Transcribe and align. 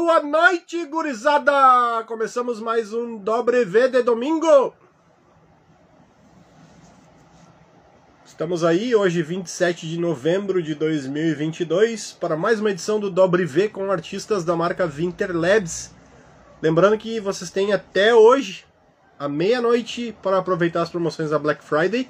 Boa 0.00 0.22
noite, 0.22 0.86
gurizada! 0.86 2.04
Começamos 2.06 2.60
mais 2.60 2.92
um 2.92 3.18
Dobre 3.18 3.64
V 3.64 3.88
de 3.88 4.00
domingo. 4.00 4.72
Estamos 8.24 8.62
aí 8.62 8.94
hoje, 8.94 9.20
27 9.24 9.88
de 9.88 9.98
novembro 9.98 10.62
de 10.62 10.76
2022, 10.76 12.12
para 12.12 12.36
mais 12.36 12.60
uma 12.60 12.70
edição 12.70 13.00
do 13.00 13.10
Dobre 13.10 13.44
V 13.44 13.70
com 13.70 13.90
artistas 13.90 14.44
da 14.44 14.54
marca 14.54 14.86
Winter 14.86 15.36
Labs. 15.36 15.92
Lembrando 16.62 16.96
que 16.96 17.18
vocês 17.18 17.50
têm 17.50 17.72
até 17.72 18.14
hoje, 18.14 18.64
à 19.18 19.28
meia-noite, 19.28 20.16
para 20.22 20.38
aproveitar 20.38 20.82
as 20.82 20.90
promoções 20.90 21.30
da 21.30 21.40
Black 21.40 21.64
Friday. 21.64 22.08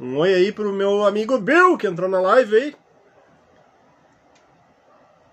Um 0.00 0.16
oi 0.16 0.32
aí 0.32 0.50
pro 0.50 0.72
meu 0.72 1.04
amigo 1.04 1.38
Bill, 1.38 1.76
que 1.76 1.86
entrou 1.86 2.08
na 2.08 2.18
live 2.18 2.56
aí. 2.56 2.79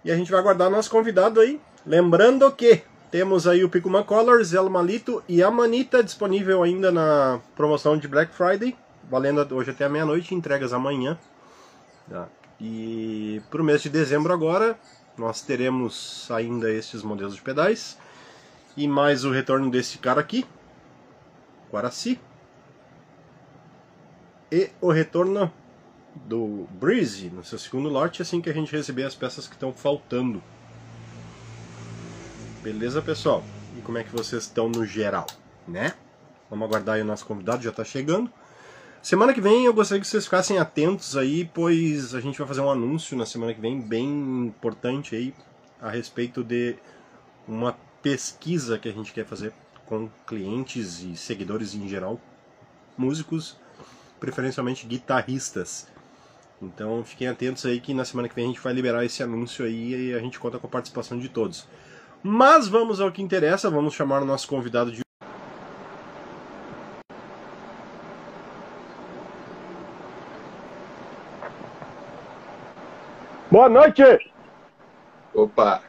E 0.03 0.11
a 0.11 0.15
gente 0.15 0.31
vai 0.31 0.39
aguardar 0.39 0.69
nosso 0.69 0.89
convidado 0.89 1.39
aí. 1.39 1.59
Lembrando 1.85 2.51
que 2.51 2.83
temos 3.09 3.47
aí 3.47 3.63
o 3.63 3.69
Picuman 3.69 4.03
Colors, 4.03 4.53
El 4.53 4.69
Malito 4.69 5.23
e 5.27 5.41
a 5.41 5.49
Manita 5.49 6.03
disponível 6.03 6.63
ainda 6.63 6.91
na 6.91 7.39
promoção 7.55 7.97
de 7.97 8.07
Black 8.07 8.33
Friday, 8.33 8.75
valendo 9.09 9.55
hoje 9.55 9.71
até 9.71 9.85
a 9.85 9.89
meia-noite, 9.89 10.35
entregas 10.35 10.73
amanhã. 10.73 11.17
Tá? 12.09 12.27
E 12.59 13.41
para 13.49 13.61
o 13.61 13.63
mês 13.63 13.81
de 13.81 13.89
dezembro 13.89 14.33
agora, 14.33 14.77
nós 15.17 15.41
teremos 15.41 16.27
ainda 16.31 16.71
estes 16.71 17.01
modelos 17.03 17.35
de 17.35 17.41
pedais 17.41 17.97
e 18.75 18.87
mais 18.87 19.25
o 19.25 19.31
retorno 19.31 19.71
desse 19.71 19.97
cara 19.97 20.21
aqui, 20.21 20.45
Guaraci, 21.71 22.19
e 24.51 24.69
o 24.79 24.91
retorno 24.91 25.51
do 26.25 26.67
Breeze 26.71 27.29
no 27.29 27.43
seu 27.43 27.57
segundo 27.57 27.89
lote 27.89 28.21
assim 28.21 28.41
que 28.41 28.49
a 28.49 28.53
gente 28.53 28.75
receber 28.75 29.03
as 29.03 29.15
peças 29.15 29.47
que 29.47 29.53
estão 29.53 29.71
faltando. 29.71 30.41
Beleza, 32.63 33.01
pessoal? 33.01 33.43
E 33.77 33.81
como 33.81 33.97
é 33.97 34.03
que 34.03 34.11
vocês 34.11 34.43
estão 34.43 34.67
no 34.67 34.85
geral, 34.85 35.27
né? 35.67 35.93
Vamos 36.49 36.67
aguardar 36.67 36.95
aí 36.95 37.01
o 37.01 37.05
nosso 37.05 37.25
convidado, 37.25 37.63
já 37.63 37.69
está 37.69 37.83
chegando. 37.83 38.31
Semana 39.01 39.33
que 39.33 39.39
vem 39.39 39.65
eu 39.65 39.73
gostaria 39.73 40.01
que 40.01 40.07
vocês 40.07 40.25
ficassem 40.25 40.57
atentos 40.57 41.15
aí, 41.15 41.45
pois 41.53 42.13
a 42.13 42.19
gente 42.19 42.37
vai 42.37 42.47
fazer 42.47 42.61
um 42.61 42.69
anúncio 42.69 43.15
na 43.17 43.25
semana 43.25 43.53
que 43.53 43.61
vem 43.61 43.79
bem 43.79 44.07
importante 44.45 45.15
aí 45.15 45.33
a 45.79 45.89
respeito 45.89 46.43
de 46.43 46.75
uma 47.47 47.77
pesquisa 48.01 48.77
que 48.77 48.89
a 48.89 48.91
gente 48.91 49.13
quer 49.13 49.25
fazer 49.25 49.53
com 49.85 50.09
clientes 50.25 51.01
e 51.03 51.15
seguidores 51.15 51.73
em 51.73 51.87
geral, 51.87 52.19
músicos, 52.97 53.55
preferencialmente 54.19 54.85
guitarristas. 54.85 55.87
Então 56.61 57.03
fiquem 57.03 57.27
atentos 57.27 57.65
aí 57.65 57.79
que 57.79 57.93
na 57.93 58.03
semana 58.03 58.27
que 58.27 58.35
vem 58.35 58.45
a 58.45 58.47
gente 58.47 58.59
vai 58.59 58.73
liberar 58.73 59.05
esse 59.05 59.21
anúncio 59.21 59.63
aí 59.63 60.09
e 60.09 60.13
a 60.13 60.19
gente 60.19 60.39
conta 60.39 60.57
com 60.57 60.65
a 60.65 60.69
participação 60.69 61.19
de 61.19 61.29
todos. 61.29 61.67
Mas 62.23 62.67
vamos 62.67 62.99
ao 62.99 63.11
que 63.11 63.21
interessa, 63.21 63.69
vamos 63.69 63.93
chamar 63.93 64.23
o 64.23 64.25
nosso 64.25 64.47
convidado 64.47 64.91
de 64.91 65.01
Boa 73.49 73.69
noite! 73.69 74.03
Opa, 75.33 75.81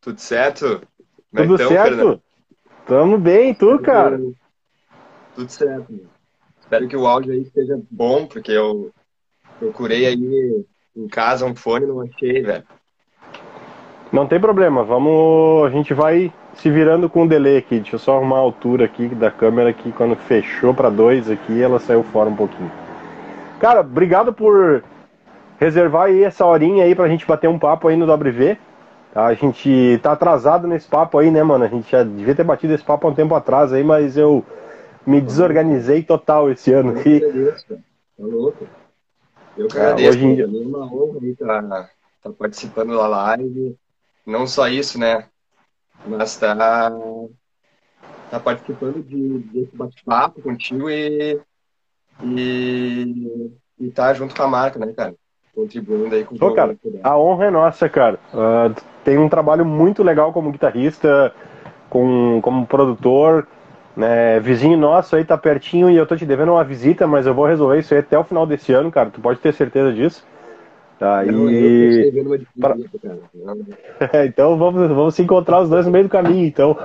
tudo 0.00 0.20
certo? 0.20 0.82
Como 1.30 1.42
é 1.42 1.46
tudo 1.46 1.54
então, 1.54 1.68
certo? 1.68 1.96
Fernando? 1.96 2.22
Tamo 2.86 3.18
bem, 3.18 3.54
tu, 3.54 3.70
tudo, 3.70 3.82
cara? 3.82 4.20
Tudo 5.34 5.50
certo. 5.50 6.08
Espero 6.60 6.86
que 6.86 6.96
o 6.96 7.06
áudio 7.06 7.32
aí 7.32 7.40
esteja 7.40 7.80
bom, 7.90 8.26
porque 8.26 8.52
eu 8.52 8.92
Procurei 9.58 10.06
aí 10.06 10.64
em 10.96 11.08
casa 11.08 11.44
um 11.46 11.54
fone, 11.54 11.86
não 11.86 12.00
achei, 12.00 12.42
velho. 12.42 12.64
Não 14.12 14.26
tem 14.26 14.40
problema, 14.40 14.84
vamos. 14.84 15.66
A 15.66 15.70
gente 15.70 15.92
vai 15.92 16.32
se 16.54 16.70
virando 16.70 17.08
com 17.08 17.24
o 17.24 17.28
delay 17.28 17.58
aqui. 17.58 17.80
Deixa 17.80 17.96
eu 17.96 17.98
só 17.98 18.16
arrumar 18.16 18.36
a 18.36 18.40
altura 18.40 18.84
aqui 18.84 19.08
da 19.08 19.30
câmera 19.30 19.72
que 19.72 19.92
quando 19.92 20.16
fechou 20.16 20.72
para 20.72 20.88
dois 20.88 21.28
aqui, 21.30 21.60
ela 21.60 21.78
saiu 21.78 22.02
fora 22.02 22.30
um 22.30 22.36
pouquinho. 22.36 22.70
Cara, 23.60 23.80
obrigado 23.80 24.32
por 24.32 24.82
reservar 25.58 26.06
aí 26.06 26.22
essa 26.22 26.44
horinha 26.46 26.84
aí 26.84 26.94
pra 26.94 27.08
gente 27.08 27.26
bater 27.26 27.48
um 27.48 27.58
papo 27.58 27.88
aí 27.88 27.96
no 27.96 28.10
WV. 28.10 28.56
Tá? 29.12 29.26
A 29.26 29.34
gente 29.34 29.98
tá 30.02 30.12
atrasado 30.12 30.68
nesse 30.68 30.86
papo 30.88 31.18
aí, 31.18 31.30
né, 31.30 31.42
mano? 31.42 31.64
A 31.64 31.68
gente 31.68 31.90
já 31.90 32.02
devia 32.02 32.34
ter 32.34 32.44
batido 32.44 32.74
esse 32.74 32.84
papo 32.84 33.06
há 33.06 33.10
um 33.10 33.14
tempo 33.14 33.34
atrás 33.34 33.72
aí, 33.72 33.82
mas 33.82 34.16
eu 34.16 34.44
me 35.06 35.20
desorganizei 35.20 36.02
total 36.02 36.50
esse 36.50 36.72
ano. 36.72 36.98
aqui. 36.98 37.20
Tá 37.20 37.76
louco. 38.18 38.66
Eu 39.56 39.68
que 39.68 39.78
agradeço. 39.78 40.18
Hoje. 40.18 40.42
É 40.42 40.46
uma 40.46 40.84
honra 40.84 41.26
estar 41.26 41.62
tá, 41.62 41.90
tá 42.22 42.30
participando 42.30 42.96
da 42.96 43.06
live. 43.06 43.76
Não 44.26 44.46
só 44.46 44.68
isso, 44.68 44.98
né? 44.98 45.26
Mas 46.06 46.36
tá, 46.36 46.90
tá 48.30 48.40
participando 48.40 49.02
de, 49.02 49.38
desse 49.38 49.74
bate-papo 49.74 50.42
contigo 50.42 50.90
e, 50.90 51.40
e, 52.22 53.52
e 53.78 53.90
tá 53.90 54.12
junto 54.12 54.34
com 54.34 54.42
a 54.42 54.48
marca, 54.48 54.78
né, 54.78 54.92
cara? 54.92 55.14
Contribuindo 55.54 56.14
aí 56.14 56.24
com 56.24 56.34
o 56.34 56.54
cara, 56.54 56.76
A 57.02 57.18
honra 57.18 57.46
é 57.46 57.50
nossa, 57.50 57.88
cara. 57.88 58.20
Uh, 58.34 58.74
tem 59.02 59.16
um 59.16 59.28
trabalho 59.28 59.64
muito 59.64 60.02
legal 60.02 60.32
como 60.32 60.52
guitarrista, 60.52 61.34
com, 61.88 62.40
como 62.42 62.66
produtor. 62.66 63.48
Né, 63.96 64.38
vizinho 64.40 64.76
nosso 64.76 65.16
aí 65.16 65.24
tá 65.24 65.38
pertinho 65.38 65.88
e 65.88 65.96
eu 65.96 66.06
tô 66.06 66.14
te 66.14 66.26
devendo 66.26 66.52
uma 66.52 66.62
visita, 66.62 67.06
mas 67.06 67.26
eu 67.26 67.32
vou 67.32 67.46
resolver 67.46 67.78
isso 67.78 67.94
aí 67.94 68.00
até 68.00 68.18
o 68.18 68.24
final 68.24 68.46
desse 68.46 68.72
ano, 68.72 68.92
cara. 68.92 69.08
Tu 69.08 69.20
pode 69.20 69.40
ter 69.40 69.54
certeza 69.54 69.90
disso. 69.90 70.22
Tá, 70.98 71.24
eu, 71.24 71.50
e... 71.50 72.12
eu 72.14 72.40
pra... 72.60 72.76
então 74.24 74.56
vamos, 74.58 74.88
vamos 74.88 75.14
se 75.14 75.22
encontrar 75.22 75.60
os 75.60 75.70
dois 75.70 75.86
no 75.86 75.92
meio 75.92 76.04
do 76.04 76.10
caminho, 76.10 76.46
então. 76.46 76.76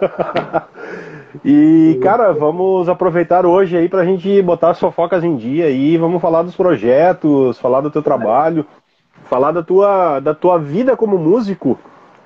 e, 1.43 1.99
cara, 2.01 2.31
vamos 2.31 2.87
aproveitar 2.87 3.45
hoje 3.45 3.75
aí 3.75 3.89
pra 3.89 4.05
gente 4.05 4.41
botar 4.41 4.69
as 4.69 4.79
fofocas 4.79 5.23
em 5.23 5.35
dia 5.35 5.69
e 5.69 5.97
vamos 5.97 6.21
falar 6.21 6.43
dos 6.43 6.55
projetos, 6.55 7.59
falar 7.59 7.81
do 7.81 7.91
teu 7.91 8.01
trabalho, 8.01 8.65
falar 9.25 9.51
da 9.51 9.63
tua, 9.63 10.19
da 10.21 10.33
tua 10.33 10.57
vida 10.57 10.95
como 10.95 11.17
músico. 11.17 11.77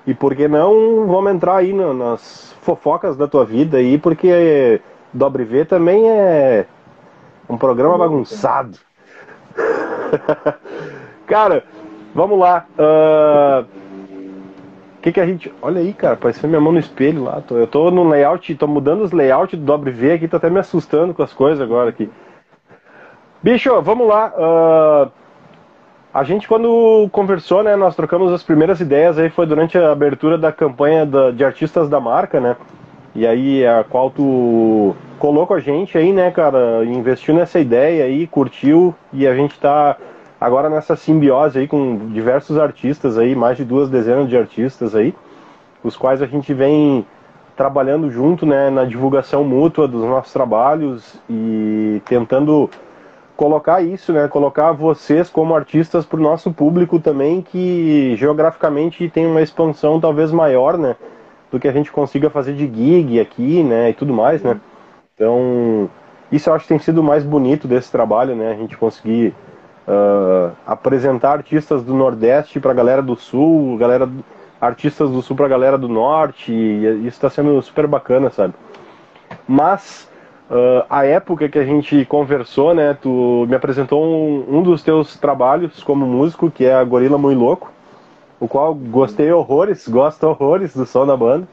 E 0.06 0.14
por 0.14 0.34
que 0.36 0.46
não 0.46 1.06
vamos 1.06 1.32
entrar 1.32 1.56
aí 1.56 1.72
no, 1.72 1.92
nas 1.92 2.54
fofocas 2.62 3.16
da 3.16 3.26
tua 3.26 3.44
vida 3.44 3.78
aí, 3.78 3.98
porque 3.98 4.80
Dobre 5.12 5.44
V 5.44 5.64
também 5.64 6.08
é 6.08 6.66
um 7.48 7.56
programa 7.56 7.98
bagunçado. 7.98 8.78
cara, 11.26 11.64
vamos 12.14 12.38
lá. 12.38 12.66
O 12.78 13.62
uh, 13.62 13.66
que, 15.02 15.12
que 15.12 15.20
a 15.20 15.26
gente. 15.26 15.52
Olha 15.62 15.80
aí, 15.80 15.92
cara, 15.92 16.14
apareceu 16.14 16.48
minha 16.48 16.60
mão 16.60 16.72
no 16.72 16.78
espelho 16.78 17.24
lá. 17.24 17.42
Eu 17.50 17.66
tô 17.66 17.90
no 17.90 18.08
layout, 18.08 18.54
tô 18.56 18.66
mudando 18.66 19.02
os 19.02 19.12
layouts 19.12 19.58
do 19.58 19.64
Dobre 19.64 19.90
V 19.90 20.12
aqui, 20.12 20.28
tô 20.28 20.36
até 20.36 20.50
me 20.50 20.60
assustando 20.60 21.14
com 21.14 21.22
as 21.22 21.32
coisas 21.32 21.60
agora 21.60 21.90
aqui. 21.90 22.10
Bicho, 23.42 23.80
vamos 23.82 24.08
lá. 24.08 24.32
Uh, 24.36 25.25
a 26.16 26.24
gente, 26.24 26.48
quando 26.48 27.10
conversou, 27.12 27.62
né, 27.62 27.76
nós 27.76 27.94
trocamos 27.94 28.32
as 28.32 28.42
primeiras 28.42 28.80
ideias 28.80 29.18
aí, 29.18 29.28
foi 29.28 29.44
durante 29.44 29.76
a 29.76 29.92
abertura 29.92 30.38
da 30.38 30.50
campanha 30.50 31.04
da, 31.04 31.30
de 31.30 31.44
artistas 31.44 31.90
da 31.90 32.00
marca, 32.00 32.40
né? 32.40 32.56
E 33.14 33.26
aí, 33.26 33.66
a 33.66 33.84
qual 33.84 34.10
tu 34.10 34.96
colocou 35.18 35.54
a 35.54 35.60
gente 35.60 35.98
aí, 35.98 36.14
né, 36.14 36.30
cara, 36.30 36.82
investiu 36.86 37.34
nessa 37.34 37.60
ideia 37.60 38.06
aí, 38.06 38.26
curtiu, 38.26 38.94
e 39.12 39.26
a 39.26 39.34
gente 39.34 39.60
tá 39.60 39.98
agora 40.40 40.70
nessa 40.70 40.96
simbiose 40.96 41.58
aí 41.58 41.68
com 41.68 42.08
diversos 42.10 42.56
artistas 42.56 43.18
aí, 43.18 43.36
mais 43.36 43.58
de 43.58 43.64
duas 43.66 43.90
dezenas 43.90 44.26
de 44.26 44.38
artistas 44.38 44.94
aí, 44.94 45.14
os 45.84 45.98
quais 45.98 46.22
a 46.22 46.26
gente 46.26 46.54
vem 46.54 47.04
trabalhando 47.54 48.10
junto, 48.10 48.46
né, 48.46 48.70
na 48.70 48.86
divulgação 48.86 49.44
mútua 49.44 49.86
dos 49.86 50.02
nossos 50.02 50.32
trabalhos 50.32 51.20
e 51.28 52.00
tentando 52.06 52.70
colocar 53.36 53.82
isso, 53.82 54.12
né? 54.12 54.26
Colocar 54.28 54.72
vocês 54.72 55.28
como 55.28 55.54
artistas 55.54 56.04
para 56.04 56.18
o 56.18 56.22
nosso 56.22 56.52
público 56.52 56.98
também, 56.98 57.42
que 57.42 58.16
geograficamente 58.16 59.08
tem 59.08 59.26
uma 59.26 59.42
expansão 59.42 60.00
talvez 60.00 60.32
maior, 60.32 60.78
né? 60.78 60.96
Do 61.50 61.60
que 61.60 61.68
a 61.68 61.72
gente 61.72 61.92
consiga 61.92 62.30
fazer 62.30 62.54
de 62.54 62.66
gig 62.66 63.20
aqui, 63.20 63.62
né? 63.62 63.90
E 63.90 63.94
tudo 63.94 64.12
mais, 64.12 64.42
né? 64.42 64.58
Então, 65.14 65.88
isso 66.32 66.48
eu 66.50 66.54
acho 66.54 66.64
que 66.64 66.68
tem 66.68 66.78
sido 66.78 66.98
o 66.98 67.04
mais 67.04 67.22
bonito 67.24 67.68
desse 67.68 67.92
trabalho, 67.92 68.34
né? 68.34 68.50
A 68.50 68.56
gente 68.56 68.76
conseguir 68.76 69.34
uh, 69.86 70.52
apresentar 70.66 71.32
artistas 71.32 71.82
do 71.82 71.94
Nordeste 71.94 72.58
para 72.58 72.72
a 72.72 72.74
galera 72.74 73.02
do 73.02 73.16
Sul, 73.16 73.76
galera, 73.76 74.08
artistas 74.60 75.10
do 75.10 75.22
Sul 75.22 75.36
para 75.36 75.46
a 75.46 75.50
galera 75.50 75.78
do 75.78 75.88
Norte, 75.88 76.52
isso 76.52 77.08
está 77.08 77.30
sendo 77.30 77.60
super 77.62 77.86
bacana, 77.86 78.30
sabe? 78.30 78.54
Mas 79.46 80.05
Uh, 80.48 80.86
a 80.88 81.04
época 81.04 81.48
que 81.48 81.58
a 81.58 81.64
gente 81.64 82.04
conversou, 82.04 82.72
né, 82.72 82.96
tu 83.00 83.46
me 83.48 83.56
apresentou 83.56 84.04
um, 84.04 84.58
um, 84.58 84.62
dos 84.62 84.80
teus 84.80 85.16
trabalhos 85.16 85.82
como 85.82 86.06
músico, 86.06 86.50
que 86.50 86.64
é 86.64 86.72
a 86.72 86.84
Gorila 86.84 87.18
Muito 87.18 87.40
Louco, 87.40 87.72
o 88.38 88.46
qual 88.46 88.72
gostei 88.72 89.32
horrores, 89.32 89.88
gosto 89.88 90.22
horrores 90.24 90.72
do 90.72 90.86
som 90.86 91.04
da 91.04 91.16
banda, 91.16 91.48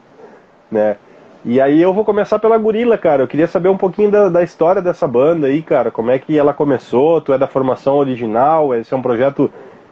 né, 0.70 0.96
e 1.44 1.60
aí 1.60 1.82
eu 1.82 1.92
vou 1.92 2.04
começar 2.04 2.38
pela 2.38 2.56
Gorila, 2.56 2.96
cara, 2.96 3.24
eu 3.24 3.26
queria 3.26 3.48
saber 3.48 3.68
um 3.68 3.76
pouquinho 3.76 4.12
da, 4.12 4.28
da 4.28 4.44
história 4.44 4.80
dessa 4.80 5.08
banda 5.08 5.48
aí, 5.48 5.60
cara, 5.60 5.90
como 5.90 6.12
é 6.12 6.18
que 6.18 6.38
ela 6.38 6.54
começou, 6.54 7.20
tu 7.20 7.32
é 7.32 7.38
da 7.38 7.48
formação 7.48 7.96
original, 7.96 8.72
esse 8.76 8.94
é 8.94 8.96
um 8.96 9.02
projeto 9.02 9.50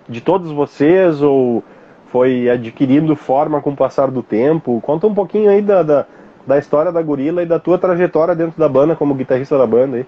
de 0.08 0.20
todos 0.20 0.52
vocês, 0.52 1.20
ou 1.20 1.64
foi 2.06 2.49
adquirindo 2.49 3.16
forma 3.16 3.60
com 3.60 3.70
o 3.70 3.76
passar 3.76 4.10
do 4.10 4.22
tempo. 4.22 4.81
Conta 4.82 5.06
um 5.06 5.14
pouquinho 5.14 5.50
aí 5.50 5.62
da, 5.62 5.82
da, 5.82 6.06
da 6.46 6.58
história 6.58 6.92
da 6.92 7.02
Gorila 7.02 7.42
e 7.42 7.46
da 7.46 7.58
tua 7.58 7.78
trajetória 7.78 8.34
dentro 8.34 8.58
da 8.58 8.68
banda 8.68 8.96
como 8.96 9.14
guitarrista 9.14 9.56
da 9.56 9.66
banda 9.66 9.98
aí. 9.98 10.06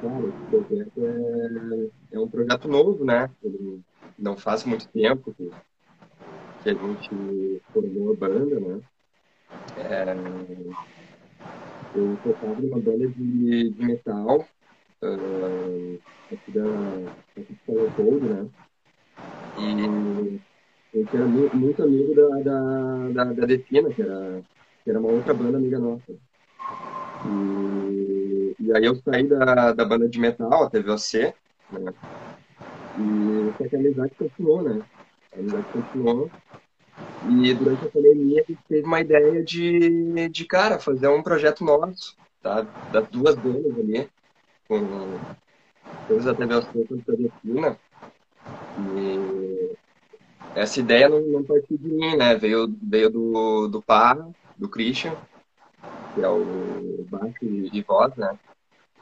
Claro, 0.00 0.28
o 0.28 0.50
projeto 0.50 1.04
é, 1.04 2.16
é 2.16 2.20
um 2.20 2.28
projeto 2.28 2.68
novo, 2.68 3.04
né? 3.04 3.30
Ele 3.42 3.80
não 4.18 4.36
faz 4.36 4.64
muito 4.64 4.88
tempo 4.88 5.34
que, 5.34 5.50
que 6.62 6.70
a 6.70 6.74
gente 6.74 7.62
formou 7.72 8.12
a 8.12 8.16
banda, 8.16 8.60
né? 8.60 8.80
É, 9.76 10.16
eu 11.94 12.16
tocava 12.22 12.60
numa 12.60 12.78
banda 12.78 13.08
de, 13.08 13.70
de 13.70 13.84
metal, 13.84 14.46
uh, 15.02 15.98
aqui 16.32 16.52
da, 16.52 16.62
aqui 17.36 17.58
de 17.66 17.74
Leopoldo, 17.74 18.26
né? 18.26 18.48
E 19.58 20.40
eu 20.94 21.06
era 21.12 21.24
muito, 21.24 21.56
muito 21.56 21.82
amigo 21.82 22.14
da, 22.14 22.28
da, 22.40 23.08
da, 23.08 23.32
da 23.32 23.46
Defina, 23.46 23.90
que 23.90 24.02
era, 24.02 24.42
que 24.82 24.90
era 24.90 24.98
uma 24.98 25.10
outra 25.10 25.34
banda 25.34 25.58
amiga 25.58 25.78
nossa. 25.78 26.12
E, 27.26 28.56
e 28.58 28.72
aí 28.72 28.84
eu 28.84 28.96
saí 28.96 29.26
da, 29.26 29.72
da 29.72 29.84
banda 29.84 30.08
de 30.08 30.18
metal, 30.18 30.64
a 30.64 30.70
TVOC, 30.70 31.32
né? 31.72 31.94
E 32.98 33.68
que 33.68 33.76
a 33.76 33.78
amizade 33.78 34.12
continuou, 34.18 34.62
né? 34.62 34.82
A 35.34 35.38
amizade 35.38 35.64
continuou. 35.72 36.30
E 37.28 37.54
durante 37.54 37.86
a 37.86 37.90
pandemia 37.90 38.42
a 38.42 38.50
gente 38.50 38.62
teve 38.68 38.86
uma 38.86 39.00
ideia 39.00 39.42
de, 39.42 40.28
de 40.28 40.44
cara, 40.44 40.78
fazer 40.78 41.08
um 41.08 41.22
projeto 41.22 41.64
nosso, 41.64 42.16
tá? 42.42 42.62
Das 42.92 43.08
duas 43.08 43.34
bandas 43.36 43.78
ali, 43.78 44.08
com 44.66 44.80
todas 46.08 46.26
a 46.26 46.34
TVOC 46.34 46.86
quanto 46.86 47.12
a 47.12 47.14
Defina. 47.14 47.78
E 48.78 49.76
essa 50.54 50.80
ideia 50.80 51.08
não, 51.08 51.20
não 51.20 51.44
partiu 51.44 51.78
de 51.78 51.88
mim, 51.88 52.16
né? 52.16 52.34
Veio, 52.34 52.74
veio 52.82 53.10
do, 53.10 53.68
do 53.68 53.82
Parra, 53.82 54.30
do 54.60 54.68
Christian, 54.68 55.16
que 56.14 56.22
é 56.22 56.28
o 56.28 57.06
baixo 57.10 57.38
e 57.42 57.82
voz, 57.82 58.14
né? 58.16 58.38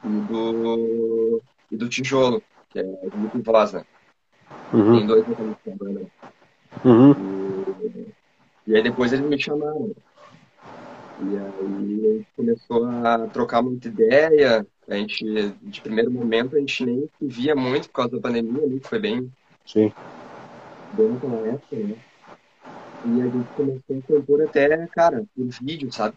E 0.03 0.07
do, 0.07 1.41
e 1.69 1.75
do 1.75 1.89
Tijolo, 1.89 2.41
que 2.69 2.79
é 2.79 2.83
o 2.83 3.09
grupo 3.09 3.37
e 3.37 3.41
voz, 3.41 3.73
né? 3.73 3.85
Uhum. 4.73 4.97
Tem 4.97 5.07
dois 5.07 5.27
vocalistas 5.27 5.75
banda. 5.75 6.01
Uhum. 6.85 7.11
E, 8.65 8.71
e 8.71 8.75
aí 8.75 8.81
depois 8.81 9.11
eles 9.11 9.25
me 9.25 9.37
chamaram. 9.37 9.91
E 11.21 11.37
aí 11.37 12.05
a 12.05 12.13
gente 12.13 12.27
começou 12.37 12.85
a 12.85 13.27
trocar 13.27 13.61
muita 13.61 13.89
ideia. 13.89 14.65
A 14.87 14.95
gente, 14.95 15.53
de 15.61 15.81
primeiro 15.81 16.09
momento, 16.09 16.55
a 16.55 16.59
gente 16.59 16.85
nem 16.85 17.09
se 17.19 17.27
via 17.27 17.55
muito 17.55 17.89
por 17.89 17.95
causa 17.95 18.15
da 18.15 18.21
pandemia 18.21 18.63
ali, 18.63 18.79
que 18.79 18.87
foi 18.87 18.99
bem 18.99 19.29
Sim. 19.65 19.93
Bem 20.93 21.09
naquela 21.09 21.47
época, 21.47 21.75
né? 21.75 21.95
E 23.05 23.21
a 23.21 23.25
gente 23.25 23.47
começou 23.55 23.97
a 23.97 24.01
compor 24.01 24.41
até, 24.43 24.87
cara, 24.87 25.25
por 25.35 25.47
vídeo, 25.61 25.91
sabe? 25.91 26.15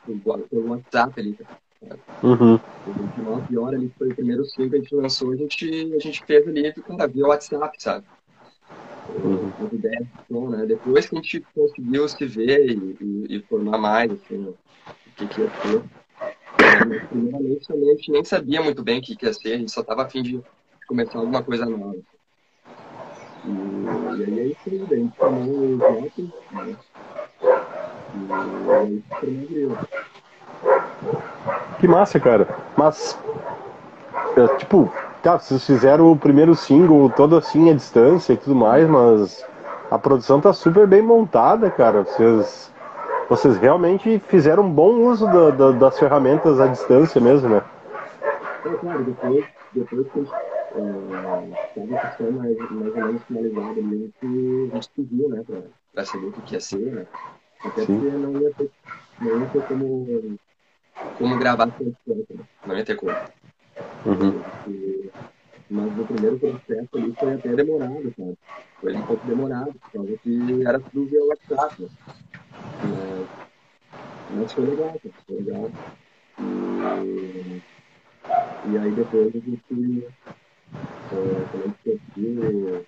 Pelo, 0.51 0.71
WhatsApp 0.71 1.21
ali, 1.21 1.35
cara. 1.35 1.99
Uhum. 2.23 2.55
O 2.87 2.93
29 2.93 3.59
horas 3.59 3.81
ali 3.81 3.93
foi 3.99 4.09
o 4.09 4.15
primeiro 4.15 4.45
single 4.45 4.71
que 4.71 4.77
a 4.77 4.81
gente 4.81 4.95
lançou, 4.95 5.33
a 5.33 5.37
gente, 5.37 5.95
a 5.95 5.99
gente 5.99 6.25
fez 6.25 6.47
ali, 6.47 6.73
cara, 6.73 7.07
via 7.09 7.27
WhatsApp, 7.27 7.77
sabe? 7.83 8.07
Uhum. 9.25 9.53
As 9.65 9.73
ideias 9.73 10.07
som, 10.29 10.49
né? 10.49 10.67
Depois 10.67 11.09
que 11.09 11.17
a 11.17 11.21
gente 11.21 11.41
conseguiu 11.55 12.09
se 12.09 12.25
ver 12.25 12.71
e, 12.71 12.97
e, 13.01 13.37
e 13.37 13.43
formar 13.43 13.79
mais, 13.79 14.11
assim, 14.13 14.45
o 14.45 14.57
que, 15.17 15.27
que 15.27 15.41
ia 15.41 15.51
ser. 15.51 15.83
Primeiramente, 17.09 17.73
a 17.73 17.77
gente 17.77 18.11
nem 18.11 18.25
sabia 18.25 18.63
muito 18.63 18.83
bem 18.83 18.99
o 18.99 19.03
que, 19.03 19.17
que 19.17 19.27
ia 19.27 19.35
ser, 19.35 19.55
a 19.55 19.59
gente 19.59 19.73
só 19.73 19.83
tava 19.83 20.03
afim 20.03 20.23
de 20.23 20.41
começar 20.87 21.19
alguma 21.19 21.43
coisa 21.43 21.67
nova. 21.67 21.97
E, 23.45 23.49
e 23.49 24.25
aí 24.25 24.41
é 24.41 24.45
isso 24.45 24.61
aí, 24.67 24.87
daí 24.89 24.99
a 24.99 25.03
gente 25.03 25.17
chamou 25.17 25.55
o 25.55 25.79
votos, 25.79 26.31
né? 26.53 26.77
E 28.15 28.73
aí 28.73 29.03
formou 29.21 29.79
Que 31.81 31.89
massa, 31.89 32.21
cara. 32.21 32.47
Mas, 32.77 33.19
é, 34.37 34.47
tipo, 34.57 34.93
tá, 35.23 35.39
vocês 35.39 35.65
fizeram 35.67 36.13
o 36.13 36.17
primeiro 36.17 36.55
single 36.55 37.11
todo 37.11 37.37
assim 37.37 37.71
à 37.71 37.75
distância 37.75 38.33
e 38.33 38.37
tudo 38.37 38.55
mais, 38.55 38.89
mas 38.89 39.45
a 39.91 39.99
produção 39.99 40.41
tá 40.41 40.53
super 40.53 40.87
bem 40.87 41.03
montada, 41.03 41.71
cara. 41.71 42.05
Vocês, 42.05 42.73
vocês 43.29 43.57
realmente 43.59 44.21
fizeram 44.29 44.63
um 44.65 44.71
bom 44.71 44.93
uso 45.07 45.27
da, 45.27 45.51
da, 45.51 45.71
das 45.73 45.99
ferramentas 45.99 46.61
à 46.61 46.67
distância 46.67 47.21
mesmo, 47.21 47.49
né? 47.49 47.63
É 48.65 48.69
claro, 48.69 49.03
depois, 49.03 49.45
depois 49.75 50.07
que 50.13 50.21
a 50.21 50.23
gente 50.23 50.52
é, 50.75 51.75
com 51.75 51.87
mais, 51.87 52.59
mais 52.59 52.95
ou 52.95 53.07
menos 53.07 53.23
finalizado 53.25 53.81
ali 53.81 54.13
que 54.21 54.71
a 54.71 54.75
gente 54.75 54.91
pediu, 54.97 55.29
né, 55.29 55.45
para 55.93 56.05
saber 56.05 56.27
o 56.27 56.33
que 56.33 56.55
ia 56.55 56.61
ser, 56.61 56.79
né? 56.79 57.07
Até 57.65 57.87
Sim. 57.87 58.01
porque 58.01 58.17
não 58.17 58.41
ia 58.41 58.55
ter, 58.55 58.71
não 59.21 59.41
ia 59.41 59.47
ter 59.49 59.63
como, 59.69 60.39
como 61.19 61.39
gravar 61.39 61.67
né? 61.67 61.75
não 62.67 62.77
ia 62.77 62.85
ter 62.85 62.97
como. 62.97 63.13
Uhum. 64.05 64.43
E, 64.69 65.11
mas 65.71 65.99
o 65.99 66.05
primeiro 66.05 66.39
processo 66.39 66.89
ali 66.95 67.15
foi 67.19 67.35
até 67.35 67.55
demorado, 67.55 68.15
sabe? 68.17 68.39
Foi 68.81 68.95
um 68.95 69.07
pouco 69.07 69.27
demorado, 69.27 69.73
por 69.73 69.93
causa 69.93 70.19
que 70.19 70.67
era 70.67 70.81
tudo 70.81 71.07
via 71.07 71.25
WhatsApp. 71.25 71.83
Né? 71.83 71.89
Mas, 72.83 73.29
mas 74.37 74.53
foi 74.53 74.67
legal, 74.67 75.01
foi 75.27 75.37
legal. 75.37 75.71
E, 76.39 77.63
e 78.71 78.79
aí 78.79 78.91
depois 78.93 79.29
a 79.29 79.39
gente 79.39 79.63
é, 79.71 80.33
quando 81.09 81.65
a 81.65 81.67
gente 81.67 82.01
conseguiu 82.15 82.87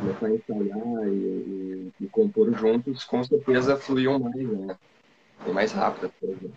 começar 0.00 0.26
a 0.26 0.30
ensaiar 0.30 1.08
e, 1.08 1.10
e, 1.10 1.92
e, 2.00 2.06
compor 2.08 2.52
juntos, 2.54 3.04
com 3.04 3.22
certeza 3.22 3.76
fluiu 3.76 4.18
mais, 4.18 4.48
né? 4.48 4.76
Bem 5.44 5.54
mais 5.54 5.72
rápido 5.72 6.06
a 6.06 6.26
coisa. 6.26 6.50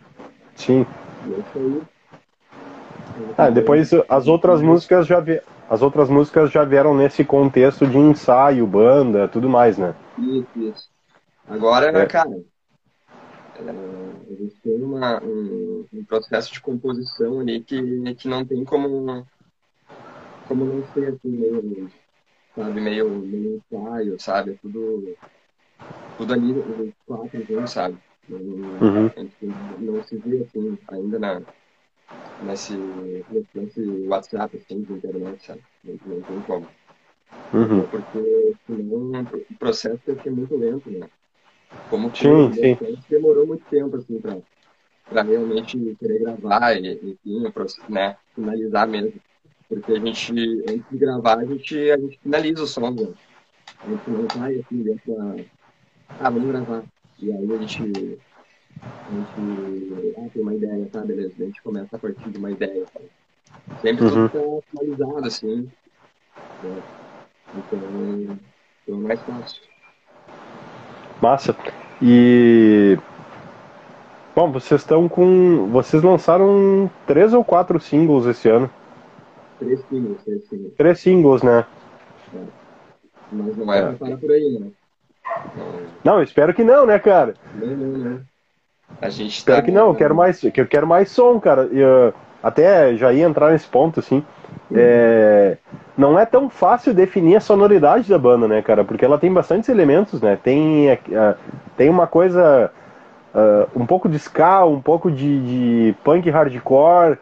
Sim. 0.56 0.86
E 1.27 1.33
é 1.33 1.39
isso 1.39 1.50
aí. 1.56 1.81
Ah, 3.38 3.50
depois 3.50 3.92
as 4.10 4.27
outras 4.27 4.62
músicas 4.62 5.07
já 5.07 5.19
vi... 5.19 5.42
as 5.69 5.81
outras 5.81 6.10
músicas 6.10 6.51
já 6.51 6.63
vieram 6.63 6.95
nesse 6.95 7.24
contexto 7.24 7.88
de 7.88 7.98
ensaio, 7.98 8.66
banda, 8.68 9.27
tudo 9.27 9.50
mais, 9.50 9.77
né? 9.77 9.95
Isso, 10.17 10.48
isso. 10.55 10.89
Agora, 11.48 11.98
é. 11.98 12.05
cara, 12.05 12.32
é, 13.58 13.70
a 13.70 14.36
gente 14.36 14.55
tem 14.63 14.82
uma, 14.82 15.22
um, 15.24 15.86
um, 15.94 16.03
processo 16.03 16.51
de 16.51 16.60
composição 16.60 17.39
ali 17.39 17.62
que, 17.62 18.15
que 18.15 18.27
não 18.27 18.44
tem 18.44 18.65
como 18.65 19.25
como 20.47 20.65
não 20.65 20.85
ser 20.93 21.09
assim, 21.09 21.29
meio, 21.29 21.89
sabe, 22.55 22.81
meio, 22.81 23.09
meio 23.09 23.61
ensaio, 23.71 24.19
sabe? 24.19 24.51
É 24.51 24.55
tudo, 24.61 25.15
tudo 26.17 26.33
ali, 26.33 26.51
os 26.53 26.93
quatro 27.05 27.45
juntos, 27.45 27.71
sabe? 27.71 27.97
Não, 28.27 28.39
uhum. 28.39 29.11
não 29.79 30.03
se 30.03 30.17
vê 30.17 30.43
assim 30.43 30.77
ainda 30.87 31.19
na, 31.19 31.41
nesse, 32.43 32.73
nesse 33.53 33.81
WhatsApp, 34.07 34.57
assim, 34.57 34.81
de 34.81 34.93
internet, 34.93 35.45
sabe? 35.45 35.61
Não, 35.83 35.97
não 36.05 36.21
tem 36.21 36.41
como. 36.41 36.67
Uhum. 37.53 37.87
Porque 37.87 38.55
senão 38.65 39.21
o 39.49 39.55
processo 39.57 39.99
tem 40.05 40.15
que 40.15 40.23
ser 40.23 40.31
muito 40.31 40.55
lento, 40.57 40.89
né? 40.89 41.07
Como 41.89 42.09
que 42.09 42.19
sim, 42.19 42.53
sim. 42.53 42.97
demorou 43.09 43.45
muito 43.45 43.65
tempo, 43.69 43.95
assim, 43.97 44.19
pra, 44.19 44.37
pra 45.09 45.21
realmente 45.21 45.77
querer 45.99 46.19
gravar 46.19 46.73
e, 46.77 46.93
enfim, 46.93 47.43
né, 47.89 48.17
finalizar 48.33 48.87
mesmo. 48.87 49.13
Porque 49.75 49.91
a 49.91 50.00
gente, 50.00 50.32
antes 50.70 50.86
de 50.89 50.98
gravar, 50.98 51.39
a 51.39 51.46
gente, 51.46 51.91
a 51.91 51.98
gente 51.98 52.17
finaliza 52.24 52.63
o 52.63 52.67
som? 52.67 52.88
A 52.88 53.89
gente 53.89 54.10
não 54.10 54.25
vai 54.34 54.55
assim 54.55 54.84
dentro 54.84 55.13
da. 55.13 55.36
Ah, 56.22 56.29
vamos 56.29 56.48
gravar. 56.48 56.84
E 57.20 57.29
aí 57.29 57.53
a 57.53 57.58
gente. 57.58 57.82
A 57.82 59.12
gente. 59.12 60.13
Ah, 60.17 60.29
tem 60.32 60.41
uma 60.41 60.53
ideia, 60.53 60.88
tá? 60.89 61.01
Beleza. 61.01 61.34
A 61.38 61.44
gente 61.44 61.62
começa 61.62 61.94
a 61.94 62.00
partir 62.00 62.29
de 62.29 62.38
uma 62.38 62.51
ideia. 62.51 62.86
Tá? 62.94 63.01
Sempre 63.82 64.05
uhum. 64.05 64.29
tudo 64.29 64.62
tá 64.63 64.79
finalizado, 64.79 65.27
assim. 65.27 65.70
Né? 66.63 66.82
Então, 67.58 68.39
então 68.84 68.96
é 68.96 69.08
mais 69.08 69.22
fácil. 69.24 69.62
Massa. 71.22 71.55
E. 72.01 72.98
Bom, 74.34 74.53
vocês 74.53 74.79
estão 74.79 75.10
com. 75.10 75.67
Vocês 75.67 76.01
lançaram 76.01 76.89
três 77.05 77.34
ou 77.34 77.44
quatro 77.44 77.77
singles 77.77 78.25
esse 78.25 78.48
ano. 78.48 78.72
Três 79.59 79.79
singles, 79.89 80.24
três 80.24 80.47
singles. 80.47 80.74
Três 80.77 81.00
singles, 81.00 81.43
né? 81.43 81.65
É. 82.33 82.39
Mas 83.31 83.57
não 83.57 83.65
vai 83.65 83.79
é. 83.79 83.91
parar 83.93 84.17
por 84.17 84.31
aí, 84.31 84.59
né? 84.59 84.67
Não, 86.03 86.21
espero 86.21 86.53
que 86.53 86.63
não, 86.63 86.85
né, 86.85 87.00
cara? 87.00 87.33
Não, 87.55 87.67
não, 87.67 87.97
não. 87.97 88.21
A 89.01 89.09
gente 89.09 89.38
espero 89.38 89.57
tá... 89.57 89.63
que 89.63 89.71
não, 89.71 89.88
eu 89.88 89.95
quero 89.95 90.15
mais, 90.15 90.39
que 90.39 90.62
eu 90.62 90.67
quero 90.67 90.88
mais 90.88 91.09
som, 91.09 91.39
cara. 91.39 91.67
E, 91.71 91.83
uh, 91.83 92.13
até 92.41 92.95
já 92.95 93.12
ia 93.12 93.25
entrar 93.25 93.51
nesse 93.51 93.67
ponto, 93.67 94.00
assim. 94.00 94.24
Uhum. 94.69 94.77
É, 94.77 95.57
não 95.97 96.19
é 96.19 96.25
tão 96.25 96.50
fácil 96.50 96.93
definir 96.93 97.35
a 97.35 97.41
sonoridade 97.41 98.09
da 98.09 98.17
banda, 98.17 98.47
né, 98.47 98.62
cara? 98.62 98.83
Porque 98.83 99.03
ela 99.03 99.17
tem 99.17 99.33
bastantes 99.33 99.69
elementos, 99.69 100.21
né? 100.21 100.38
Tem, 100.41 100.93
uh, 100.93 101.35
tem 101.75 101.89
uma 101.89 102.07
coisa. 102.07 102.71
Uh, 103.33 103.81
um 103.81 103.85
pouco 103.85 104.07
de 104.07 104.15
ska, 104.17 104.63
um 104.63 104.79
pouco 104.79 105.12
de, 105.12 105.41
de 105.41 105.95
punk 106.05 106.29
hardcore, 106.29 107.17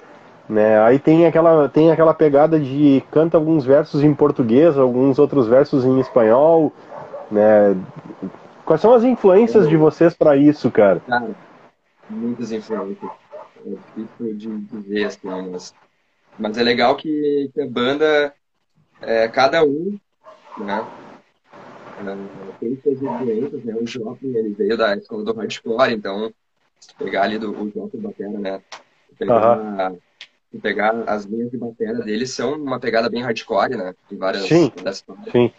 né? 0.47 0.79
Aí 0.81 0.99
tem 0.99 1.25
aquela, 1.25 1.69
tem 1.69 1.91
aquela 1.91 2.13
pegada 2.13 2.59
de 2.59 3.03
canta 3.11 3.37
alguns 3.37 3.65
versos 3.65 4.03
em 4.03 4.13
português, 4.13 4.77
alguns 4.77 5.17
outros 5.19 5.47
versos 5.47 5.85
em 5.85 5.99
espanhol, 5.99 6.71
Né? 7.31 7.75
Quais 8.65 8.81
são 8.81 8.93
as 8.93 9.03
influências 9.03 9.67
de 9.67 9.75
vocês 9.75 10.13
para 10.13 10.37
isso, 10.37 10.71
cara? 10.71 11.01
Cara, 11.01 11.31
muitas 12.09 12.51
influências. 12.51 13.11
É 13.65 13.69
difícil 13.69 14.35
de 14.35 14.57
dizer 14.65 15.05
assim, 15.05 15.49
mas, 15.51 15.73
mas 16.37 16.57
é 16.57 16.63
legal 16.63 16.95
que, 16.95 17.49
que 17.53 17.61
a 17.61 17.67
banda, 17.67 18.33
é, 19.01 19.27
cada 19.27 19.63
um, 19.63 19.97
né, 20.57 20.85
é, 22.05 22.15
tem 22.59 22.77
suas 22.83 23.01
influências, 23.01 23.63
né? 23.63 23.75
O 23.75 23.87
Joplin, 23.87 24.35
ele 24.35 24.49
veio 24.49 24.77
da 24.77 24.95
escola 24.95 25.23
do 25.23 25.33
hardcore, 25.33 25.93
então, 25.93 26.33
se 26.79 26.93
pegar 26.95 27.23
ali 27.23 27.37
do 27.37 27.51
o 27.51 27.71
Joplin 27.71 28.01
Batera, 28.01 28.37
né, 28.37 28.61
pegar, 29.17 29.57
uhum. 29.57 29.97
Pegar 30.59 31.03
as 31.07 31.25
linhas 31.25 31.51
de 31.51 31.57
batera 31.57 31.99
dele 31.99 32.25
são 32.27 32.53
uma 32.53 32.79
pegada 32.79 33.09
bem 33.09 33.21
hardcore, 33.21 33.75
né, 33.75 33.93
em 34.11 34.17
várias 34.17 34.43
sim, 34.43 34.71
sim. 35.31 35.51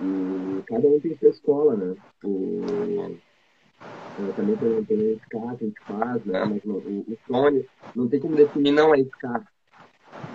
E 0.00 0.62
cada 0.66 0.88
um 0.88 0.98
tem 0.98 1.16
sua 1.16 1.28
escola, 1.28 1.76
né? 1.76 1.94
O, 2.24 3.16
também 4.36 4.56
tem, 4.56 4.84
tem 4.84 5.12
ska 5.14 5.56
que 5.56 5.64
a 5.64 5.66
gente 5.66 5.80
faz, 5.86 6.24
né? 6.24 6.44
Mas 6.44 6.64
o, 6.64 6.76
o 6.76 7.18
Sony 7.26 7.64
não 7.94 8.08
tem 8.08 8.20
como 8.20 8.36
definir, 8.36 8.72
não 8.72 8.94
é 8.94 9.00
ska. 9.00 9.42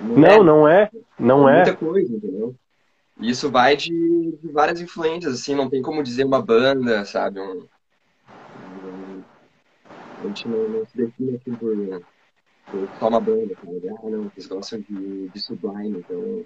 Não, 0.02 0.16
não 0.16 0.28
é, 0.28 0.44
não 0.44 0.68
é. 0.68 0.92
Não 1.20 1.50
é. 1.50 1.56
Muita 1.58 1.76
coisa, 1.76 2.16
entendeu? 2.16 2.56
E 3.20 3.30
isso 3.30 3.50
vai 3.50 3.76
de, 3.76 4.38
de, 4.42 4.52
várias 4.52 4.80
influências, 4.80 5.34
assim, 5.34 5.56
não 5.56 5.70
tem 5.70 5.82
como 5.82 6.04
dizer 6.04 6.24
uma 6.24 6.42
banda, 6.42 7.04
sabe? 7.04 7.40
Um, 7.40 7.66
um, 8.86 9.24
a 10.24 10.28
gente 10.28 10.48
não, 10.48 10.70
não, 10.70 10.86
se 10.86 10.98
define 10.98 11.36
assim 11.36 11.56
por, 11.56 11.76
só 13.00 13.08
uma 13.08 13.20
banda, 13.20 13.56
sabe? 13.64 13.90
Ah, 13.90 14.10
não, 14.10 14.32
eles 14.36 14.48
gostam 14.48 14.80
de, 14.82 15.30
de 15.30 15.40
Sublime, 15.40 16.00
então 16.00 16.44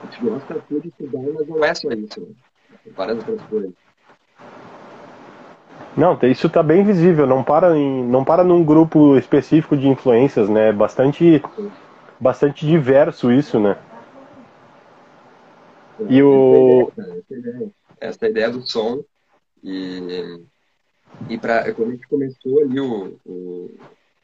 a 0.00 0.06
gente 0.06 0.24
gosta 0.24 0.62
tudo 0.68 0.82
de 0.82 0.88
estudar, 0.88 1.22
mas 1.34 1.48
não 1.48 1.64
é 1.64 1.74
só 1.74 1.90
isso. 1.90 2.20
Né? 2.20 2.26
Tem 2.84 2.92
várias 2.92 3.16
outras 3.18 3.42
coisas. 3.48 3.72
Não, 5.96 6.18
isso 6.24 6.46
está 6.46 6.62
bem 6.62 6.84
visível, 6.84 7.26
não 7.26 7.42
para, 7.42 7.76
em, 7.76 8.04
não 8.04 8.22
para 8.22 8.44
num 8.44 8.62
grupo 8.62 9.16
específico 9.16 9.76
de 9.76 9.88
influências, 9.88 10.46
né? 10.48 10.70
Bastante, 10.70 11.42
bastante 12.20 12.66
diverso 12.66 13.32
isso, 13.32 13.58
né? 13.58 13.78
E 16.10 16.22
o... 16.22 16.92
Essa 16.98 17.34
ideia, 17.34 17.70
essa 17.98 18.28
ideia 18.28 18.50
do 18.50 18.60
som 18.60 19.02
e, 19.64 20.38
e 21.30 21.38
pra, 21.38 21.72
quando 21.72 21.88
a 21.88 21.94
gente 21.94 22.06
começou 22.06 22.60
ali 22.60 22.78
o, 22.78 23.18
o, 23.24 23.70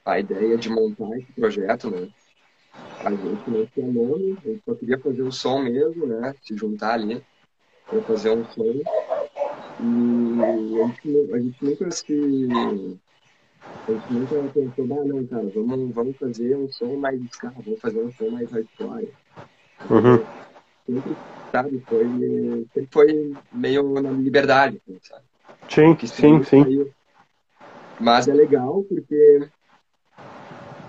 a 0.04 0.18
ideia 0.18 0.56
de 0.56 0.68
montar 0.68 1.16
esse 1.18 1.32
projeto, 1.32 1.90
né? 1.90 2.08
a 3.04 3.10
gente 3.10 3.50
não 3.50 3.66
tinha 3.66 3.86
nome, 3.86 4.38
a 4.44 4.48
gente 4.48 4.62
só 4.64 4.74
queria 4.74 4.98
fazer 4.98 5.22
o 5.22 5.32
som 5.32 5.62
mesmo, 5.62 6.06
né? 6.06 6.34
Se 6.42 6.56
juntar 6.56 6.94
ali 6.94 7.22
para 7.86 8.00
fazer 8.02 8.30
um 8.30 8.44
som. 8.46 8.80
E 9.80 10.42
a 10.42 10.86
gente, 10.86 11.32
a 11.32 11.38
gente 11.38 11.64
nunca 11.64 11.90
se. 11.90 12.48
A 13.88 13.92
gente 13.92 14.12
nunca 14.12 14.52
pensou, 14.52 15.00
ah, 15.00 15.04
não, 15.04 15.26
cara, 15.26 15.50
vamos, 15.54 15.94
vamos 15.94 16.16
fazer 16.16 16.56
um 16.56 16.70
som 16.70 16.96
mais 16.96 17.20
escala, 17.22 17.54
vamos 17.64 17.80
fazer 17.80 18.00
um 18.00 18.12
som 18.12 18.30
mais 18.30 18.50
hardcore. 18.50 19.08
Uhum. 19.90 20.24
Sempre, 20.86 21.16
sabe, 21.50 21.82
foi, 21.86 22.04
sempre 22.74 22.88
foi 22.90 23.36
meio 23.52 24.00
na 24.00 24.10
liberdade, 24.10 24.80
assim, 24.82 24.98
sabe? 25.02 25.22
Sim, 25.68 25.96
sim, 26.06 26.42
sim. 26.42 26.92
Mas 28.00 28.26
é 28.26 28.34
legal 28.34 28.84
porque, 28.88 29.48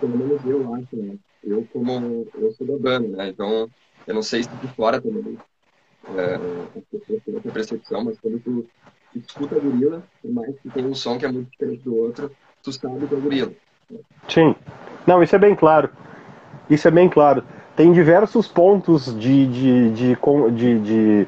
pelo 0.03 0.17
menos 0.17 0.45
eu 0.45 0.73
acho, 0.73 0.95
né? 0.97 1.15
eu 1.43 1.65
como 1.71 2.27
eu 2.35 2.51
sou 2.53 2.67
da 2.67 2.77
banda, 2.77 3.07
né? 3.17 3.29
Então 3.29 3.69
eu 4.05 4.13
não 4.13 4.21
sei 4.21 4.43
se 4.43 4.49
de 4.49 4.67
fora 4.75 5.01
também 5.01 5.37
é, 6.17 6.39
essa 7.37 7.51
percepção, 7.51 8.03
mas 8.03 8.19
quando 8.19 8.39
tu 8.39 8.65
escuta 9.15 9.55
a 9.55 9.59
gorila, 9.59 10.03
por 10.21 10.31
mais 10.31 10.59
que 10.59 10.69
tenha 10.69 10.87
um 10.87 10.95
som 10.95 11.17
que 11.17 11.25
é 11.25 11.31
muito 11.31 11.49
diferente 11.51 11.83
do 11.83 11.95
outro, 11.95 12.31
tu 12.61 12.71
sabe 12.73 13.07
que 13.07 13.15
é 13.15 13.17
gorila. 13.17 13.51
Sim. 14.27 14.55
Não, 15.07 15.23
isso 15.23 15.35
é 15.35 15.39
bem 15.39 15.55
claro. 15.55 15.89
Isso 16.69 16.87
é 16.87 16.91
bem 16.91 17.09
claro. 17.09 17.43
Tem 17.75 17.91
diversos 17.93 18.47
pontos 18.47 19.17
de, 19.17 19.47
de, 19.47 19.91
de, 19.91 20.15
de, 20.51 20.79
de 20.79 21.27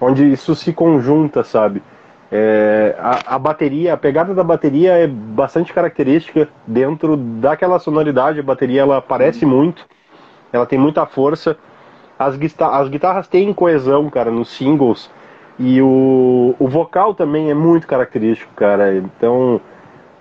onde 0.00 0.32
isso 0.32 0.54
se 0.54 0.72
conjunta, 0.72 1.44
sabe? 1.44 1.82
É, 2.30 2.96
a, 2.98 3.36
a, 3.36 3.38
bateria, 3.38 3.94
a 3.94 3.96
pegada 3.96 4.34
da 4.34 4.42
bateria 4.42 4.92
é 4.92 5.06
bastante 5.06 5.72
característica 5.72 6.48
dentro 6.66 7.16
daquela 7.16 7.78
sonoridade. 7.78 8.40
A 8.40 8.42
bateria 8.42 8.80
ela 8.80 8.96
aparece 8.96 9.46
muito, 9.46 9.86
ela 10.52 10.66
tem 10.66 10.78
muita 10.78 11.06
força. 11.06 11.56
As, 12.18 12.36
as 12.60 12.88
guitarras 12.88 13.28
têm 13.28 13.52
coesão, 13.52 14.10
cara, 14.10 14.30
nos 14.30 14.48
singles. 14.48 15.10
E 15.58 15.80
o, 15.80 16.54
o 16.58 16.68
vocal 16.68 17.14
também 17.14 17.50
é 17.50 17.54
muito 17.54 17.86
característico, 17.86 18.52
cara. 18.54 18.94
Então 18.96 19.60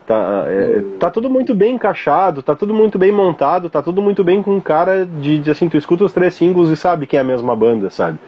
tá, 0.06 0.46
é, 0.48 0.84
tá 1.00 1.10
tudo 1.10 1.30
muito 1.30 1.56
bem 1.56 1.76
encaixado, 1.76 2.44
tá 2.44 2.56
tudo 2.56 2.74
muito 2.74 3.00
bem 3.00 3.12
montado, 3.12 3.70
tá 3.70 3.82
tudo 3.82 4.02
muito 4.02 4.24
bem 4.24 4.44
com 4.44 4.62
cara 4.62 5.06
de, 5.06 5.40
de 5.40 5.52
assim, 5.52 5.68
tu 5.68 5.78
escuta 5.78 6.04
os 6.06 6.14
três 6.14 6.36
singles 6.36 6.70
e 6.70 6.78
sabe 6.78 7.08
que 7.08 7.18
é 7.18 7.20
a 7.20 7.24
mesma 7.24 7.56
banda, 7.56 7.90
sabe? 7.90 8.20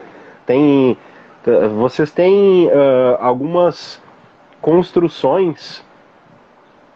Tem 0.46 0.98
vocês 1.76 2.12
têm 2.12 2.68
uh, 2.68 3.18
algumas 3.20 4.02
construções 4.62 5.84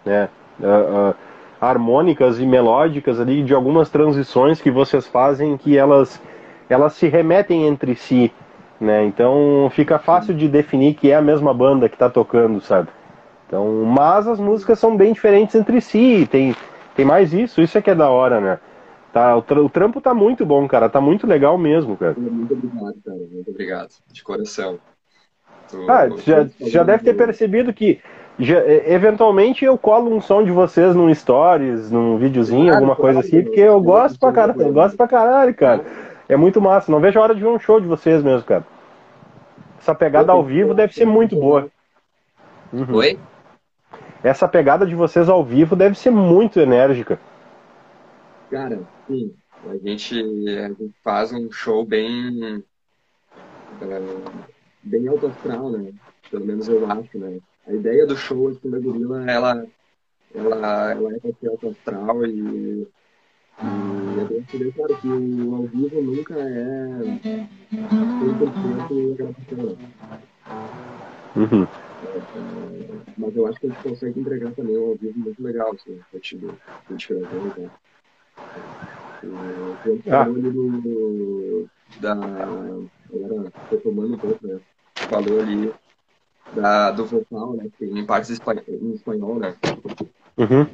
né, 0.06 0.28
uh, 0.60 1.10
uh, 1.12 1.16
harmônicas 1.60 2.40
e 2.40 2.46
melódicas 2.46 3.20
ali 3.20 3.44
de 3.44 3.54
algumas 3.54 3.90
transições 3.90 4.62
que 4.62 4.70
vocês 4.70 5.08
fazem 5.08 5.56
que 5.58 5.78
elas, 5.78 6.22
elas 6.70 6.94
se 6.94 7.08
remetem 7.08 7.66
entre 7.66 7.96
si. 7.96 8.32
Né? 8.80 9.06
Então 9.06 9.72
fica 9.74 10.00
fácil 10.00 10.34
de 10.34 10.50
definir 10.50 10.96
que 10.96 11.12
é 11.12 11.16
a 11.16 11.22
mesma 11.22 11.54
banda 11.54 11.88
que 11.88 11.96
está 11.96 12.10
tocando, 12.10 12.60
sabe? 12.60 12.90
Então, 13.48 13.84
mas 13.86 14.28
as 14.28 14.40
músicas 14.40 14.80
são 14.80 14.98
bem 14.98 15.14
diferentes 15.14 15.56
entre 15.56 15.80
si, 15.82 16.28
tem, 16.32 16.56
tem 16.96 17.06
mais 17.06 17.34
isso, 17.34 17.62
isso 17.62 17.78
é 17.78 17.82
que 17.82 17.90
é 17.90 17.96
da 17.96 18.10
hora, 18.10 18.40
né? 18.40 18.60
Tá, 19.14 19.36
o, 19.36 19.42
tra 19.42 19.62
o 19.62 19.70
trampo 19.70 20.00
tá 20.00 20.14
muito 20.14 20.46
bom, 20.46 20.68
cara. 20.68 20.90
Tá 20.90 21.02
muito 21.02 21.28
legal 21.28 21.58
mesmo, 21.58 21.98
cara. 21.98 22.16
Muito 22.18 22.54
obrigado, 22.54 22.96
cara. 23.04 23.18
Muito 23.32 23.50
obrigado. 23.50 23.90
De 24.12 24.24
coração. 24.24 24.80
Tô, 25.70 25.90
ah, 25.90 26.10
já, 26.18 26.48
já 26.60 26.84
deve 26.84 27.04
ter 27.04 27.14
percebido 27.14 27.74
que 27.74 28.00
já, 28.40 28.60
eventualmente 28.66 29.64
eu 29.66 29.78
colo 29.78 30.14
um 30.14 30.22
som 30.22 30.44
de 30.44 30.52
vocês 30.52 30.96
num 30.96 31.14
stories, 31.14 31.92
num 31.92 32.18
videozinho, 32.18 32.68
claro, 32.68 32.78
alguma 32.78 32.96
coisa 32.96 33.20
assim, 33.20 33.44
porque 33.44 33.60
eu 33.60 33.80
gosto 33.82 34.18
pra 34.20 34.32
caralho, 34.32 34.62
eu 34.62 34.74
gosto 34.74 34.98
pra 34.98 35.08
caralho, 35.08 35.54
cara. 35.54 35.86
É 36.28 36.38
muito 36.38 36.62
massa. 36.62 36.92
Não 36.92 37.00
vejo 37.02 37.20
a 37.20 37.24
hora 37.24 37.36
de 37.36 37.42
ver 37.42 37.48
um 37.48 37.60
show 37.60 37.80
de 37.80 37.88
vocês 37.88 38.24
mesmo, 38.24 38.46
cara. 38.46 38.66
Essa 39.80 39.94
pegada 39.94 40.32
ao 40.32 40.44
vivo 40.44 40.74
deve 40.74 40.94
ser 40.94 41.06
muito 41.06 41.36
boa. 41.36 41.68
Uhum. 42.72 42.96
Oi? 42.96 43.20
Essa 44.24 44.48
pegada 44.48 44.86
de 44.86 44.96
vocês 44.96 45.28
ao 45.28 45.44
vivo 45.44 45.76
deve 45.76 45.98
ser 45.98 46.12
muito 46.12 46.60
enérgica. 46.60 47.20
Cara, 48.50 48.80
sim. 49.12 49.36
A 49.68 49.78
gente, 49.78 50.20
a 50.58 50.70
gente 50.70 50.94
faz 51.04 51.32
um 51.34 51.52
show 51.52 51.86
bem. 51.86 52.64
Uh, 53.82 54.46
bem 54.84 55.08
alto 55.08 55.28
astral, 55.28 55.72
né? 55.72 55.94
Pelo 56.30 56.46
menos 56.46 56.68
eu 56.68 56.90
acho, 56.90 57.18
né? 57.18 57.40
A 57.68 57.74
ideia 57.74 58.08
do 58.08 58.16
show 58.16 58.48
assim, 58.48 58.70
da 58.70 58.80
Gorila, 58.80 59.30
ela, 59.30 59.66
ela, 60.34 60.92
ela 60.92 61.16
é 61.16 61.20
pra 61.20 61.32
ser 61.40 61.50
alto 61.50 61.70
astral 61.70 62.26
e. 62.26 62.88
E 63.64 64.20
é 64.20 64.26
bem 64.26 64.40
entender, 64.40 64.74
claro, 64.74 64.98
que 64.98 65.08
o 65.08 65.56
ao 65.56 65.64
vivo 65.68 66.02
nunca 66.02 66.34
é 66.34 66.88
100% 67.72 69.16
gravação. 69.16 69.66
Né? 69.66 69.78
Uhum. 71.36 71.64
É, 71.64 73.04
mas 73.18 73.36
eu 73.36 73.46
acho 73.46 73.60
que 73.60 73.68
a 73.68 73.70
gente 73.70 73.84
consegue 73.84 74.20
entregar 74.20 74.52
também 74.54 74.76
um 74.76 74.90
ao 74.90 74.96
vivo 74.96 75.20
muito 75.20 75.44
legal, 75.44 75.74
assim, 75.74 76.00
a 76.12 76.16
gente, 76.16 76.40
a 76.90 76.92
gente 76.92 77.14
gravou, 77.14 77.54
né? 77.56 77.70
Ah. 80.10 80.24
do, 80.26 81.70
da. 82.00 82.14
Agora, 82.14 83.52
retomando 83.70 84.14
um 84.14 84.18
pouco, 84.18 84.48
né? 84.48 84.60
Falou 84.96 85.42
ali 85.42 85.74
da, 86.54 86.92
do 86.92 87.06
vocal, 87.06 87.54
né? 87.54 87.68
Que 87.78 87.86
em 87.86 88.06
partes 88.06 88.32
em 88.32 88.92
espanhol, 88.94 89.36
né? 89.36 89.56
Uhum. 90.38 90.66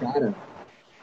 Cara, 0.00 0.34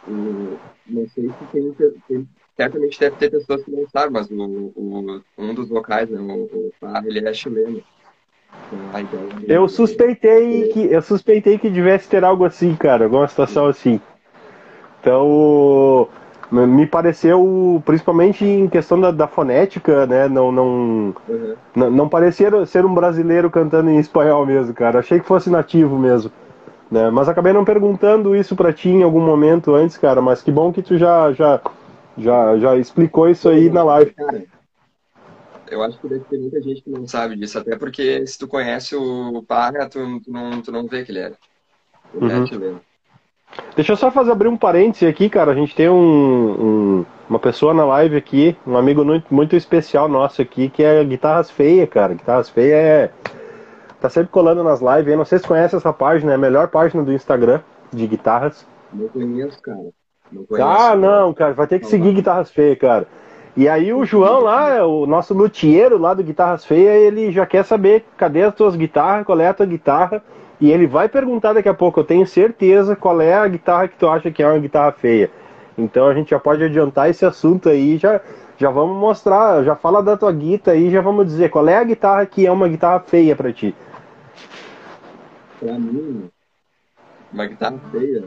não 0.08 1.08
sei 1.10 1.30
se 1.30 1.46
tem, 1.52 1.74
tem, 2.08 2.28
Certamente 2.56 3.00
deve 3.00 3.16
ter 3.16 3.32
pessoas 3.32 3.64
que 3.64 3.72
não 3.72 3.88
sabem, 3.90 4.12
mas 4.12 4.30
o, 4.30 4.72
o 4.76 5.22
um 5.38 5.54
dos 5.54 5.70
vocais, 5.70 6.10
né? 6.10 6.20
O, 6.20 6.44
o 6.44 6.72
Parra, 6.80 7.04
ele 7.08 7.28
é 7.28 7.34
chileno. 7.34 7.82
Eu 9.48 9.68
suspeitei 9.68 10.68
que 10.70 10.86
eu 10.92 11.02
suspeitei 11.02 11.58
que 11.58 11.70
devesse 11.70 12.10
ter 12.10 12.24
algo 12.24 12.44
assim, 12.44 12.76
cara, 12.76 13.06
alguma 13.06 13.28
situação 13.28 13.66
assim. 13.66 14.00
Então, 15.02 16.08
me 16.52 16.86
pareceu, 16.86 17.82
principalmente 17.86 18.46
em 18.46 18.70
questão 18.70 19.02
da, 19.02 19.10
da 19.10 19.28
fonética, 19.28 20.06
né? 20.06 20.28
Não, 20.28 20.52
não, 20.52 21.16
uhum. 21.28 21.56
não, 21.76 21.92
não 21.92 22.10
parecia 22.10 22.66
ser 22.68 22.86
um 22.86 22.94
brasileiro 22.94 23.50
cantando 23.50 23.90
em 23.90 23.98
espanhol 23.98 24.46
mesmo, 24.46 24.74
cara. 24.74 25.00
Achei 25.00 25.20
que 25.20 25.26
fosse 25.26 25.50
nativo 25.50 25.98
mesmo. 25.98 26.32
Né? 26.92 27.10
Mas 27.10 27.28
acabei 27.28 27.52
não 27.52 27.66
perguntando 27.66 28.36
isso 28.36 28.56
pra 28.56 28.74
ti 28.74 28.90
em 28.90 29.02
algum 29.02 29.22
momento 29.22 29.74
antes, 29.74 29.98
cara. 29.98 30.22
Mas 30.22 30.42
que 30.42 30.52
bom 30.52 30.72
que 30.72 30.84
tu 30.84 30.98
já, 30.98 31.32
já, 31.34 31.60
já, 32.18 32.58
já 32.58 32.78
explicou 32.78 33.30
isso 33.30 33.50
aí 33.50 33.70
na 33.70 33.84
live. 33.84 34.12
Cara, 34.12 34.44
eu 35.72 35.82
acho 35.82 35.98
que 36.00 36.08
deve 36.10 36.26
ter 36.26 36.38
muita 36.38 36.62
gente 36.62 36.82
que 36.82 36.90
não 36.90 37.08
sabe 37.08 37.38
disso, 37.38 37.58
até 37.58 37.78
porque 37.78 38.28
se 38.28 38.38
tu 38.38 38.46
conhece 38.46 38.94
o 38.94 39.42
Parra, 39.48 39.90
tu, 39.90 40.20
tu, 40.20 40.32
não, 40.32 40.62
tu 40.62 40.72
não 40.72 40.86
vê 40.86 41.06
que 41.06 41.12
ele 41.14 41.20
é. 41.20 41.32
Ele 42.14 42.26
uhum. 42.26 42.76
é 42.76 42.91
Deixa 43.76 43.94
eu 43.94 43.98
só 43.98 44.12
fazer 44.12 44.32
abrir 44.32 44.48
um 44.48 44.58
parêntese 44.58 45.06
aqui, 45.06 45.30
cara. 45.30 45.52
A 45.52 45.56
gente 45.56 45.76
tem 45.76 45.90
um, 45.90 45.96
um, 45.96 47.06
uma 47.30 47.40
pessoa 47.40 47.74
na 47.74 47.86
live 47.86 48.16
aqui, 48.16 48.56
um 48.66 48.78
amigo 48.78 49.04
muito, 49.04 49.34
muito 49.34 49.56
especial 49.56 50.08
nosso 50.08 50.42
aqui, 50.42 50.70
que 50.70 50.84
é 50.84 51.04
Guitarras 51.04 51.50
Feia, 51.50 51.88
cara. 51.88 52.14
Guitarras 52.14 52.50
Feia 52.50 52.76
é. 52.76 53.12
Tá 54.00 54.10
sempre 54.10 54.32
colando 54.32 54.64
nas 54.64 54.82
lives 54.82 55.08
aí. 55.08 55.16
Não 55.16 55.26
sei 55.26 55.40
se 55.40 55.48
conhece 55.48 55.76
essa 55.76 55.94
página, 55.94 56.32
é 56.32 56.36
a 56.36 56.38
melhor 56.38 56.70
página 56.70 57.04
do 57.04 57.14
Instagram 57.14 57.62
de 57.94 58.08
guitarras. 58.08 58.66
Não 58.92 59.08
conheço, 59.08 59.62
cara. 59.62 59.78
Não 60.32 60.46
conheço, 60.46 60.68
ah, 60.68 60.96
não, 60.96 61.34
cara. 61.34 61.54
Vai 61.54 61.68
ter 61.68 61.80
que 61.80 61.86
seguir 61.86 62.14
Guitarras 62.14 62.50
Feia, 62.52 62.76
cara. 62.76 63.08
E 63.56 63.68
aí 63.68 63.92
o 63.92 64.06
João 64.06 64.40
lá, 64.42 64.86
o 64.86 65.06
nosso 65.06 65.34
luthieiro 65.34 65.98
lá 65.98 66.14
do 66.14 66.24
Guitarras 66.24 66.66
Feia, 66.66 66.92
ele 66.92 67.32
já 67.32 67.46
quer 67.46 67.64
saber 67.64 68.06
cadê 68.16 68.44
as 68.44 68.56
tuas 68.56 68.76
guitarras, 68.76 69.26
qual 69.26 69.40
é 69.40 69.48
a 69.48 69.54
tua 69.54 69.66
guitarra. 69.66 70.24
E 70.62 70.72
ele 70.72 70.86
vai 70.86 71.10
perguntar 71.10 71.54
daqui 71.54 71.68
a 71.68 71.74
pouco, 71.74 72.00
eu 72.00 72.04
tenho 72.04 72.26
certeza, 72.28 72.96
qual 72.96 73.20
é 73.20 73.34
a 73.34 73.48
guitarra 73.48 73.88
que 73.88 73.98
tu 73.98 74.08
acha 74.08 74.30
que 74.30 74.44
é 74.44 74.48
uma 74.48 74.60
guitarra 74.60 74.92
feia. 74.92 75.32
Então 75.76 76.08
a 76.08 76.14
gente 76.14 76.30
já 76.30 76.40
pode 76.40 76.64
adiantar 76.64 77.10
esse 77.10 77.26
assunto 77.26 77.68
aí, 77.68 77.98
já, 77.98 78.22
já 78.60 78.70
vamos 78.70 78.96
mostrar, 78.96 79.64
já 79.64 79.76
fala 79.76 80.04
da 80.04 80.16
tua 80.16 80.32
guitarra 80.32 80.78
aí, 80.78 80.92
já 80.92 81.02
vamos 81.02 81.26
dizer 81.26 81.50
qual 81.50 81.68
é 81.68 81.78
a 81.78 81.84
guitarra 81.84 82.28
que 82.28 82.46
é 82.46 82.52
uma 82.52 82.68
guitarra 82.68 83.00
feia 83.00 83.36
para 83.36 83.52
ti. 83.52 83.74
Pra 85.60 85.74
mim, 85.80 86.30
uma 87.34 87.46
guitarra 87.48 87.80
feia. 87.92 88.24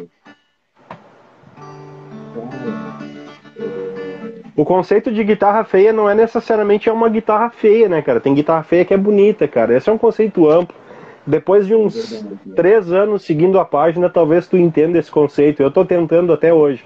O 4.56 4.64
conceito 4.64 5.12
de 5.12 5.22
guitarra 5.22 5.62
feia 5.62 5.92
não 5.92 6.10
é 6.10 6.16
necessariamente 6.16 6.88
é 6.88 6.92
uma 6.92 7.08
guitarra 7.08 7.50
feia, 7.50 7.88
né, 7.88 8.02
cara? 8.02 8.20
Tem 8.20 8.34
guitarra 8.34 8.64
feia 8.64 8.84
que 8.84 8.92
é 8.92 8.96
bonita, 8.96 9.46
cara. 9.46 9.76
Esse 9.76 9.88
é 9.88 9.92
um 9.92 9.98
conceito 9.98 10.50
amplo. 10.50 10.83
Depois 11.26 11.66
de 11.66 11.74
uns 11.74 12.22
três 12.54 12.92
anos 12.92 13.24
seguindo 13.24 13.58
a 13.58 13.64
página, 13.64 14.10
talvez 14.10 14.46
tu 14.46 14.58
entenda 14.58 14.98
esse 14.98 15.10
conceito. 15.10 15.62
Eu 15.62 15.70
tô 15.70 15.84
tentando 15.84 16.32
até 16.32 16.52
hoje. 16.52 16.84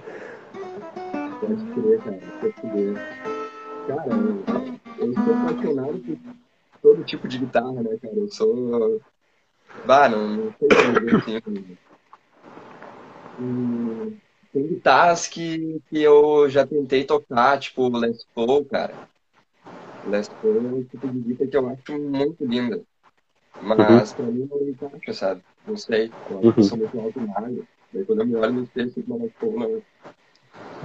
Pode 1.41 1.65
crer, 1.73 1.99
cara. 2.01 2.21
Pode 2.41 2.53
crer. 2.53 2.95
Cara, 3.89 4.11
eu, 4.99 5.15
sou 5.15 5.35
apaixonado 5.35 5.99
por 5.99 6.19
todo 6.83 7.05
tipo 7.05 7.27
de 7.27 7.39
guitarra, 7.39 7.83
né, 7.83 7.97
cara? 8.01 8.15
Eu 8.15 8.29
sou. 8.29 9.01
Bah, 9.85 10.09
não, 10.09 10.29
não 10.37 10.55
sei 10.59 10.69
dizer 10.69 11.17
assim. 11.17 11.77
Tem 14.53 14.67
guitarras 14.67 15.27
que, 15.27 15.81
que 15.91 16.01
eu 16.01 16.49
já 16.49 16.65
tentei 16.65 17.05
tocar, 17.05 17.59
tipo 17.59 17.89
Les 17.89 18.25
Paul, 18.35 18.65
cara. 18.65 18.95
Les 20.07 20.29
Paul 20.29 20.57
é 20.57 20.61
um 20.61 20.85
tipo 20.85 21.09
de 21.09 21.19
guitarra 21.19 21.51
que 21.51 21.57
eu 21.57 21.69
acho 21.69 21.99
muito 21.99 22.45
linda. 22.45 22.83
Mas 23.63 24.13
uhum. 24.13 24.17
pra 24.17 24.27
mim 24.27 24.49
não 24.51 24.89
encaixa, 24.89 25.13
sabe? 25.13 25.43
Não 25.67 25.77
sei. 25.77 26.13
Eu 26.31 26.55
uhum. 26.57 26.63
sou 26.63 26.79
muito 26.79 27.01
alto 27.01 27.21
na 27.21 27.37
área. 27.37 27.63
Daí 27.93 28.05
quando 28.05 28.21
eu 28.21 28.27
me 28.27 28.37
olho 28.37 28.53
no 28.53 28.63
espelho, 28.63 28.93
eu 28.97 29.31
fico 29.31 29.47
uma 29.47 29.69
não. 29.69 29.83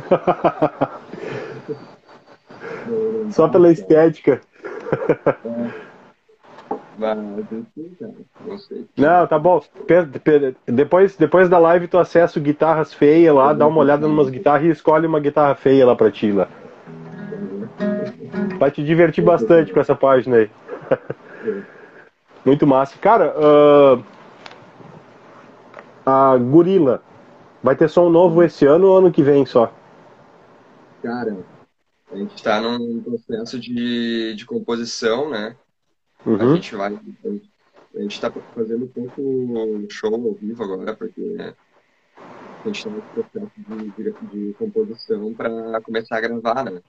Só 3.32 3.48
pela 3.48 3.72
estética. 3.72 4.42
É. 5.46 5.94
Mas, 6.98 7.18
cara, 8.00 8.14
não 8.46 8.58
sei. 8.58 8.86
Não, 8.98 9.28
tá 9.28 9.40
bom. 9.40 9.62
Depois, 10.68 11.16
depois 11.16 11.50
da 11.50 11.58
live 11.58 11.88
tu 11.88 11.98
acessa 11.98 12.40
Guitarras 12.40 12.94
Feias 12.94 13.34
lá, 13.34 13.54
dá 13.54 13.68
uma 13.68 13.80
olhada 13.80 14.06
em 14.06 14.10
umas 14.10 14.30
guitarras 14.30 14.66
e 14.66 14.70
escolhe 14.70 15.08
uma 15.08 15.20
guitarra 15.20 15.56
feia 15.56 15.86
lá 15.86 15.96
pra 15.96 16.12
ti 16.12 16.32
lá. 16.32 16.48
Vai 18.60 18.72
te 18.72 18.84
divertir 18.84 19.24
bastante 19.24 19.74
com 19.74 19.80
essa 19.80 19.96
página 19.96 20.38
aí. 20.38 20.50
Muito 22.46 22.68
massa. 22.68 22.98
Cara, 22.98 23.34
uh, 23.38 24.04
a 26.06 26.38
Gorila 26.38 27.02
vai 27.62 27.76
ter 27.76 27.90
som 27.90 28.10
novo 28.10 28.44
esse 28.44 28.66
ano 28.66 28.88
ou 28.88 28.98
ano 28.98 29.12
que 29.12 29.24
vem 29.24 29.46
só? 29.46 29.74
Cara, 31.02 31.38
a 32.12 32.18
gente 32.18 32.36
está 32.36 32.60
num 32.60 33.02
processo 33.02 33.60
de, 33.60 34.36
de 34.36 34.46
composição, 34.46 35.30
né? 35.30 35.56
Uhum. 36.26 36.36
A 36.36 36.56
gente 36.56 36.76
vai. 36.76 37.00
A 37.96 38.02
gente 38.02 38.14
está 38.14 38.32
fazendo 38.56 38.86
um 38.86 38.88
pouco 38.88 39.88
show 39.90 40.14
ao 40.14 40.34
vivo 40.34 40.64
agora, 40.64 40.96
porque 40.96 41.22
né, 41.22 41.54
a 42.18 42.68
gente 42.68 42.78
está 42.78 42.90
nesse 42.90 43.08
processo 43.08 43.52
de, 43.58 43.92
de, 43.92 44.14
de 44.32 44.54
composição 44.54 45.34
para 45.34 45.80
começar 45.82 46.18
a 46.18 46.22
gravar, 46.22 46.64
né? 46.66 46.82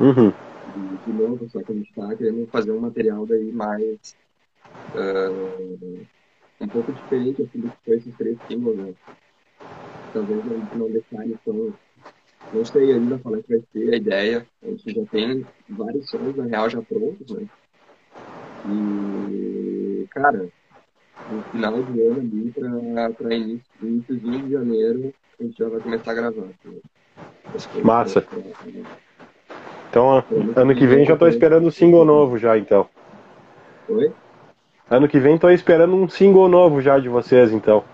Uhum. 0.00 0.32
De, 0.74 0.96
de 1.06 1.12
novo, 1.12 1.48
só 1.48 1.62
que 1.62 1.72
a 1.72 1.74
gente 1.74 1.88
está 1.88 2.14
querendo 2.16 2.46
fazer 2.48 2.72
um 2.72 2.80
material 2.80 3.24
daí 3.24 3.52
mais 3.52 4.16
uh, 4.94 6.06
um 6.60 6.68
pouco 6.68 6.92
diferente 6.92 7.42
assim, 7.42 7.60
do 7.60 7.70
que 7.70 7.76
foi 7.84 7.96
esses 7.96 8.16
três 8.16 8.38
singles, 8.48 8.76
né? 8.76 8.94
Talvez 10.12 10.44
não, 10.44 10.58
não 10.74 10.90
detalhe 10.90 11.38
tão. 11.44 11.72
Não 12.52 12.64
sei 12.64 12.92
ainda 12.92 13.18
falar 13.18 13.42
que 13.42 13.56
vai 13.56 13.62
ser 13.72 13.92
a 13.92 13.96
ideia. 13.96 14.46
A 14.62 14.66
gente 14.68 14.94
já 14.94 15.04
tem 15.06 15.46
vários 15.68 16.08
sons, 16.08 16.36
na 16.36 16.44
real, 16.44 16.70
já 16.70 16.80
prontos, 16.80 17.30
né? 17.30 17.46
E, 18.68 20.06
cara, 20.10 20.48
no 21.30 21.42
final 21.42 21.82
do 21.82 22.06
ano 22.08 22.20
ali, 22.20 22.52
pra, 22.52 23.10
pra 23.10 23.34
início, 23.34 23.66
início 23.82 24.16
de 24.16 24.50
janeiro, 24.52 25.14
a 25.38 25.42
gente 25.42 25.58
já 25.58 25.68
vai 25.68 25.80
começar 25.80 26.10
a 26.10 26.14
gravar. 26.14 26.46
Né? 26.64 26.80
Massa. 27.82 28.26
Então, 29.90 30.24
ano 30.56 30.74
que 30.74 30.86
vem 30.86 31.04
já 31.04 31.16
tô 31.16 31.26
esperando 31.26 31.66
o 31.66 31.72
single 31.72 32.04
novo 32.04 32.38
já, 32.38 32.56
então. 32.56 32.88
Oi? 33.88 34.12
Ano 34.88 35.08
que 35.08 35.18
vem 35.18 35.36
tô 35.36 35.50
esperando 35.50 35.96
um 35.96 36.08
single 36.08 36.48
novo 36.48 36.80
já 36.80 36.98
de 36.98 37.08
vocês, 37.08 37.52
então. 37.52 37.84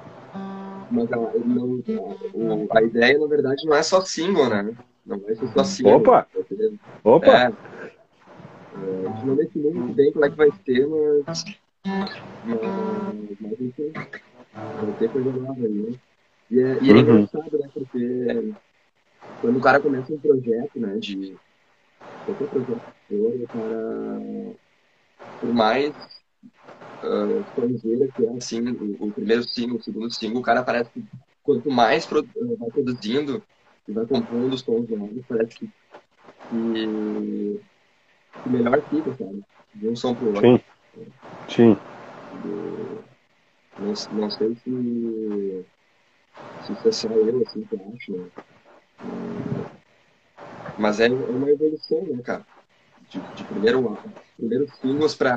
Mas 0.90 1.10
a, 1.10 1.16
não, 1.16 2.68
a, 2.70 2.82
ideia, 2.82 3.18
na 3.18 3.26
verdade, 3.26 3.64
não 3.64 3.74
é 3.74 3.82
só 3.82 4.02
single, 4.02 4.50
né? 4.50 4.76
Não 5.06 5.18
vai 5.20 5.34
ser 5.34 5.48
só 5.48 5.64
single. 5.64 5.94
Opa! 5.94 6.26
Opa! 7.02 7.26
É, 7.26 7.44
é, 7.44 9.08
a 9.08 9.10
gente 9.10 9.26
não 9.26 9.36
definiu 9.36 9.72
muito 9.72 9.94
bem 9.94 10.12
como 10.12 10.24
é 10.26 10.30
que 10.30 10.36
vai 10.36 10.50
ser, 10.66 10.86
mas. 10.86 11.44
Mas, 11.86 12.60
mas 13.40 13.60
enfim, 13.60 13.92
vai 13.94 14.92
ter 14.98 15.10
coisa 15.10 15.32
nova 15.32 15.60
aí, 15.60 15.72
né? 15.72 15.98
E 16.50 16.60
é, 16.60 16.78
e 16.82 16.90
é 16.90 16.92
uhum. 16.92 17.00
engraçado, 17.00 17.58
né? 17.58 17.70
Porque 17.72 18.54
quando 19.40 19.56
o 19.56 19.60
cara 19.62 19.80
começa 19.80 20.12
um 20.12 20.18
projeto, 20.18 20.78
né? 20.78 20.98
De 20.98 21.34
qualquer 22.26 22.48
projeto 22.48 22.82
for, 23.08 23.32
o 23.34 23.48
cara. 23.48 24.56
Por 25.40 25.54
mais 25.54 25.94
uh, 27.02 27.40
estrangeira, 27.40 28.08
que 28.08 28.24
é 28.24 28.30
assim, 28.30 28.60
o, 28.70 29.06
o, 29.06 29.12
primeiro 29.12 29.48
single, 29.48 29.78
o 29.78 29.82
segundo 29.82 30.12
single, 30.12 30.40
o 30.40 30.44
cara 30.44 30.62
parece 30.62 30.90
que 30.90 31.04
quanto 31.42 31.70
mais 31.70 32.06
pro, 32.06 32.20
uh, 32.20 32.56
vai 32.56 32.70
produzindo 32.70 33.42
e 33.88 33.92
vai 33.92 34.06
compondo 34.06 34.54
os 34.54 34.62
tons 34.62 34.88
novos, 34.88 35.24
parece 35.28 35.56
que, 35.56 35.70
que, 36.50 37.60
que 38.42 38.48
melhor 38.48 38.80
fica, 38.88 39.14
sabe? 39.14 39.42
De 39.74 39.88
um 39.88 39.96
som 39.96 40.14
pro 40.14 40.28
outro. 40.28 40.42
Sim. 40.42 40.60
Sim. 41.48 41.76
não, 43.78 44.20
não 44.20 44.30
sei 44.30 44.54
se, 44.56 45.64
se 46.66 46.72
isso 46.72 46.88
é 46.88 46.92
só 46.92 47.08
eu, 47.08 47.42
assim, 47.46 47.62
que 47.62 47.74
eu 47.74 47.92
acho, 47.94 48.12
né? 48.12 48.26
Mas 50.78 51.00
é 51.00 51.08
uma 51.08 51.50
evolução, 51.50 52.02
né, 52.02 52.22
cara? 52.22 52.46
De, 53.10 53.20
de 53.34 53.44
primeiro, 53.44 53.98
primeiro 54.36 54.68
singles 54.80 55.14
para 55.14 55.36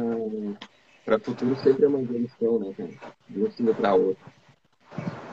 para 1.05 1.19
futuro 1.19 1.55
sempre 1.57 1.85
é 1.85 1.87
uma 1.87 2.01
evolução, 2.01 2.59
né, 2.59 2.73
cara? 2.75 2.89
De 3.29 3.43
um 3.43 3.51
sino 3.51 3.73
para 3.75 3.93
outro. 3.93 4.17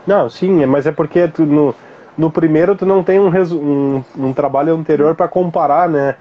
Não, 0.07 0.29
sim, 0.29 0.67
mas 0.67 0.87
é 0.87 0.93
porque 0.93 1.27
tu, 1.29 1.47
no, 1.47 1.75
no 2.19 2.31
primeiro 2.31 2.77
tu 2.77 2.85
não 2.85 3.03
tem 3.03 3.19
um, 3.19 3.29
um, 3.29 4.05
um 4.17 4.33
trabalho 4.33 4.75
anterior 4.75 5.15
para 5.15 5.29
comparar, 5.29 5.89
né? 5.89 6.17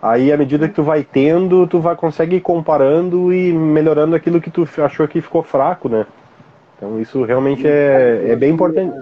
Aí, 0.00 0.32
à 0.32 0.36
medida 0.36 0.68
que 0.68 0.74
tu 0.74 0.82
vai 0.82 1.02
tendo, 1.02 1.66
tu 1.66 1.80
vai 1.80 1.96
conseguir 1.96 2.36
ir 2.36 2.40
comparando 2.40 3.32
e 3.32 3.52
melhorando 3.52 4.14
aquilo 4.14 4.40
que 4.40 4.50
tu 4.50 4.66
achou 4.78 5.08
que 5.08 5.20
ficou 5.20 5.42
fraco, 5.42 5.88
né? 5.88 6.06
Então, 6.76 7.00
isso 7.00 7.24
realmente 7.24 7.66
é, 7.66 8.30
é 8.30 8.36
bem 8.36 8.52
importante. 8.52 8.94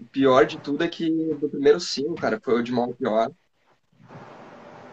O 0.00 0.04
pior 0.10 0.44
de 0.44 0.58
tudo 0.58 0.82
é 0.82 0.88
que 0.88 1.08
do 1.40 1.48
primeiro 1.48 1.78
sim, 1.78 2.12
cara, 2.14 2.40
foi 2.42 2.54
o 2.54 2.62
de 2.62 2.72
mal 2.72 2.92
pior. 2.92 3.30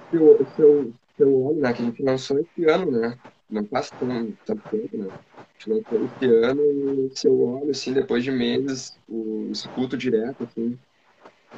Se 0.10 0.16
eu, 0.16 0.48
se 0.56 0.62
eu, 0.62 0.94
se 1.18 1.24
eu 1.24 1.46
olho, 1.46 1.60
né, 1.60 1.74
que 1.74 1.82
a 1.82 1.86
gente 1.86 2.04
lançou 2.04 2.40
esse 2.40 2.66
ano, 2.66 2.92
né? 2.92 3.18
Não 3.50 3.64
passa 3.64 3.94
tão, 4.00 4.32
tanto 4.46 4.62
tempo, 4.70 4.98
né? 4.98 5.08
A 5.38 5.42
gente 5.58 5.70
lançou 5.70 6.06
esse 6.06 6.26
ano 6.26 6.62
e 6.62 7.12
se 7.16 7.28
eu 7.28 7.42
olho, 7.42 7.72
assim, 7.72 7.94
depois 7.94 8.24
de 8.24 8.32
meses, 8.32 8.98
o 9.10 9.50
escuto 9.52 9.98
direto, 9.98 10.44
assim, 10.44 10.78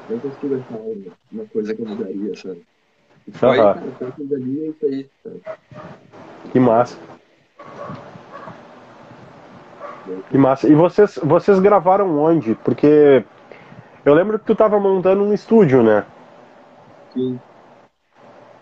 não 0.10 0.20
consigo 0.20 0.56
achar 0.56 0.80
uma 1.32 1.46
coisa 1.46 1.76
que 1.76 1.82
eu 1.82 1.88
mudaria, 1.88 2.36
sabe? 2.36 2.62
E 3.28 3.32
foi, 3.32 3.60
ah, 3.60 3.76
cara, 3.76 4.12
foi 4.16 4.36
ali 4.36 4.66
é 4.66 4.68
isso 4.70 4.86
aí, 4.86 5.10
sabe? 5.24 5.42
Que 6.52 6.60
massa. 6.60 6.98
Que 10.30 10.38
massa. 10.38 10.68
E 10.68 10.74
vocês, 10.74 11.20
vocês 11.22 11.60
gravaram 11.60 12.18
onde? 12.18 12.56
Porque 12.56 13.24
eu 14.04 14.14
lembro 14.14 14.40
que 14.40 14.46
tu 14.46 14.56
tava 14.56 14.80
montando 14.80 15.24
um 15.24 15.34
estúdio, 15.34 15.84
né? 15.84 16.06
Sim. 17.14 17.40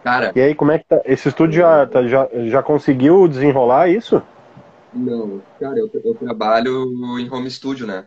Cara. 0.03 0.31
E 0.35 0.41
aí, 0.41 0.55
como 0.55 0.71
é 0.71 0.79
que 0.79 0.85
tá? 0.85 1.01
Esse 1.05 1.27
estúdio 1.29 1.61
já, 1.61 1.85
tá, 1.85 2.07
já, 2.07 2.29
já 2.47 2.63
conseguiu 2.63 3.27
desenrolar 3.27 3.89
isso? 3.89 4.21
Não, 4.93 5.41
cara, 5.59 5.77
eu, 5.77 5.89
eu 6.03 6.15
trabalho 6.15 6.85
em 7.19 7.29
home 7.31 7.49
studio, 7.49 7.85
né? 7.85 8.05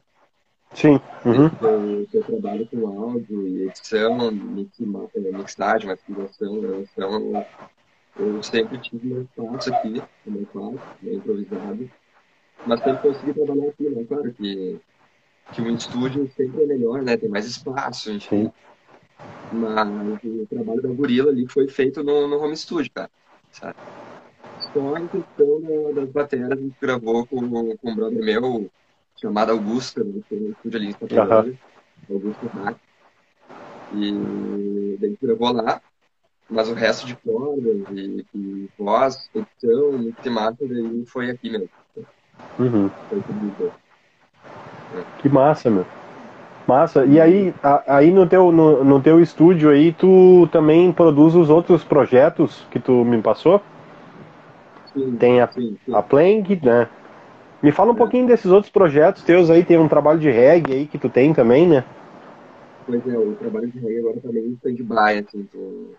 Sim. 0.75 1.01
Uhum. 1.25 1.51
Eu, 1.61 2.07
eu, 2.13 2.25
trabalho 2.25 2.67
com 2.67 2.87
áudio 2.87 3.47
e 3.47 3.69
edição, 3.69 4.31
mix, 4.31 4.81
é, 4.81 5.31
mixagem, 5.31 5.89
masterização, 5.89 6.61
gravação. 6.61 7.47
Eu 8.19 8.43
sempre 8.43 8.79
tive 8.79 9.15
um 9.15 9.23
espaço 9.23 9.75
aqui, 9.75 10.03
meu 10.27 10.47
quarto, 10.47 10.81
meio 11.03 11.19
improvisado. 11.19 11.91
Mas 12.67 12.81
sempre 12.81 13.03
consegui 13.03 13.35
trabalhar 13.35 13.69
aqui, 13.69 13.89
né? 13.89 14.05
Claro 14.05 14.33
que, 14.33 14.81
que 15.53 15.63
um 15.63 15.75
estúdio 15.75 16.31
sempre 16.37 16.63
é 16.63 16.67
melhor, 16.67 17.03
né? 17.03 17.17
Tem 17.17 17.29
mais 17.29 17.47
espaço, 17.47 18.11
enfim. 18.11 18.45
Sim. 18.45 18.53
Mas 19.53 20.25
o 20.25 20.47
trabalho 20.47 20.83
da 20.83 20.89
Gorila 20.89 21.31
ali 21.31 21.47
foi 21.47 21.69
feito 21.69 22.03
no, 22.03 22.27
no 22.27 22.43
home 22.43 22.57
studio, 22.57 22.91
cara. 22.95 23.11
Sabe? 23.51 23.77
Só 24.73 24.97
em 24.97 25.07
questão 25.09 25.61
da, 25.61 26.01
das 26.01 26.11
baterias 26.11 26.51
a 26.51 26.57
gente 26.57 26.75
gravou 26.81 27.27
com, 27.27 27.77
com 27.77 27.91
um 27.91 27.95
brother 27.95 28.25
meu, 28.25 28.71
chamado 29.21 29.53
Augusto, 29.53 30.03
né? 30.03 30.23
Que 30.29 30.35
é 30.35 30.39
um 30.39 30.51
estúdio 30.51 30.79
ali 30.79 30.89
em 30.89 30.93
Santa 30.93 31.45
uhum. 31.45 31.57
Augusto 32.11 32.47
Hack. 32.47 32.77
E 33.95 34.97
daí 34.99 35.19
a 35.21 35.27
gravou 35.27 35.53
lá. 35.53 35.81
Mas 36.49 36.69
o 36.69 36.75
resto 36.75 37.07
de 37.07 37.17
cordas 37.17 37.77
e, 37.93 38.27
e 38.35 38.69
voz, 38.79 39.31
edição, 39.35 39.93
mix 39.93 40.25
e 40.25 40.31
master, 40.31 40.71
aí 40.71 41.07
foi 41.07 41.31
aqui 41.31 41.51
mesmo. 41.51 41.71
Uhum. 42.59 42.91
Foi 43.09 43.23
tudo 43.23 43.73
Que 45.19 45.29
massa, 45.29 45.71
meu. 45.71 45.87
Massa. 46.67 47.05
E 47.05 47.21
aí, 47.21 47.55
a, 47.63 47.97
aí 47.97 48.11
no, 48.11 48.27
teu, 48.27 48.53
no, 48.53 48.85
no 48.85 49.01
teu 49.01 49.21
estúdio 49.21 49.71
aí, 49.71 49.93
tu 49.93 50.49
também 50.53 50.93
produz 50.93 51.35
os 51.35 51.51
outros 51.51 51.83
projetos 51.83 52.67
que 52.71 52.79
tu 52.79 53.05
me 53.05 53.21
passou? 53.21 53.61
Sim, 54.93 55.17
tem 55.17 55.41
a, 55.41 55.51
sim, 55.51 55.77
sim. 55.85 55.95
a 55.95 56.03
Plank, 56.03 56.61
né? 56.65 56.89
Me 57.63 57.73
fala 57.73 57.93
um 57.93 57.95
é. 57.95 57.99
pouquinho 57.99 58.27
desses 58.27 58.51
outros 58.51 58.71
projetos 58.71 59.23
teus 59.23 59.49
aí, 59.51 59.65
tem 59.65 59.79
um 59.79 59.89
trabalho 59.89 60.19
de 60.19 60.31
reggae 60.31 60.73
aí 60.73 60.87
que 60.87 60.99
tu 60.99 61.09
tem 61.09 61.33
também, 61.33 61.67
né? 61.67 61.85
Pois 62.87 63.07
é, 63.07 63.17
o 63.17 63.35
trabalho 63.35 63.69
de 63.69 63.79
reggae 63.79 63.99
agora 64.01 64.21
também 64.21 64.59
tá 64.63 64.69
em 64.71 64.75
stand-by, 64.75 65.27
assim, 65.27 65.45
tô... 65.45 65.95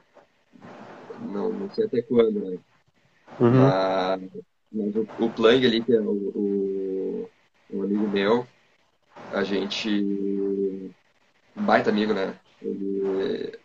não, 1.31 1.49
não 1.49 1.69
sei 1.71 1.85
até 1.85 2.01
quando, 2.01 2.39
né? 2.39 2.57
Uhum. 3.39 3.61
Mas, 3.61 4.21
mas 4.71 4.95
o, 4.95 5.07
o 5.19 5.29
Plank 5.29 5.65
ali, 5.65 5.81
que 5.81 5.93
é 5.93 5.99
o, 5.99 6.11
o, 6.11 7.29
um 7.73 7.83
amigo 7.83 8.07
meu, 8.09 8.45
a 9.31 9.43
gente. 9.43 10.91
baita 11.55 11.89
amigo, 11.89 12.13
né? 12.13 12.35
Ele. 12.61 13.57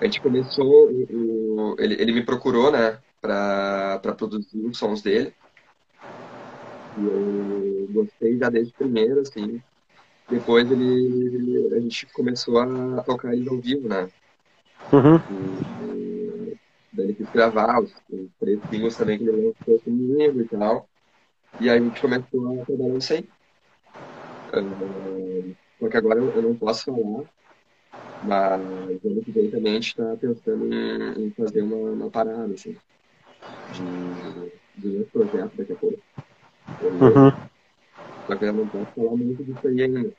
A 0.00 0.04
gente 0.04 0.20
começou. 0.20 0.90
O, 0.90 1.76
ele, 1.78 1.94
ele 2.00 2.12
me 2.12 2.24
procurou, 2.24 2.70
né? 2.70 2.98
Pra, 3.20 3.98
pra 4.02 4.14
produzir 4.14 4.58
os 4.58 4.78
sons 4.78 5.02
dele. 5.02 5.32
E 6.98 7.04
eu 7.04 7.88
gostei 7.92 8.38
já 8.38 8.48
desde 8.48 8.72
o 8.72 8.76
primeiro, 8.76 9.20
assim. 9.20 9.60
Depois 10.28 10.70
ele, 10.70 11.68
a 11.74 11.80
gente 11.80 12.06
começou 12.12 12.58
a 12.58 13.02
tocar 13.02 13.32
ele 13.32 13.48
ao 13.48 13.58
vivo, 13.58 13.88
né? 13.88 14.08
Uhum. 14.92 15.16
E, 15.30 16.56
daí 16.92 17.06
ele 17.06 17.14
quis 17.14 17.30
gravar 17.30 17.80
os, 17.80 17.92
os 18.10 18.28
três 18.40 18.60
singles 18.68 18.96
também 18.96 19.18
que 19.18 19.24
ele 19.24 19.54
lançou 19.54 19.80
comigo 19.80 20.40
e 20.40 20.48
tal. 20.48 20.88
E 21.60 21.70
aí 21.70 21.78
a 21.78 21.80
gente 21.80 22.00
começou 22.00 22.60
a 22.60 22.64
trabalhar 22.64 22.98
isso 22.98 23.12
aí. 23.12 23.28
Uh, 24.54 25.54
porque 25.78 25.96
agora 25.96 26.18
eu, 26.18 26.30
eu, 26.30 26.42
não 26.42 26.54
posso 26.54 26.84
falar, 26.84 27.24
mas 28.24 29.04
ano 29.04 29.24
que 29.24 29.30
vem 29.32 29.50
também 29.50 29.72
a 29.72 29.74
gente 29.74 29.88
está 29.88 30.16
pensando 30.16 30.72
em, 30.72 31.26
em, 31.26 31.30
fazer 31.32 31.62
uma, 31.62 31.76
uma 31.76 32.10
parada, 32.10 32.52
assim, 32.54 32.74
de, 33.72 34.80
de 34.80 34.98
um 34.98 35.04
projeto 35.04 35.52
daqui 35.56 35.72
a 35.72 35.76
pouco. 35.76 35.98
Uhum. 36.82 37.30
Só 38.26 38.36
que 38.36 38.44
eu 38.44 38.52
não 38.52 38.66
posso 38.66 38.86
falar 38.94 39.16
muito 39.16 39.44
disso 39.44 39.68
aí 39.68 39.82
ainda. 39.82 40.12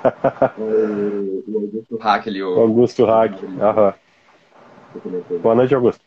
o, 0.58 1.44
o 1.46 1.58
Augusto 1.58 1.96
Hack 1.96 2.28
ali. 2.28 2.42
O, 2.42 2.58
Augusto 2.58 3.04
Hack, 3.04 3.32
aham. 3.60 3.94
Boa 5.42 5.54
noite, 5.54 5.74
Augusto. 5.74 5.99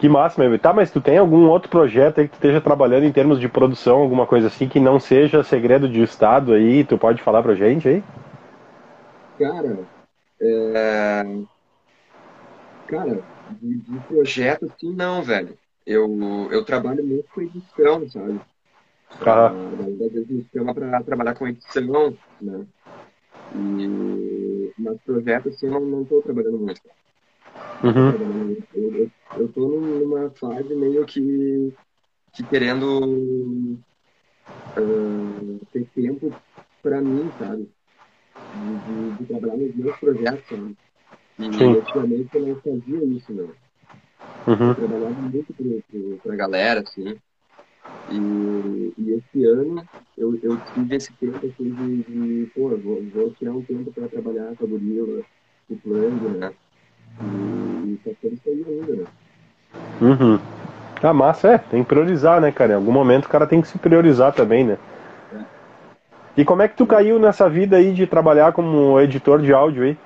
Que 0.00 0.08
massa, 0.08 0.42
meu. 0.42 0.58
Tá, 0.58 0.72
mas 0.72 0.90
tu 0.90 0.98
tem 0.98 1.18
algum 1.18 1.46
outro 1.46 1.68
projeto 1.68 2.20
aí 2.20 2.24
que 2.26 2.32
tu 2.32 2.36
esteja 2.36 2.58
trabalhando 2.58 3.04
em 3.04 3.12
termos 3.12 3.38
de 3.38 3.50
produção, 3.50 3.98
alguma 3.98 4.26
coisa 4.26 4.46
assim 4.46 4.66
que 4.66 4.80
não 4.80 4.98
seja 4.98 5.44
segredo 5.44 5.86
de 5.86 6.02
Estado 6.02 6.54
aí? 6.54 6.84
Tu 6.84 6.96
pode 6.96 7.22
falar 7.22 7.42
pra 7.42 7.54
gente 7.54 7.86
aí? 7.86 8.02
Cara, 9.38 9.78
é... 10.40 11.22
Cara, 12.86 13.20
de, 13.60 13.76
de 13.76 13.98
projeto 14.08 14.64
assim 14.64 14.90
não, 14.90 15.22
velho. 15.22 15.58
Eu, 15.86 16.08
eu 16.50 16.64
trabalho 16.64 17.04
muito 17.04 17.28
com 17.34 17.42
edição, 17.42 18.08
sabe? 18.08 18.40
Ah. 19.20 19.48
Às 19.48 20.12
vezes 20.12 20.28
me 20.30 20.46
chama 20.50 20.74
pra 20.74 21.02
trabalhar 21.02 21.34
com 21.34 21.46
edição, 21.46 22.16
né? 22.40 22.64
E... 23.54 24.72
Mas 24.78 24.98
projeto 25.02 25.50
assim 25.50 25.66
eu 25.66 25.72
não, 25.72 25.80
não 25.80 26.04
tô 26.06 26.22
trabalhando 26.22 26.56
muito. 26.56 26.80
Uhum. 27.82 28.56
Eu, 28.74 29.10
eu, 29.38 29.48
tô 29.48 29.68
numa 29.68 30.30
fase 30.30 30.74
meio 30.74 31.06
que, 31.06 31.72
que 32.32 32.44
querendo 32.44 33.78
uh, 34.76 35.60
ter 35.72 35.86
tempo 35.94 36.30
para 36.82 37.00
mim, 37.00 37.30
sabe? 37.38 37.68
De, 38.54 38.76
de, 38.84 39.16
de, 39.16 39.24
trabalhar 39.26 39.56
nos 39.56 39.74
meus 39.74 39.96
projetos, 39.96 40.46
sabe? 40.48 40.76
E 41.38 41.64
ultimamente 41.64 42.28
eu 42.34 42.46
não 42.46 42.56
fazia 42.56 43.04
isso, 43.04 43.32
não. 43.32 43.50
Uhum. 44.46 44.68
Eu 44.68 44.74
trabalhava 44.74 45.20
muito 45.22 45.54
pro, 45.54 45.82
pro, 45.90 46.18
pra 46.22 46.36
galera, 46.36 46.80
assim. 46.80 47.16
E, 48.10 48.92
e 48.98 49.12
esse 49.12 49.44
ano 49.44 49.82
eu, 50.18 50.38
eu 50.42 50.58
tive 50.74 50.96
esse 50.96 51.12
tempo 51.14 51.38
assim 51.38 51.74
de, 51.74 52.02
de 52.02 52.50
pô, 52.52 52.68
vou, 52.76 53.02
vou 53.04 53.30
tirar 53.32 53.52
um 53.52 53.62
tempo 53.62 53.90
para 53.90 54.08
trabalhar 54.08 54.54
com 54.56 54.64
a 54.64 54.68
Gorila, 54.68 55.22
o 55.70 55.76
Plano, 55.76 56.38
né? 56.38 56.52
E, 57.22 57.98
aí 58.46 58.64
ainda, 58.68 58.96
né? 58.96 59.06
Uhum. 60.00 60.38
Ah, 61.02 61.14
massa, 61.14 61.52
é, 61.52 61.58
tem 61.58 61.82
que 61.82 61.88
priorizar, 61.88 62.40
né, 62.40 62.52
cara? 62.52 62.72
Em 62.72 62.76
algum 62.76 62.92
momento 62.92 63.26
o 63.26 63.28
cara 63.28 63.46
tem 63.46 63.60
que 63.60 63.68
se 63.68 63.78
priorizar 63.78 64.34
também, 64.34 64.64
né? 64.64 64.78
E 66.36 66.44
como 66.44 66.62
é 66.62 66.68
que 66.68 66.76
tu 66.76 66.86
caiu 66.86 67.18
nessa 67.18 67.48
vida 67.48 67.76
aí 67.76 67.92
de 67.92 68.06
trabalhar 68.06 68.52
como 68.52 69.00
editor 69.00 69.42
de 69.42 69.52
áudio 69.52 69.84
aí? 69.84 69.98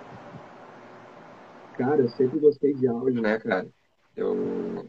Cara, 1.77 2.01
eu 2.01 2.09
sempre 2.09 2.39
gostei 2.39 2.73
de 2.75 2.87
áudio, 2.87 3.21
né, 3.21 3.39
cara? 3.39 3.67
Eu 4.17 4.87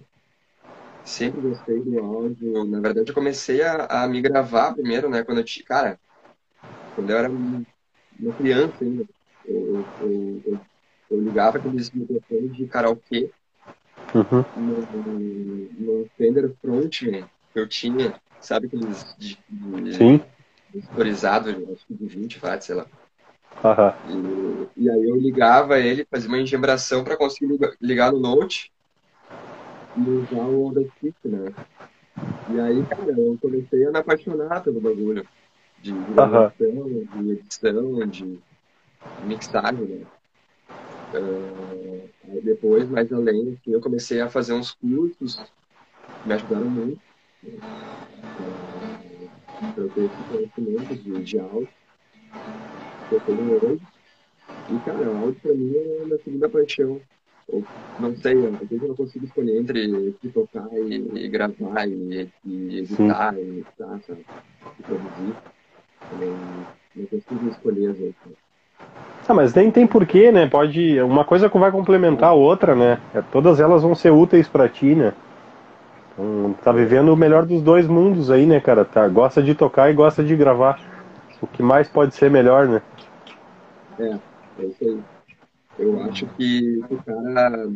sempre 1.04 1.42
gostei 1.42 1.80
do 1.82 2.00
áudio. 2.00 2.66
Na 2.66 2.80
verdade, 2.80 3.10
eu 3.10 3.16
comecei 3.16 3.62
a, 3.62 4.04
a 4.04 4.08
me 4.08 4.22
gravar 4.22 4.74
primeiro, 4.74 5.10
né? 5.10 5.24
Quando 5.24 5.40
eu 5.40 5.44
tinha. 5.44 5.66
Cara, 5.66 6.00
quando 6.96 7.10
eu 7.10 7.18
era 7.18 7.30
uma 7.30 8.34
criança 8.38 8.84
ainda. 8.84 9.06
Eu, 9.46 9.86
eu, 10.00 10.44
eu, 10.48 10.60
eu 11.10 11.20
ligava 11.20 11.58
aqueles 11.58 11.92
microfones 11.92 12.56
de 12.56 12.66
karaokê 12.68 13.30
uhum. 14.14 14.46
no, 14.58 16.00
no 16.00 16.10
Fender 16.18 16.52
Frontman 16.62 17.28
que 17.54 17.60
eu 17.60 17.68
tinha, 17.68 18.14
sabe 18.40 18.68
aqueles 18.68 19.16
de, 19.18 19.40
de, 19.50 19.94
Sim. 19.94 20.22
acho 21.74 21.86
que 21.88 21.94
de 21.94 22.06
20 22.06 22.40
watts, 22.40 22.66
sei 22.66 22.76
lá. 22.76 22.86
Uhum. 23.64 24.68
E, 24.76 24.84
e, 24.84 24.90
aí 24.90 25.10
eu 25.10 25.16
ligava 25.16 25.80
ele, 25.80 26.06
fazia 26.10 26.28
uma 26.28 26.40
engembração 26.40 27.04
para 27.04 27.16
conseguir 27.16 27.54
ligar, 27.54 27.72
ligar 27.82 28.12
no 28.12 28.20
Note 28.20 28.72
e 29.96 30.02
usar 30.02 30.44
o 30.44 30.68
Audacity, 30.68 31.16
né? 31.24 31.54
E 32.50 32.60
aí, 32.60 32.84
cara, 32.86 33.12
eu 33.12 33.38
comecei 33.42 33.86
a 33.86 33.92
me 33.92 34.00
apaixonar 34.00 34.62
pelo 34.62 34.82
bagulho. 34.82 35.26
De 35.82 35.92
gravação, 35.92 36.68
uhum. 36.68 37.06
de 37.14 37.32
edição, 37.32 38.08
de 38.08 38.40
mixagem, 39.24 39.86
né? 39.86 40.06
Uh, 41.14 42.10
depois, 42.44 42.90
mais 42.90 43.12
além, 43.12 43.54
assim, 43.54 43.72
eu 43.72 43.82
comecei 43.82 44.22
a 44.22 44.30
fazer 44.30 44.54
uns 44.54 44.72
cursos 44.74 45.36
que 45.36 46.28
me 46.28 46.34
ajudaram 46.34 46.70
muito 46.70 47.00
uh, 47.44 47.96
eu 49.78 49.88
esse 49.88 50.24
conhecimento 50.30 50.96
de, 50.96 51.24
de 51.24 51.40
áudio 51.40 51.68
que 53.10 53.16
eu 53.16 53.20
tenho 53.22 53.66
hoje. 53.66 53.82
E, 54.70 54.80
cara, 54.86 55.08
áudio 55.08 55.40
para 55.42 55.54
mim 55.54 55.76
é 55.76 56.02
a 56.02 56.06
minha 56.06 56.18
segunda 56.20 56.50
paixão. 56.50 57.02
Eu 57.48 57.64
não 58.00 58.16
sei, 58.16 58.34
às 58.34 58.60
vezes 58.60 58.82
eu 58.82 58.88
não 58.88 58.96
consigo 58.96 59.26
escolher 59.26 59.58
entre, 59.60 60.12
tocar 60.34 60.68
e, 60.74 60.96
e 60.96 61.28
gravar 61.28 61.88
e, 61.88 62.30
e 62.46 62.80
editar 62.80 63.34
Sim. 63.36 63.42
e 63.42 63.46
mixar, 63.46 64.02
sabe? 64.02 64.26
E 64.80 64.84
produzir. 64.84 65.36
Também 66.10 66.30
não 66.96 67.06
consigo 67.06 67.50
escolher 67.50 67.92
às 67.92 67.98
vezes. 67.98 68.16
Ah, 69.28 69.34
mas 69.34 69.54
nem 69.56 69.72
tem 69.72 69.88
porquê, 69.88 70.32
né? 70.32 70.48
Pode. 70.48 71.02
Uma 71.02 71.26
coisa 71.26 71.50
vai 71.50 71.72
complementar 71.72 72.30
a 72.30 72.34
outra, 72.34 72.76
né? 72.76 73.00
É, 73.14 73.22
todas 73.22 73.60
elas 73.60 73.82
vão 73.82 73.96
ser 73.96 74.12
úteis 74.12 74.48
para 74.48 74.70
ti, 74.70 74.94
né? 74.94 75.14
Então, 76.14 76.56
tá 76.64 76.72
vivendo 76.72 77.10
o 77.10 77.18
melhor 77.18 77.46
dos 77.46 77.62
dois 77.62 77.88
mundos 77.88 78.30
aí, 78.30 78.46
né, 78.46 78.60
cara? 78.60 78.86
Tá, 78.86 79.08
gosta 79.08 79.42
de 79.42 79.56
tocar 79.56 79.90
e 79.90 79.94
gosta 79.94 80.24
de 80.24 80.36
gravar. 80.36 80.80
O 81.42 81.48
que 81.48 81.64
mais 81.64 81.90
pode 81.90 82.14
ser 82.14 82.30
melhor, 82.30 82.68
né? 82.68 82.82
É, 84.00 84.20
é 84.60 84.66
isso 84.66 84.84
aí. 84.84 85.00
eu 85.80 86.04
acho 86.04 86.28
que 86.28 86.84
o 86.90 86.98
cara, 87.04 87.70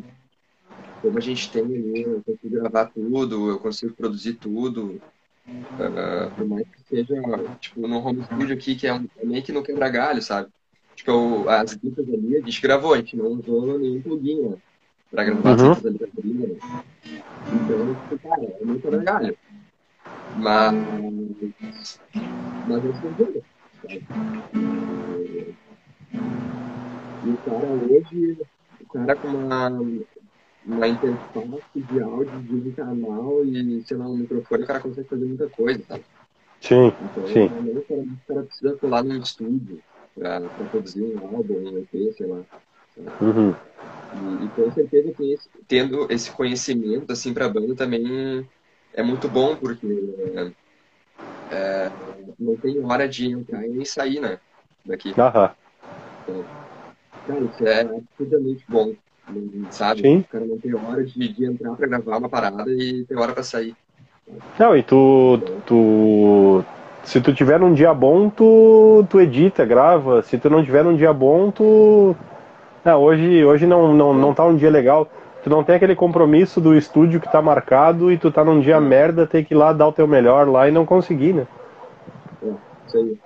como 1.01 1.17
a 1.17 1.21
gente 1.21 1.51
tem 1.51 1.63
ali, 1.63 2.03
eu 2.03 2.21
consigo 2.23 2.61
gravar 2.61 2.85
tudo, 2.85 3.49
eu 3.49 3.59
consigo 3.59 3.93
produzir 3.95 4.35
tudo, 4.35 5.01
uh, 5.47 6.31
por 6.35 6.47
mais 6.47 6.65
que 6.67 6.83
seja, 6.87 7.15
tipo, 7.59 7.87
no 7.87 8.05
home 8.05 8.23
studio 8.23 8.55
aqui, 8.55 8.75
que 8.75 8.87
é, 8.87 8.91
é 8.91 9.25
meio 9.25 9.43
que 9.43 9.51
no 9.51 9.63
quebra-galho, 9.63 10.21
sabe? 10.21 10.49
Tipo, 10.99 11.11
eu, 11.11 11.49
as 11.49 11.75
guitas 11.75 12.05
ali, 12.09 12.35
a 12.35 12.41
gente 12.41 12.61
gravou, 12.61 12.93
a 12.93 12.97
gente 12.97 13.15
não 13.15 13.27
usou 13.27 13.79
nenhum 13.79 14.01
plugin, 14.01 14.41
né? 14.41 14.57
Pra 15.09 15.23
gravar 15.23 15.57
uhum. 15.57 15.71
as 15.71 15.79
guitas 15.79 15.85
ali 15.85 15.97
da 15.97 16.05
né? 16.05 16.57
Então, 17.53 17.95
tipo, 17.95 18.19
cara, 18.27 18.43
é 18.43 18.65
muito 18.65 18.81
quebra-galho. 18.81 19.37
Mas, 20.35 22.01
mas 22.67 22.83
eu 22.83 22.93
sou 22.95 23.11
sabe? 23.17 23.43
E 27.23 27.29
o 27.29 27.37
cara 27.45 27.67
hoje, 27.67 28.37
o 28.81 28.85
cara 28.91 29.15
com 29.15 29.27
uma, 29.29 29.69
uma 30.65 30.87
interface 30.89 31.61
de 31.75 32.01
áudio 32.01 32.41
de 32.41 32.55
um 32.55 32.71
canal 32.73 33.45
e, 33.45 33.81
sei 33.83 33.95
lá, 33.95 34.05
um 34.05 34.17
microfone, 34.17 34.63
o 34.63 34.67
cara 34.67 34.81
consegue 34.81 35.07
fazer 35.07 35.25
muita 35.25 35.47
coisa, 35.47 35.81
sabe? 35.87 36.03
Sim, 36.59 36.87
então, 36.87 37.25
sim. 37.25 37.45
O 37.45 37.81
cara, 37.85 38.01
o 38.01 38.17
cara 38.27 38.43
precisa 38.43 38.75
colar 38.75 39.01
num 39.01 39.21
estúdio 39.21 39.81
pra 40.19 40.41
produzir 40.69 41.01
um 41.01 41.17
álbum, 41.25 41.55
um 41.55 41.77
EP, 41.77 42.13
sei 42.13 42.27
lá. 42.27 42.43
Uhum. 43.21 43.55
E, 44.13 44.45
e, 44.45 44.49
com 44.49 44.71
certeza 44.71 45.13
que 45.13 45.31
esse, 45.31 45.49
tendo 45.67 46.11
esse 46.11 46.29
conhecimento 46.31 47.11
assim 47.11 47.33
pra 47.33 47.47
banda 47.47 47.73
também 47.75 48.45
é 48.93 49.01
muito 49.01 49.29
bom, 49.29 49.55
porque 49.55 49.87
é, 50.35 50.51
é, 51.55 51.91
não 52.37 52.55
tem 52.57 52.83
hora 52.83 53.07
de 53.07 53.31
entrar 53.31 53.65
e 53.65 53.69
nem 53.69 53.85
sair, 53.85 54.19
né? 54.19 54.39
Daqui. 54.85 55.13
Aham. 55.17 55.51
Então, 56.27 56.45
cara, 57.25 57.45
isso 57.45 57.67
é 57.67 57.81
absurdamente 57.81 58.65
bom. 58.67 58.93
Sabe? 59.71 60.01
Sim. 60.01 60.19
O 60.19 60.27
cara 60.27 60.45
não 60.45 60.57
tem 60.57 60.73
hora 60.73 61.03
de, 61.03 61.33
de 61.33 61.45
entrar 61.45 61.75
pra 61.75 61.87
gravar 61.87 62.17
uma 62.17 62.29
parada 62.29 62.71
e 62.71 63.05
tem 63.05 63.17
hora 63.17 63.33
pra 63.33 63.43
sair. 63.43 63.75
Não, 64.59 64.75
e 64.75 64.83
tu, 64.83 65.39
tu. 65.65 66.65
Se 67.03 67.21
tu 67.21 67.33
tiver 67.33 67.61
um 67.61 67.73
dia 67.73 67.93
bom, 67.93 68.29
tu, 68.29 69.05
tu 69.09 69.19
edita, 69.19 69.65
grava. 69.65 70.21
Se 70.21 70.37
tu 70.37 70.49
não 70.49 70.63
tiver 70.63 70.85
um 70.85 70.95
dia 70.95 71.11
bom, 71.13 71.49
tu. 71.51 72.15
Ah, 72.83 72.97
hoje, 72.97 73.43
hoje 73.43 73.65
não, 73.65 73.93
não, 73.93 74.13
não 74.13 74.33
tá 74.33 74.45
um 74.45 74.55
dia 74.55 74.69
legal. 74.69 75.09
Tu 75.43 75.49
não 75.49 75.63
tem 75.63 75.75
aquele 75.75 75.95
compromisso 75.95 76.59
do 76.59 76.75
estúdio 76.75 77.21
que 77.21 77.31
tá 77.31 77.41
marcado 77.41 78.11
e 78.11 78.17
tu 78.17 78.29
tá 78.29 78.43
num 78.43 78.59
dia 78.59 78.79
merda, 78.81 79.25
tem 79.25 79.43
que 79.43 79.53
ir 79.53 79.57
lá 79.57 79.71
dar 79.71 79.87
o 79.87 79.93
teu 79.93 80.07
melhor 80.07 80.47
lá 80.47 80.67
e 80.67 80.71
não 80.71 80.85
conseguir, 80.85 81.33
né? 81.33 81.47
É, 82.43 82.53
isso 82.87 82.97
aí. 82.97 83.19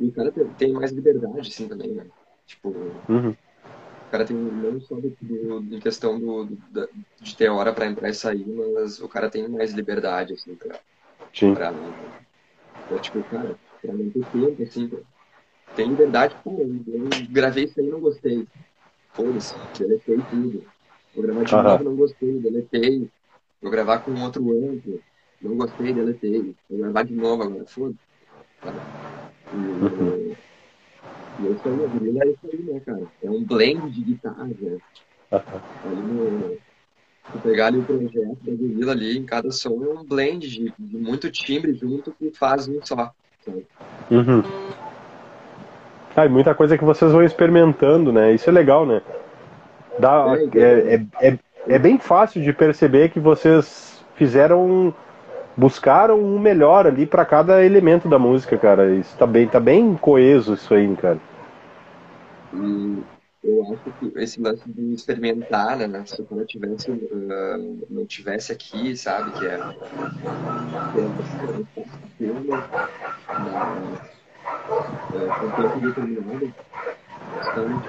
E, 0.00 0.08
o 0.08 0.12
cara 0.12 0.32
tem 0.56 0.72
mais 0.72 0.92
liberdade, 0.92 1.48
assim, 1.48 1.68
também, 1.68 1.92
né? 1.92 2.06
Tipo, 2.46 2.74
uhum. 3.08 3.30
o 3.30 4.10
cara 4.10 4.24
tem 4.24 4.36
não 4.36 4.80
só 4.80 4.94
do, 4.96 5.14
do, 5.20 5.76
em 5.76 5.80
questão 5.80 6.18
do, 6.18 6.44
do, 6.44 6.88
de 7.20 7.36
ter 7.36 7.48
hora 7.48 7.72
pra 7.72 7.86
entrar 7.86 8.08
e 8.08 8.14
sair, 8.14 8.46
mas 8.46 9.00
o 9.00 9.08
cara 9.08 9.30
tem 9.30 9.48
mais 9.48 9.72
liberdade, 9.72 10.34
assim, 10.34 10.54
pra, 10.54 10.78
Sim. 11.34 11.54
pra, 11.54 11.72
pra 12.88 12.98
tipo, 13.00 13.22
cara, 13.24 13.56
pra 13.82 13.92
não 13.92 14.10
ter 14.10 14.24
tempo, 14.26 14.62
assim, 14.62 14.90
tem 15.74 15.88
liberdade, 15.88 16.36
pô, 16.44 16.60
eu 16.60 17.10
gravei 17.30 17.64
isso 17.64 17.80
aí 17.80 17.86
e 17.86 17.90
não 17.90 18.00
gostei 18.00 18.46
foda-se, 19.14 19.54
deletei 19.78 20.16
tudo. 20.30 20.64
Vou 21.14 21.22
gravar 21.22 21.44
de 21.44 21.54
novo, 21.54 21.84
não 21.84 21.96
gostei, 21.96 22.38
deletei. 22.40 23.08
Vou 23.62 23.70
gravar 23.70 24.00
com 24.00 24.12
outro 24.22 24.42
amplo, 24.52 25.00
não 25.40 25.56
gostei, 25.56 25.92
deletei. 25.92 26.54
Vou 26.68 26.78
gravar 26.78 27.04
de 27.04 27.14
novo 27.14 27.42
agora, 27.42 27.64
foda-se. 27.66 27.98
E, 29.52 29.56
uhum. 29.56 30.34
e 31.40 31.46
aí, 31.46 31.56
a 31.64 31.86
gorila 31.88 32.24
é 32.24 32.28
isso 32.28 32.46
aí, 32.52 32.62
né, 32.62 32.80
cara? 32.80 33.06
É 33.22 33.30
um 33.30 33.44
blend 33.44 33.90
de 33.90 34.02
guitarra, 34.02 34.46
né? 34.46 34.78
No, 35.84 36.58
pegar 37.42 37.66
ali 37.66 37.78
o 37.78 37.82
projeto 37.82 38.38
da 38.84 38.92
ali, 38.92 39.18
em 39.18 39.24
cada 39.24 39.50
som 39.50 39.82
é 39.84 39.88
um 39.88 40.04
blend 40.04 40.48
de, 40.48 40.72
de 40.78 40.96
muito 40.96 41.30
timbre 41.30 41.74
junto 41.74 42.12
que 42.12 42.30
faz 42.30 42.68
um 42.68 42.80
só. 42.82 43.12
Sabe? 43.44 43.66
Uhum. 44.10 44.42
Ah, 46.16 46.26
e 46.26 46.28
muita 46.28 46.54
coisa 46.54 46.78
que 46.78 46.84
vocês 46.84 47.10
vão 47.10 47.24
experimentando, 47.24 48.12
né? 48.12 48.32
Isso 48.32 48.48
é 48.48 48.52
legal, 48.52 48.86
né? 48.86 49.02
Dá, 49.98 50.26
é, 50.54 50.94
é, 50.94 51.28
é, 51.28 51.38
é 51.66 51.78
bem 51.78 51.98
fácil 51.98 52.42
de 52.42 52.52
perceber 52.52 53.10
que 53.10 53.18
vocês 53.18 54.04
fizeram 54.14 54.94
buscaram 55.56 56.20
um 56.20 56.38
melhor 56.38 56.86
ali 56.86 57.06
para 57.06 57.24
cada 57.24 57.64
elemento 57.64 58.08
da 58.08 58.18
música, 58.18 58.56
cara. 58.56 58.92
Isso 58.94 59.16
tá 59.16 59.26
bem, 59.26 59.46
tá 59.46 59.60
bem 59.60 59.94
coeso 59.96 60.54
isso 60.54 60.74
aí, 60.74 60.96
cara. 60.96 61.18
E 62.52 63.13
eu 63.44 63.62
acho 63.62 63.92
que 63.98 64.12
esse 64.18 64.40
lance 64.40 64.62
de 64.66 64.94
experimentar, 64.94 65.76
né? 65.76 66.04
Se 66.06 66.22
o 66.22 66.24
cara 66.24 66.46
tivesse, 66.46 66.90
uh, 66.90 67.86
não 67.90 68.06
tivesse 68.06 68.50
aqui, 68.50 68.96
sabe, 68.96 69.32
que 69.32 69.46
é, 69.46 69.58
que 72.16 72.24
é, 75.14 75.28
com 75.38 75.50
tempo 75.50 75.80
determinado, 75.80 76.54
se 77.42 77.60
não 77.60 77.80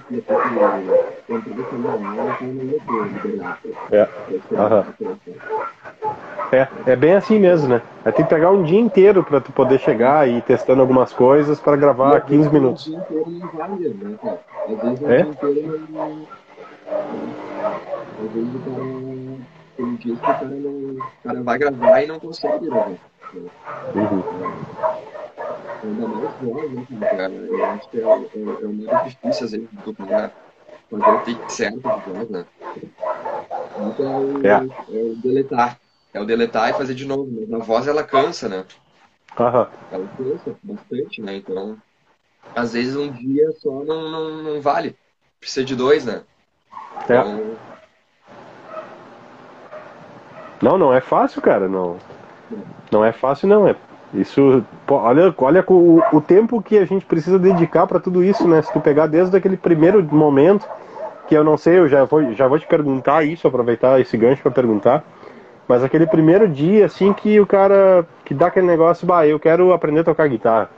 que 0.00 0.14
entrar 0.16 1.98
na 1.98 2.10
aula, 2.10 2.36
então 2.40 2.48
não 2.48 3.06
liberdade. 3.06 3.58
É. 3.90 4.08
Aham. 4.54 4.86
É, 6.52 6.68
é 6.86 6.96
bem 6.96 7.14
assim 7.14 7.38
mesmo, 7.38 7.68
né? 7.68 7.82
É 8.04 8.12
tem 8.12 8.24
que 8.24 8.30
pegar 8.30 8.50
um 8.50 8.62
dia 8.62 8.78
inteiro 8.78 9.24
para 9.24 9.40
tu 9.40 9.50
poder 9.52 9.78
chegar 9.80 10.28
e 10.28 10.38
ir 10.38 10.42
testando 10.42 10.80
algumas 10.80 11.12
coisas 11.12 11.58
para 11.60 11.76
gravar 11.76 12.20
15 12.20 12.50
minutos. 12.50 12.86
Um 12.86 12.90
dia 12.90 12.98
inteiro 13.00 13.30
não 13.30 13.48
vale, 13.48 13.88
né, 13.88 14.18
cara? 14.22 14.40
Às 14.68 14.82
vezes 14.82 15.02
um 15.02 15.10
é? 15.10 15.22
dia 15.22 15.30
inteiro 15.32 15.82
não. 15.90 16.26
Às 18.24 18.32
vezes 18.32 18.54
o 18.54 18.58
cara. 18.60 19.06
Tem 19.76 19.94
dias 19.96 20.18
que 20.18 20.24
o 20.24 20.34
cara 20.34 20.44
não. 20.46 20.70
O 20.70 20.98
cara 21.24 21.42
vai 21.42 21.58
gravar 21.58 22.02
e 22.02 22.06
não 22.06 22.20
consegue 22.20 22.70
Uhum. 23.34 24.22
Ainda 25.82 26.08
mais 26.08 26.34
voz, 26.40 26.72
né, 26.90 27.08
cara? 27.08 27.32
Eu 27.32 27.64
acho 27.64 27.88
que 27.90 27.98
é, 27.98 28.02
é, 28.02 28.04
é 28.04 28.66
uma 28.66 29.92
do 29.92 30.06
cara 30.06 30.32
fazer 30.90 31.02
o 31.02 31.18
take 31.18 31.52
certo 31.52 31.76
de 31.76 32.12
voz, 32.12 32.30
né? 32.30 32.46
Então 33.78 34.40
é, 34.44 34.48
é. 34.48 35.02
o 35.02 35.16
deletar. 35.16 35.78
É 36.14 36.20
o 36.20 36.24
deletar 36.24 36.70
e 36.70 36.74
fazer 36.74 36.94
de 36.94 37.04
novo. 37.04 37.28
Mas 37.48 37.60
a 37.60 37.64
voz 37.64 37.86
ela 37.86 38.02
cansa, 38.02 38.48
né? 38.48 38.64
Uhum. 39.38 39.66
Ela 39.92 40.08
cansa 40.16 40.56
bastante, 40.62 41.20
né? 41.20 41.36
Então, 41.36 41.76
às 42.54 42.72
vezes 42.72 42.96
um 42.96 43.10
dia 43.10 43.52
só 43.58 43.84
não, 43.84 44.10
não, 44.10 44.42
não 44.42 44.60
vale. 44.60 44.96
Precisa 45.38 45.64
de 45.64 45.76
dois, 45.76 46.04
né? 46.04 46.22
É. 47.08 47.18
Então... 47.18 47.56
Não, 50.62 50.78
não 50.78 50.92
é 50.92 51.02
fácil, 51.02 51.42
cara. 51.42 51.68
Não. 51.68 51.98
Não 52.90 53.04
é 53.04 53.12
fácil, 53.12 53.48
não. 53.48 53.68
É 53.68 53.74
isso. 54.14 54.64
Olha, 54.88 55.34
olha 55.36 55.64
o, 55.68 56.02
o 56.12 56.20
tempo 56.20 56.62
que 56.62 56.78
a 56.78 56.84
gente 56.84 57.04
precisa 57.04 57.38
dedicar 57.38 57.86
para 57.86 58.00
tudo 58.00 58.22
isso, 58.22 58.46
né? 58.46 58.62
Se 58.62 58.72
tu 58.72 58.80
pegar 58.80 59.06
desde 59.06 59.36
aquele 59.36 59.56
primeiro 59.56 60.02
momento, 60.02 60.66
que 61.28 61.34
eu 61.36 61.44
não 61.44 61.56
sei, 61.56 61.78
eu 61.78 61.88
já 61.88 62.04
vou, 62.04 62.32
já 62.32 62.46
vou 62.46 62.58
te 62.58 62.66
perguntar 62.66 63.24
isso, 63.24 63.46
aproveitar 63.46 64.00
esse 64.00 64.16
gancho 64.16 64.42
para 64.42 64.52
perguntar. 64.52 65.04
Mas 65.68 65.82
aquele 65.82 66.06
primeiro 66.06 66.48
dia, 66.48 66.86
assim, 66.86 67.12
que 67.12 67.40
o 67.40 67.46
cara 67.46 68.06
que 68.24 68.32
dá 68.32 68.46
aquele 68.46 68.66
negócio, 68.66 69.06
bah, 69.06 69.26
eu 69.26 69.38
quero 69.38 69.72
aprender 69.72 70.00
a 70.00 70.04
tocar 70.04 70.28
guitarra. 70.28 70.70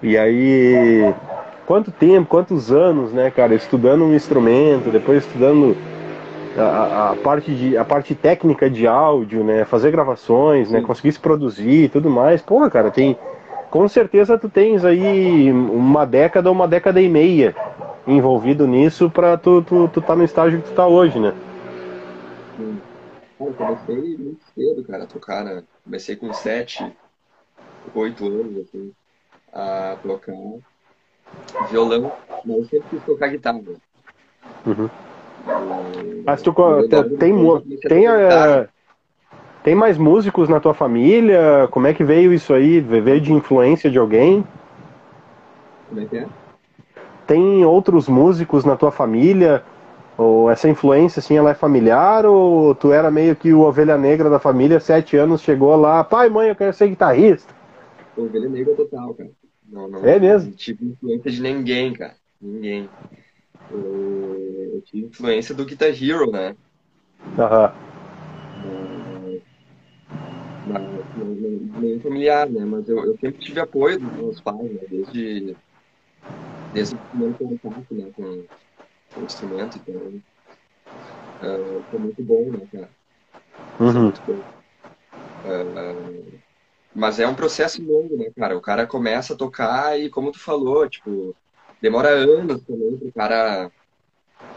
E 0.00 0.16
aí, 0.16 1.12
quanto 1.66 1.90
tempo, 1.90 2.28
quantos 2.28 2.70
anos, 2.70 3.12
né, 3.12 3.30
cara, 3.30 3.54
estudando 3.54 4.04
um 4.04 4.14
instrumento, 4.14 4.90
depois 4.90 5.24
estudando 5.24 5.76
a, 6.56 7.12
a, 7.12 7.16
parte 7.16 7.54
de 7.54 7.76
a 7.76 7.84
parte 7.84 8.14
técnica 8.14 8.68
de 8.68 8.86
áudio, 8.86 9.42
né, 9.42 9.64
fazer 9.64 9.90
gravações, 9.90 10.70
né, 10.70 10.80
conseguir 10.80 11.12
se 11.12 11.20
produzir 11.20 11.84
e 11.84 11.88
tudo 11.88 12.10
mais. 12.10 12.42
Porra, 12.42 12.70
cara, 12.70 12.90
tem 12.90 13.16
com 13.70 13.88
certeza 13.88 14.38
tu 14.38 14.50
tens 14.50 14.84
aí 14.84 15.50
uma 15.50 16.04
década 16.04 16.50
ou 16.50 16.54
uma 16.54 16.68
década 16.68 17.00
e 17.00 17.08
meia 17.08 17.54
envolvido 18.06 18.66
nisso 18.66 19.10
para 19.10 19.38
tu, 19.38 19.62
tu, 19.62 19.88
tu 19.88 20.02
tá 20.02 20.14
no 20.14 20.24
estágio 20.24 20.60
que 20.60 20.68
tu 20.68 20.74
tá 20.74 20.86
hoje, 20.86 21.18
né? 21.18 21.34
Sim. 22.56 22.80
eu 23.40 23.54
comecei 23.54 24.16
muito 24.18 24.44
cedo, 24.54 24.84
cara, 24.84 25.04
a 25.04 25.06
tocar, 25.06 25.44
né? 25.44 25.62
Comecei 25.84 26.16
com 26.16 26.32
sete, 26.34 26.84
oito 27.94 28.26
anos, 28.26 28.58
assim, 28.58 28.92
a 29.52 29.96
tocar 30.02 30.34
violão, 31.70 32.12
mas 32.44 32.56
eu 32.56 32.64
sempre 32.66 32.88
quis 32.90 33.04
tocar 33.04 33.28
guitarra. 33.28 33.62
Uhum. 34.66 34.90
Mas 36.24 36.42
tu 36.42 36.54
tem, 37.18 37.34
tem, 37.88 38.06
é, 38.06 38.68
tem 39.62 39.74
mais 39.74 39.98
músicos 39.98 40.48
na 40.48 40.60
tua 40.60 40.74
família? 40.74 41.68
Como 41.70 41.86
é 41.86 41.94
que 41.94 42.04
veio 42.04 42.32
isso 42.32 42.52
aí? 42.52 42.80
Veio 42.80 43.20
de 43.20 43.32
influência 43.32 43.90
de 43.90 43.98
alguém? 43.98 44.44
Como 45.88 46.00
é 46.00 46.04
que 46.06 46.18
é? 46.18 46.26
Tem 47.26 47.64
outros 47.64 48.08
músicos 48.08 48.64
na 48.64 48.76
tua 48.76 48.90
família? 48.90 49.62
Ou 50.16 50.50
essa 50.50 50.68
influência, 50.68 51.20
assim, 51.20 51.36
ela 51.36 51.50
é 51.50 51.54
familiar? 51.54 52.26
Ou 52.26 52.74
tu 52.74 52.92
era 52.92 53.10
meio 53.10 53.34
que 53.34 53.52
o 53.52 53.60
ovelha 53.60 53.96
negra 53.96 54.28
da 54.28 54.38
família, 54.38 54.78
sete 54.78 55.16
anos, 55.16 55.40
chegou 55.40 55.74
lá, 55.76 56.04
pai, 56.04 56.28
mãe, 56.28 56.48
eu 56.48 56.56
quero 56.56 56.72
ser 56.72 56.88
guitarrista? 56.88 57.52
Ovelha 58.16 58.48
negra 58.48 58.74
total, 58.74 59.14
cara. 59.14 59.30
Não, 59.68 59.88
não, 59.88 60.04
é 60.04 60.18
mesmo? 60.18 60.50
Não 60.50 60.56
tive 60.56 60.84
influência 60.86 61.30
de 61.30 61.40
ninguém, 61.40 61.94
cara. 61.94 62.14
Ninguém. 62.40 62.88
Eu, 63.70 64.61
influência 64.94 65.54
do 65.54 65.64
Guitar 65.64 65.90
Hero, 65.90 66.30
né? 66.30 66.56
Aham. 67.38 67.72
Meio 71.80 72.00
familiar, 72.00 72.48
né? 72.48 72.64
Mas 72.64 72.88
eu, 72.88 73.04
eu 73.04 73.16
sempre 73.18 73.40
tive 73.40 73.60
apoio 73.60 73.98
dos 73.98 74.12
meus 74.12 74.40
pais, 74.40 74.72
né? 74.72 74.80
Desde, 74.88 75.56
desde 76.72 76.94
o 76.94 76.98
primeiro 76.98 77.34
contato 77.34 77.94
né? 77.94 78.10
com, 78.14 78.44
com 79.14 79.20
o 79.20 79.24
instrumento, 79.24 79.78
então 79.78 80.22
uh, 81.42 81.82
foi 81.90 81.98
muito 81.98 82.22
bom, 82.22 82.50
né, 82.52 82.66
cara? 82.72 82.90
Uhum. 83.80 84.02
Muito 84.04 84.22
bom. 84.26 84.40
Uh, 85.44 86.38
mas 86.94 87.18
é 87.18 87.26
um 87.26 87.34
processo 87.34 87.82
longo, 87.82 88.16
né, 88.16 88.30
cara? 88.36 88.56
O 88.56 88.60
cara 88.60 88.86
começa 88.86 89.34
a 89.34 89.36
tocar 89.36 89.98
e, 89.98 90.10
como 90.10 90.30
tu 90.30 90.38
falou, 90.38 90.88
tipo, 90.88 91.34
demora 91.80 92.10
anos 92.10 92.62
também 92.62 92.96
pro 92.96 93.12
cara 93.12 93.70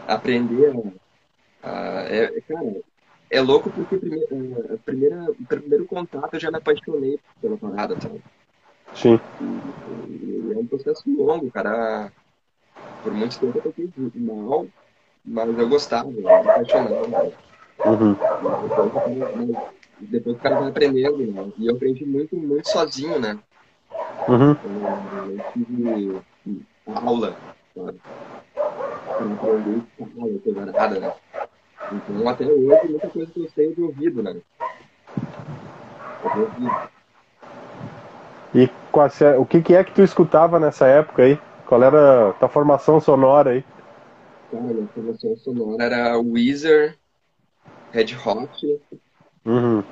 aprender 0.06 0.72
a. 1.62 1.68
a 1.68 2.02
é, 2.08 2.40
cara, 2.42 2.76
é 3.30 3.40
louco 3.40 3.70
porque 3.70 3.96
primeira, 3.96 4.74
a 4.74 4.78
primeira, 4.78 5.30
o 5.30 5.46
primeiro 5.46 5.86
contato 5.86 6.34
eu 6.34 6.40
já 6.40 6.50
me 6.50 6.58
apaixonei 6.58 7.18
pela 7.40 7.56
parada, 7.56 8.00
sabe? 8.00 8.20
Sim. 8.94 9.20
E, 9.40 10.48
e 10.48 10.52
é 10.52 10.56
um 10.56 10.66
processo 10.66 11.02
longo, 11.06 11.50
cara. 11.50 12.10
Por 13.02 13.12
muito 13.12 13.38
tempo 13.38 13.58
eu 13.58 13.62
toquei 13.62 13.90
mal, 14.14 14.66
mas 15.24 15.58
eu 15.58 15.68
gostava, 15.68 16.08
eu 16.08 16.12
me 16.12 16.28
apaixonava. 16.28 17.32
Uhum. 17.84 18.16
Depois, 19.98 20.36
o 20.36 20.38
cara 20.38 20.60
vai 20.60 20.68
aprendendo, 20.68 21.18
né? 21.18 21.52
E 21.58 21.66
eu 21.66 21.74
aprendi 21.74 22.04
muito, 22.04 22.36
muito 22.36 22.68
sozinho, 22.68 23.18
né? 23.18 23.38
Uhum. 24.28 24.56
Eu, 24.64 25.32
eu 25.32 25.52
tive 25.52 26.22
aula, 26.86 27.36
sabe? 27.74 27.98
Coisa 29.16 30.66
nada, 30.66 31.00
né? 31.00 31.12
Então, 31.92 32.28
até 32.28 32.46
hoje, 32.46 32.88
muita 32.88 33.08
coisa 33.08 33.32
que 33.32 33.40
eu 33.40 33.48
sei 33.50 33.74
de 33.74 33.82
ouvido, 33.82 34.22
né? 34.22 34.34
De 36.34 36.40
ouvido. 36.40 36.96
E 38.54 38.70
o 39.38 39.44
que, 39.44 39.62
que 39.62 39.74
é 39.74 39.84
que 39.84 39.92
tu 39.92 40.02
escutava 40.02 40.58
nessa 40.58 40.86
época 40.86 41.22
aí? 41.22 41.38
Qual 41.66 41.82
era 41.82 42.30
a 42.30 42.32
tua 42.34 42.48
formação 42.48 43.00
sonora 43.00 43.50
aí? 43.50 43.64
Cara, 44.50 44.62
minha 44.62 44.88
formação 44.88 45.36
sonora 45.36 45.84
era 45.84 46.18
Weezer, 46.18 46.96
Red 47.92 48.14
Hot, 48.24 48.80
Uhum. 49.44 49.84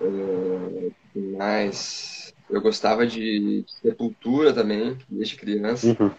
é, 0.00 0.90
mais... 1.38 2.34
Eu 2.50 2.60
gostava 2.60 3.06
de 3.06 3.64
Sepultura 3.66 4.52
também, 4.52 4.98
desde 5.08 5.36
criança. 5.36 5.86
Uhum. 5.86 6.10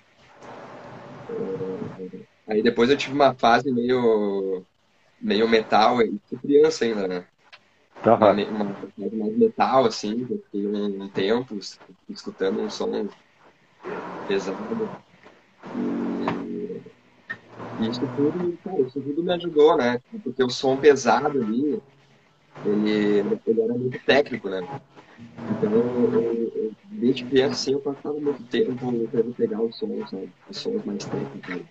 É, 1.30 2.33
aí 2.48 2.62
depois 2.64 2.90
eu 2.90 2.98
tive 2.98 3.14
uma 3.14 3.36
fase 3.36 3.72
meio, 3.72 4.66
meio 5.20 5.48
metal, 5.50 5.98
criança 6.42 6.86
ainda, 6.86 7.08
né? 7.08 7.28
Uma, 8.18 8.32
Aham. 8.32 8.34
uma 8.34 8.76
fase 8.76 9.16
mais 9.18 9.38
metal, 9.38 9.86
assim, 9.86 10.28
eu 10.30 10.40
fiquei 10.46 10.68
um, 10.68 11.04
um 11.04 11.12
tempo 11.12 11.58
escutando 12.10 12.62
um 12.62 12.70
som 12.70 13.10
pesado. 14.28 14.92
E, 15.74 16.84
e 17.78 17.90
isso 17.90 18.08
tudo, 18.16 18.58
cara, 18.64 18.82
isso 18.84 19.02
tudo 19.02 19.24
me 19.24 19.34
ajudou, 19.34 19.78
né? 19.78 20.00
Porque 20.24 20.44
o 20.44 20.50
som 20.50 20.78
pesado 20.80 21.40
ali, 21.40 21.82
ele, 22.64 22.92
ele 23.46 23.62
era 23.62 23.74
muito 23.76 24.00
técnico, 24.06 24.50
né? 24.50 24.68
Então, 25.52 25.72
eu, 25.72 26.14
eu, 26.14 26.52
eu, 26.56 26.72
desde 26.92 27.26
criança, 27.26 27.54
assim, 27.54 27.74
eu 27.74 27.80
passava 27.80 28.20
muito 28.20 28.44
tempo 28.44 28.72
tentando 28.72 29.34
pegar 29.36 29.62
os 29.62 29.78
sons, 29.78 30.10
sabe? 30.10 30.30
Os 30.50 30.58
sons 30.58 30.84
mais 30.86 31.04
técnicos. 31.06 31.66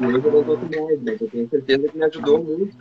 E 0.00 0.04
hoje 0.04 0.26
eu 0.26 0.32
não 0.32 0.44
toco 0.44 0.66
mais, 0.66 1.02
mas 1.02 1.20
eu 1.20 1.30
tenho 1.30 1.48
certeza 1.48 1.88
que 1.88 1.96
me 1.96 2.04
ajudou 2.04 2.44
muito. 2.44 2.76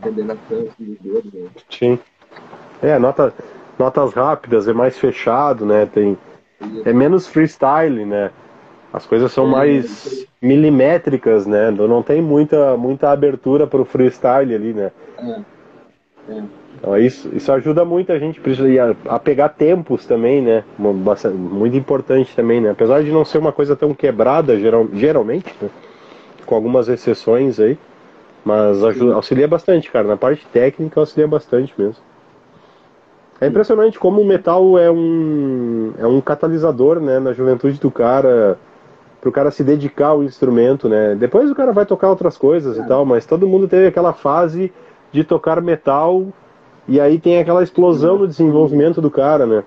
Coordenação, 0.00 0.58
assim, 0.60 0.84
dos 0.84 0.98
dedos, 0.98 1.32
né? 1.32 1.50
Sim. 1.68 1.98
É, 2.82 2.98
nota, 2.98 3.34
notas 3.78 4.12
rápidas, 4.14 4.66
é 4.66 4.72
mais 4.72 4.98
fechado, 4.98 5.66
né? 5.66 5.86
Tem, 5.86 6.16
é 6.84 6.92
menos 6.92 7.26
freestyle, 7.26 8.04
né? 8.06 8.30
As 8.92 9.06
coisas 9.06 9.30
são 9.30 9.46
mais 9.46 10.26
milimétricas, 10.40 11.46
né? 11.46 11.70
Não 11.70 12.02
tem 12.02 12.22
muita, 12.22 12.76
muita 12.76 13.10
abertura 13.10 13.66
para 13.66 13.80
o 13.80 13.84
freestyle 13.84 14.54
ali, 14.54 14.72
né? 14.72 14.90
É. 15.18 15.40
É. 16.30 16.42
Então, 16.78 16.96
isso, 16.96 17.28
isso 17.34 17.52
ajuda 17.52 17.84
muito 17.84 18.10
a 18.10 18.18
gente 18.18 18.40
a, 18.78 19.14
a 19.14 19.18
pegar 19.18 19.50
tempos 19.50 20.06
também, 20.06 20.40
né? 20.40 20.64
Bastante, 20.78 21.36
muito 21.36 21.76
importante 21.76 22.34
também, 22.34 22.60
né? 22.60 22.70
Apesar 22.70 23.02
de 23.02 23.10
não 23.10 23.24
ser 23.24 23.38
uma 23.38 23.52
coisa 23.52 23.76
tão 23.76 23.92
quebrada, 23.92 24.58
geral, 24.58 24.88
geralmente, 24.94 25.54
né? 25.60 25.68
com 26.46 26.54
algumas 26.54 26.88
exceções 26.88 27.60
aí, 27.60 27.78
mas 28.44 28.82
ajuda, 28.82 29.14
auxilia 29.14 29.46
bastante, 29.46 29.90
cara. 29.90 30.08
Na 30.08 30.16
parte 30.16 30.46
técnica, 30.46 30.98
auxilia 30.98 31.28
bastante 31.28 31.74
mesmo. 31.76 32.02
É 33.40 33.46
impressionante 33.46 33.98
como 33.98 34.20
o 34.20 34.24
metal 34.24 34.78
é 34.78 34.90
um, 34.90 35.92
é 35.98 36.06
um 36.06 36.20
catalisador, 36.20 36.98
né? 36.98 37.18
Na 37.20 37.32
juventude 37.32 37.78
do 37.78 37.90
cara 37.90 38.58
pro 39.20 39.32
cara 39.32 39.50
se 39.50 39.62
dedicar 39.62 40.08
ao 40.08 40.22
instrumento, 40.22 40.88
né? 40.88 41.14
Depois 41.14 41.50
o 41.50 41.54
cara 41.54 41.72
vai 41.72 41.86
tocar 41.86 42.08
outras 42.10 42.36
coisas 42.38 42.76
e 42.78 42.82
tal, 42.88 43.04
mas 43.04 43.26
todo 43.26 43.46
mundo 43.48 43.68
teve 43.68 43.86
aquela 43.86 44.12
fase 44.12 44.72
de 45.12 45.24
tocar 45.24 45.60
metal 45.60 46.26
e 46.88 47.00
aí 47.00 47.18
tem 47.18 47.38
aquela 47.38 47.62
explosão 47.62 48.18
no 48.18 48.26
desenvolvimento 48.28 49.00
do 49.00 49.10
cara, 49.10 49.46
né? 49.46 49.64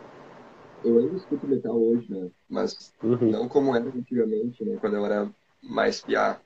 Eu 0.84 0.98
ainda 1.00 1.16
escuto 1.16 1.48
metal 1.48 1.82
hoje, 1.82 2.10
né? 2.12 2.30
Mas 2.50 2.94
Uhum. 3.04 3.32
não 3.32 3.48
como 3.48 3.76
era 3.76 3.86
antigamente, 3.86 4.64
né? 4.66 4.78
Quando 4.80 4.96
eu 4.98 5.06
era 5.06 5.34
mais 5.62 6.02
piá. 6.04 6.42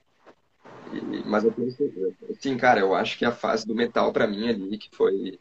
E- 0.85 1.23
mas 1.25 1.43
eu 1.45 1.53
penso, 1.53 1.83
assim, 2.31 2.57
cara, 2.57 2.79
eu 2.81 2.95
acho 2.95 3.17
que 3.17 3.25
a 3.25 3.31
fase 3.31 3.65
do 3.65 3.75
metal 3.75 4.13
pra 4.13 4.27
mim 4.27 4.47
ali, 4.49 4.77
que 4.77 4.89
foi 4.95 5.39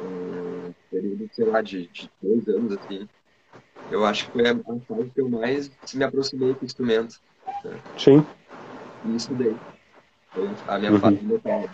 um 0.00 0.74
período, 0.90 1.28
sei 1.32 1.46
lá, 1.46 1.62
de, 1.62 1.88
de 1.88 2.12
dois 2.20 2.48
anos, 2.48 2.72
assim, 2.72 3.08
eu 3.90 4.04
acho 4.04 4.26
que 4.26 4.32
foi 4.32 4.48
a, 4.48 4.54
fase 4.54 5.10
que 5.10 5.20
eu 5.20 5.28
mais 5.28 5.70
me 5.94 6.04
aproximei 6.04 6.54
com 6.54 6.62
o 6.62 6.64
instrumento. 6.64 7.20
Sim. 7.98 8.24
E 9.04 9.16
estudei. 9.16 9.54
Foi 10.32 10.48
a 10.68 10.78
minha 10.78 10.92
Uhum. 10.92 10.98
fase 11.00 11.16
de 11.16 11.26
metal. 11.26 11.64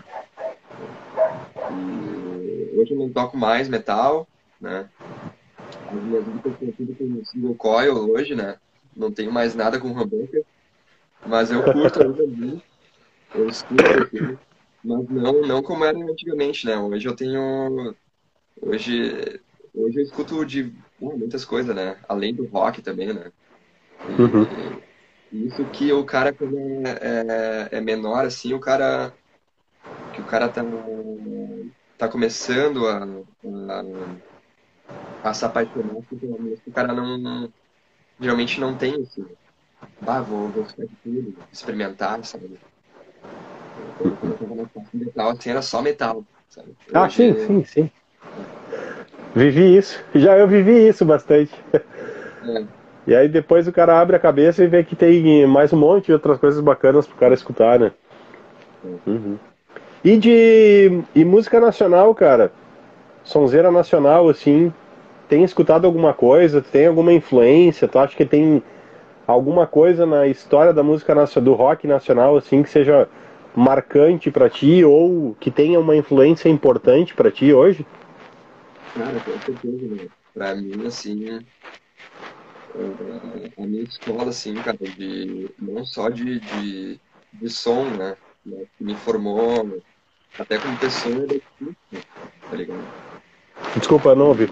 E 1.72 2.78
hoje 2.78 2.92
eu 2.92 2.98
não 2.98 3.12
toco 3.12 3.36
mais 3.36 3.68
metal, 3.68 4.26
né? 4.60 4.88
As 5.88 6.02
minhas 6.02 6.26
músicas 6.26 6.52
estão 6.52 6.72
tudo 6.72 6.94
com 6.94 7.24
single 7.24 7.54
coil 7.54 8.10
hoje, 8.10 8.34
né? 8.34 8.56
Não 8.96 9.12
tenho 9.12 9.30
mais 9.30 9.54
nada 9.54 9.78
com 9.78 9.88
humbucker. 9.88 10.44
Mas 11.26 11.50
eu 11.50 11.62
curto 11.62 12.02
ainda 12.02 12.26
muito. 12.26 12.62
Eu 13.34 13.46
escuto 13.46 13.84
aqui. 13.84 14.38
Mas 14.82 15.08
não, 15.10 15.42
não 15.42 15.62
como 15.62 15.84
era 15.84 15.98
antigamente, 15.98 16.64
né? 16.64 16.78
Hoje 16.78 17.06
eu 17.06 17.14
tenho. 17.14 17.94
Hoje, 18.62 19.40
hoje 19.74 19.98
eu 19.98 20.02
escuto 20.02 20.44
de 20.46 20.72
muitas 20.98 21.44
coisas, 21.44 21.74
né? 21.74 22.00
Além 22.08 22.34
do 22.34 22.46
rock 22.46 22.82
também, 22.82 23.12
né? 23.14 23.32
E, 24.06 24.18
Uhum. 24.18 24.82
isso 25.32 25.68
que 25.70 25.92
o 25.92 26.04
cara, 26.06 26.32
quando 26.34 26.56
é, 26.86 27.68
é, 27.72 27.76
é 27.78 27.80
menor, 27.80 28.24
assim, 28.26 28.54
o 28.54 28.60
cara. 28.60 29.16
Que 30.12 30.22
o 30.22 30.26
cara 30.26 30.50
tá, 30.52 30.62
tá 31.96 32.08
começando 32.08 32.86
a, 32.86 33.04
a, 33.04 33.82
a 35.22 35.34
se 35.34 35.44
apaixonar 35.44 35.98
assim, 35.98 36.18
pela 36.18 36.38
música, 36.38 36.70
o 36.70 36.72
cara 36.72 36.92
não, 36.94 37.18
não- 37.18 37.52
geralmente 38.20 38.60
não 38.60 38.78
tem 38.78 39.02
esse. 39.02 39.22
Ah, 40.06 40.22
vou, 40.22 40.52
vou 40.52 40.66
ficar 40.66 40.86
de 40.86 40.96
tudo, 40.98 41.44
experimentar, 41.52 42.24
sabe? 42.26 42.60
Parte 44.72 44.96
metal, 44.96 45.30
assim, 45.30 45.50
era 45.50 45.62
só 45.62 45.82
metal, 45.82 46.24
sabe? 46.48 46.76
Ah, 46.94 47.08
sim, 47.08 47.34
sim, 47.36 47.64
sim. 47.64 47.90
Vivi 49.36 49.76
isso. 49.76 50.02
Já 50.14 50.38
eu 50.38 50.48
vivi 50.48 50.88
isso 50.88 51.04
bastante. 51.04 51.52
É, 51.72 52.64
E 53.06 53.14
aí 53.14 53.28
depois 53.28 53.68
o 53.68 53.72
cara 53.72 54.00
abre 54.00 54.16
a 54.16 54.18
cabeça 54.18 54.64
e 54.64 54.66
vê 54.66 54.82
que 54.82 54.96
tem 54.96 55.46
mais 55.46 55.72
um 55.74 55.76
monte 55.76 56.06
de 56.06 56.14
outras 56.14 56.38
coisas 56.38 56.60
bacanas 56.60 57.06
pro 57.06 57.16
cara 57.16 57.34
escutar, 57.34 57.78
né? 57.78 57.92
Uhum. 59.06 59.36
E 60.02 60.16
de 60.16 61.02
e 61.14 61.24
música 61.24 61.60
nacional, 61.60 62.14
cara? 62.14 62.50
Sonzeira 63.22 63.70
nacional, 63.70 64.28
assim, 64.28 64.72
tem 65.28 65.44
escutado 65.44 65.84
alguma 65.84 66.14
coisa? 66.14 66.62
Tem 66.62 66.86
alguma 66.86 67.12
influência? 67.12 67.86
Tu 67.86 67.98
acha 67.98 68.16
que 68.16 68.24
tem 68.24 68.62
alguma 69.26 69.66
coisa 69.66 70.06
na 70.06 70.26
história 70.26 70.72
da 70.72 70.82
música 70.82 71.14
nacional, 71.14 71.44
do 71.44 71.54
rock 71.54 71.86
nacional, 71.86 72.36
assim, 72.36 72.62
que 72.62 72.70
seja 72.70 73.08
marcante 73.54 74.30
pra 74.30 74.48
ti 74.48 74.84
ou 74.84 75.36
que 75.40 75.50
tenha 75.50 75.78
uma 75.80 75.96
influência 75.96 76.48
importante 76.48 77.14
pra 77.14 77.30
ti 77.30 77.52
hoje? 77.52 77.84
Cara, 78.96 79.20
com 79.20 79.38
certeza, 79.40 79.94
né? 79.94 80.08
Pra 80.32 80.54
mim, 80.54 80.86
assim, 80.86 81.28
é, 81.28 81.38
a 83.58 83.66
minha 83.66 83.82
escola, 83.82 84.30
assim, 84.30 84.54
cara, 84.62 84.76
de, 84.78 85.48
não 85.58 85.84
só 85.84 86.08
de, 86.08 86.40
de, 86.40 87.00
de 87.32 87.50
som, 87.50 87.90
né? 87.90 88.16
mas 88.44 88.68
Que 88.78 88.84
me 88.84 88.96
formou 88.96 89.82
até 90.38 90.58
como 90.58 90.78
pessoa 90.78 91.24
equipe, 91.24 91.76
tá 92.50 92.56
ligado? 92.56 92.86
Desculpa, 93.78 94.14
não 94.14 94.28
ouvi. 94.28 94.46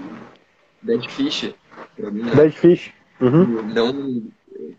Dead 0.83 1.11
Fish. 1.11 1.55
Mim, 1.99 2.23
né? 2.25 2.35
Dead 2.35 2.53
Fish. 2.53 2.93
Uhum. 3.21 3.63
Não, 3.73 4.33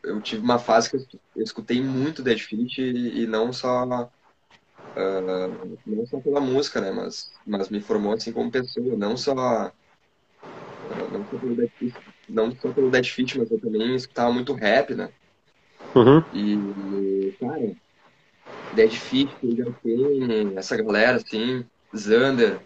eu 0.04 0.22
tive 0.22 0.44
uma 0.44 0.60
fase 0.60 0.90
que 0.90 0.98
eu 0.98 1.44
escutei 1.44 1.82
muito 1.82 2.22
Dead 2.22 2.40
Fish 2.40 2.78
e, 2.78 3.24
e 3.24 3.28
não 3.28 3.52
só 3.52 4.10
uh, 4.96 5.78
não 5.86 6.06
só 6.06 6.20
pela 6.20 6.40
música, 6.40 6.82
né, 6.82 6.92
mas, 6.92 7.32
mas 7.46 7.70
me 7.70 7.82
formou 7.82 8.14
assim 8.14 8.32
como 8.32 8.52
pessoa, 8.52 8.96
não 8.96 9.16
só 9.18 9.34
uh, 9.34 9.72
não 11.12 11.26
só 11.30 11.38
pelo 11.38 11.56
Dead 11.56 11.70
Fish, 11.78 11.94
não 12.30 12.56
só 12.56 12.72
pelo 12.72 12.90
Dead 12.90 13.08
mas 13.38 13.52
eu 13.52 13.60
também 13.60 13.96
escutava 13.96 14.32
muito 14.32 14.54
rap, 14.54 14.94
né? 14.94 15.10
Uhum. 15.96 16.24
E, 16.34 17.34
cara, 17.40 17.72
Dead 18.74 18.92
Fish, 18.92 19.30
já 19.58 19.72
tem 19.84 20.58
essa 20.58 20.76
galera 20.78 21.18
assim, 21.18 21.66
Xander, 21.96 22.60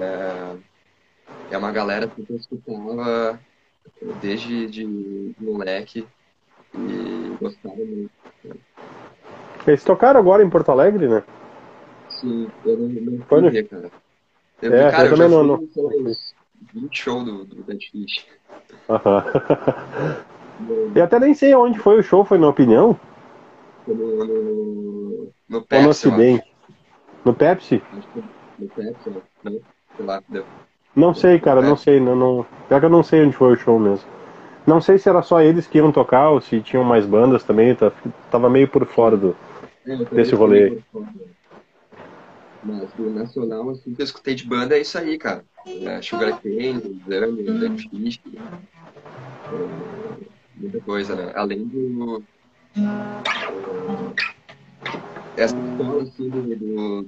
é, 0.00 0.56
é 1.50 1.58
uma 1.58 1.72
galera 1.72 2.08
que 2.08 2.24
eu 2.28 2.36
escutava 2.36 3.40
desde 4.20 4.66
de 4.66 4.86
moleque 5.38 6.06
e 6.74 7.36
gostava 7.40 7.76
muito. 7.76 8.10
Eles 9.66 9.82
tocaram 9.82 10.20
agora 10.20 10.42
em 10.42 10.50
Porto 10.50 10.70
Alegre, 10.70 11.08
né? 11.08 11.22
Sim, 12.08 12.48
eu 12.64 12.76
não, 12.76 12.88
não 12.88 13.24
Foi 13.26 13.40
no... 13.40 13.50
ver, 13.50 13.68
cara. 13.68 13.90
Eu, 14.62 14.74
é, 14.74 14.90
cara, 14.90 15.04
eu, 15.04 15.10
eu 15.10 15.16
também 15.16 15.30
não. 15.30 15.44
não... 15.44 15.68
20 16.72 16.92
shows 16.92 17.24
do, 17.24 17.44
do 17.44 17.62
Dead 17.62 17.80
Fish. 17.90 18.26
e 20.94 21.00
até 21.00 21.20
nem 21.20 21.34
sei 21.34 21.54
onde 21.54 21.78
foi 21.78 21.98
o 21.98 22.02
show, 22.02 22.24
foi 22.24 22.38
na 22.38 22.48
opinião? 22.48 22.98
Foi 23.84 23.94
no, 23.94 24.24
no, 24.24 25.28
no 25.48 25.62
Pepsi. 25.62 25.76
Ou 25.76 25.82
no 25.82 25.88
Ocidente? 25.90 26.54
No 27.24 27.34
Pepsi? 27.34 27.82
No 28.58 28.68
Pepsi, 28.68 29.10
não. 29.42 29.60
Sei 29.96 30.04
lá, 30.04 30.22
deu. 30.28 30.44
Não 30.94 31.14
sei, 31.14 31.38
cara, 31.38 31.62
não 31.62 31.76
sei. 31.76 32.00
Não, 32.00 32.16
não... 32.16 32.46
Pior 32.68 32.80
que 32.80 32.86
eu 32.86 32.90
não 32.90 33.02
sei 33.02 33.24
onde 33.24 33.36
foi 33.36 33.52
o 33.52 33.56
show 33.56 33.78
mesmo. 33.78 34.08
Não 34.66 34.80
sei 34.80 34.98
se 34.98 35.08
era 35.08 35.22
só 35.22 35.40
eles 35.40 35.66
que 35.66 35.78
iam 35.78 35.92
tocar 35.92 36.30
ou 36.30 36.40
se 36.40 36.60
tinham 36.60 36.84
mais 36.84 37.06
bandas 37.06 37.44
também. 37.44 37.74
Tá, 37.74 37.92
tava 38.30 38.48
meio 38.48 38.68
por 38.68 38.86
fora 38.86 39.16
do, 39.16 39.36
desse 40.12 40.34
rolê. 40.34 40.80
Mas 42.62 42.90
do 42.94 43.10
nacional, 43.10 43.68
assim, 43.70 43.94
que 43.94 44.00
eu 44.00 44.04
escutei 44.04 44.34
de 44.34 44.46
banda 44.46 44.76
é 44.76 44.80
isso 44.80 44.96
aí, 44.96 45.18
cara. 45.18 45.44
É, 45.66 46.00
Sugar 46.00 46.40
Cane, 46.40 47.02
Exame, 47.06 47.42
Dead 47.42 47.90
Fish. 47.90 48.20
É, 49.52 49.64
muita 50.56 50.80
coisa, 50.80 51.14
né? 51.14 51.32
Além 51.34 51.66
do. 51.66 52.22
essa 55.36 55.56
escola, 55.56 56.02
assim, 56.02 56.30
do, 56.30 57.06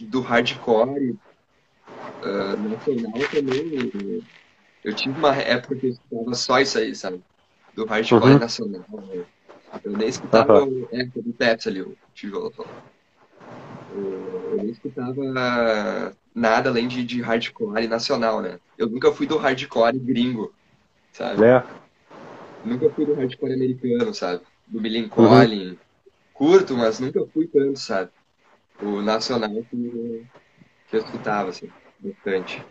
do, 0.00 0.20
hardcore 0.20 1.18
uh, 2.22 2.68
nacional 2.68 3.12
também. 3.32 4.22
Eu 4.84 4.94
tive 4.94 5.18
uma 5.18 5.34
época 5.36 5.76
que 5.76 5.86
eu 5.86 5.90
escutava 5.90 6.34
só 6.34 6.60
isso 6.60 6.78
aí, 6.78 6.94
sabe? 6.94 7.20
Do 7.74 7.86
hardcore 7.86 8.32
uhum. 8.32 8.38
nacional. 8.38 8.84
Eu 9.84 9.92
nem 9.92 10.08
escutava 10.08 10.64
uhum. 10.64 10.86
o 10.92 11.22
do 11.22 11.32
Pepsi 11.32 11.68
ali, 11.68 11.82
o 11.82 11.96
tijolo 12.14 12.52
Eu 13.94 14.56
nem 14.56 14.70
escutava 14.70 16.14
nada 16.34 16.70
além 16.70 16.88
de, 16.88 17.04
de 17.04 17.22
hardcore 17.22 17.86
nacional, 17.86 18.40
né? 18.40 18.58
Eu 18.76 18.88
nunca 18.88 19.12
fui 19.12 19.26
do 19.26 19.38
hardcore 19.38 19.98
gringo, 19.98 20.52
sabe? 21.12 21.44
É. 21.44 21.64
Nunca 22.64 22.90
fui 22.90 23.06
do 23.06 23.14
hardcore 23.14 23.54
americano, 23.54 24.14
sabe? 24.14 24.42
Do 24.66 24.80
Collin. 25.08 25.70
Uhum. 25.70 25.76
Curto, 26.32 26.76
mas 26.76 27.00
nunca 27.00 27.24
fui 27.32 27.46
tanto, 27.46 27.78
sabe? 27.78 28.10
O 28.80 29.00
nacional 29.00 29.50
que, 29.50 30.26
que 30.88 30.96
eu 30.96 31.00
escutava, 31.00 31.50
assim 31.50 31.68
bastante. 32.02 32.64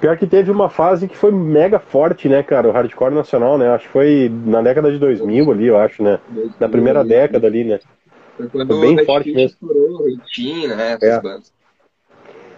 Pior 0.00 0.16
que 0.16 0.26
teve 0.26 0.50
uma 0.50 0.70
fase 0.70 1.06
que 1.06 1.16
foi 1.16 1.30
mega 1.30 1.78
forte, 1.78 2.26
né, 2.26 2.42
cara? 2.42 2.66
O 2.66 2.72
hardcore 2.72 3.14
nacional, 3.14 3.58
né? 3.58 3.68
Acho 3.68 3.86
que 3.86 3.92
foi 3.92 4.32
na 4.46 4.62
década 4.62 4.90
de 4.90 4.98
2000 4.98 5.50
ali, 5.50 5.66
eu 5.66 5.76
acho, 5.76 6.02
né? 6.02 6.18
Na 6.58 6.68
primeira 6.70 7.04
década 7.04 7.46
ali, 7.46 7.64
né? 7.64 7.78
Foi 8.36 8.48
quando 8.48 8.78
foi 8.78 8.94
bem 8.94 9.04
forte 9.04 9.30
mesmo. 9.32 9.58
Estourou, 9.68 10.06
Ritinho, 10.06 10.74
né? 10.74 10.92
Essas 10.92 11.02
é. 11.02 11.20
bandas. 11.20 11.52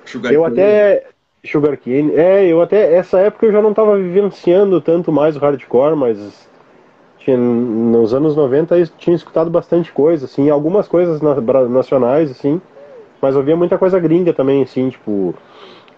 Sugar 0.05 0.33
eu 0.33 0.43
Cane. 0.43 0.53
até. 0.55 1.07
Sugar 1.45 1.77
Cane. 1.77 2.15
É, 2.15 2.47
eu 2.47 2.63
até. 2.63 2.95
Essa 2.95 3.19
época 3.19 3.47
eu 3.47 3.53
já 3.53 3.61
não 3.61 3.75
tava 3.75 3.97
vivenciando 3.97 4.81
tanto 4.81 5.11
mais 5.11 5.37
o 5.37 5.41
hardcore, 5.41 5.97
mas. 5.97 6.49
Tinha, 7.19 7.37
nos 7.37 8.13
anos 8.15 8.35
90 8.35 8.79
eu 8.79 8.87
tinha 8.99 9.15
escutado 9.15 9.49
bastante 9.49 9.93
coisa, 9.93 10.25
assim, 10.25 10.51
algumas 10.51 10.89
coisas 10.89 11.21
na, 11.21 11.41
nacionais, 11.69 12.31
assim. 12.31 12.61
Mas 13.21 13.37
eu 13.37 13.43
via 13.43 13.57
muita 13.57 13.79
coisa 13.79 13.99
gringa 14.01 14.33
também, 14.33 14.63
assim, 14.63 14.91
tipo 14.91 15.33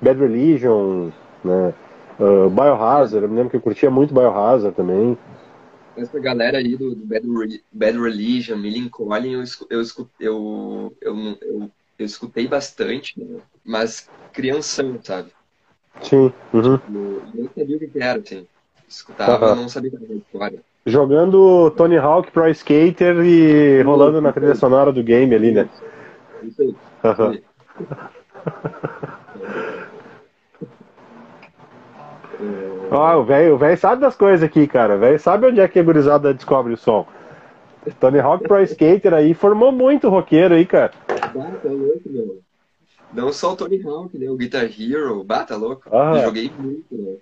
Bad 0.02 0.20
Religion, 0.20 1.08
né? 1.44 1.74
Uh, 2.18 2.48
Biohazard, 2.48 3.24
eu 3.24 3.28
me 3.28 3.36
lembro 3.36 3.50
que 3.50 3.56
eu 3.56 3.60
curtia 3.60 3.90
muito 3.90 4.14
Biohazard 4.14 4.76
também. 4.76 5.18
Essa 5.96 6.18
galera 6.18 6.58
aí 6.58 6.76
do, 6.76 6.94
do 6.94 7.06
Bad, 7.06 7.26
Bad 7.72 7.98
Religion, 7.98 8.56
Millen 8.56 8.88
Collin, 8.88 9.32
eu, 9.32 9.44
eu, 9.70 9.82
eu, 10.20 10.92
eu, 11.00 11.00
eu, 11.00 11.70
eu 11.98 12.06
escutei 12.06 12.48
bastante, 12.48 13.20
né? 13.20 13.40
mas 13.64 14.08
crianção, 14.32 14.98
sabe? 15.02 15.30
Sim. 16.02 16.32
Uhum. 16.52 16.78
Tipo, 16.78 17.22
nem 17.34 17.48
sabia 17.56 17.76
o 17.76 17.80
que 17.80 17.90
era, 18.00 18.18
assim. 18.18 18.46
Escutava, 18.88 19.50
uhum. 19.50 19.62
não 19.62 19.68
sabia 19.68 19.90
o 19.90 19.96
que 19.96 20.04
era 20.04 20.14
história. 20.14 20.60
Jogando 20.86 21.70
Tony 21.70 21.96
Hawk 21.96 22.30
Pro 22.30 22.48
Skater 22.50 23.16
e 23.24 23.82
rolando 23.82 24.20
na 24.20 24.32
trilha 24.32 24.54
sonora 24.54 24.92
do 24.92 25.02
game 25.02 25.34
ali, 25.34 25.52
né? 25.52 25.68
Isso 26.42 26.62
aí. 26.62 26.74
Ó, 32.90 33.20
o 33.20 33.24
velho 33.24 33.78
sabe 33.78 34.00
das 34.00 34.16
coisas 34.16 34.42
aqui, 34.42 34.66
cara. 34.66 34.96
O 34.96 34.98
velho 34.98 35.18
sabe 35.18 35.46
onde 35.46 35.60
é 35.60 35.68
que 35.68 35.78
a 35.78 35.82
gurizada 35.82 36.34
descobre 36.34 36.72
o 36.72 36.76
som. 36.76 37.06
Tony 38.00 38.18
Hawk 38.18 38.44
Pro 38.44 38.62
Skater 38.62 39.12
aí 39.12 39.34
formou 39.34 39.70
muito 39.70 40.08
roqueiro 40.08 40.54
aí, 40.54 40.64
cara. 40.64 40.92
Bata 41.08 41.68
louco, 41.68 42.08
meu. 42.08 42.40
Não 43.12 43.32
só 43.32 43.52
o 43.52 43.56
Tony 43.56 43.82
Hawk, 43.82 44.16
né? 44.18 44.30
O 44.30 44.36
Guitar 44.36 44.64
Hero, 44.64 45.22
bata 45.22 45.56
louco. 45.56 45.88
Eu 45.88 46.22
joguei 46.22 46.50
muito, 46.56 46.86
né? 46.92 47.16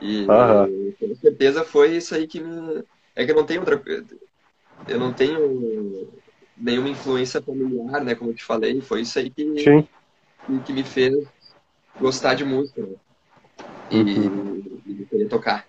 E, 0.00 0.22
e, 0.22 0.94
com 0.98 1.14
certeza 1.16 1.62
foi 1.62 1.96
isso 1.96 2.14
aí 2.14 2.26
que 2.26 2.40
me. 2.40 2.82
É 3.14 3.24
que 3.24 3.30
eu 3.30 3.36
não 3.36 3.44
tenho 3.44 3.60
outra. 3.60 3.80
Eu 4.88 4.98
não 4.98 5.12
tenho 5.12 6.08
nenhuma 6.56 6.88
influência 6.88 7.42
familiar, 7.42 8.02
né? 8.02 8.14
Como 8.14 8.30
eu 8.30 8.34
te 8.34 8.44
falei, 8.44 8.80
foi 8.80 9.02
isso 9.02 9.18
aí 9.18 9.28
que, 9.28 9.44
que, 9.54 10.60
que 10.64 10.72
me 10.72 10.82
fez 10.82 11.14
gostar 12.00 12.34
de 12.34 12.44
música 12.44 12.82
né? 12.82 12.94
E, 13.90 15.24
tocar. 15.26 15.64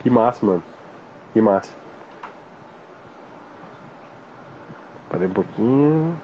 Que 0.00 0.10
massa, 0.10 0.44
mano. 0.44 0.62
Que 1.32 1.40
massa. 1.40 1.72
Parei 5.10 5.26
um 5.26 5.32
pouquinho. 5.32 6.20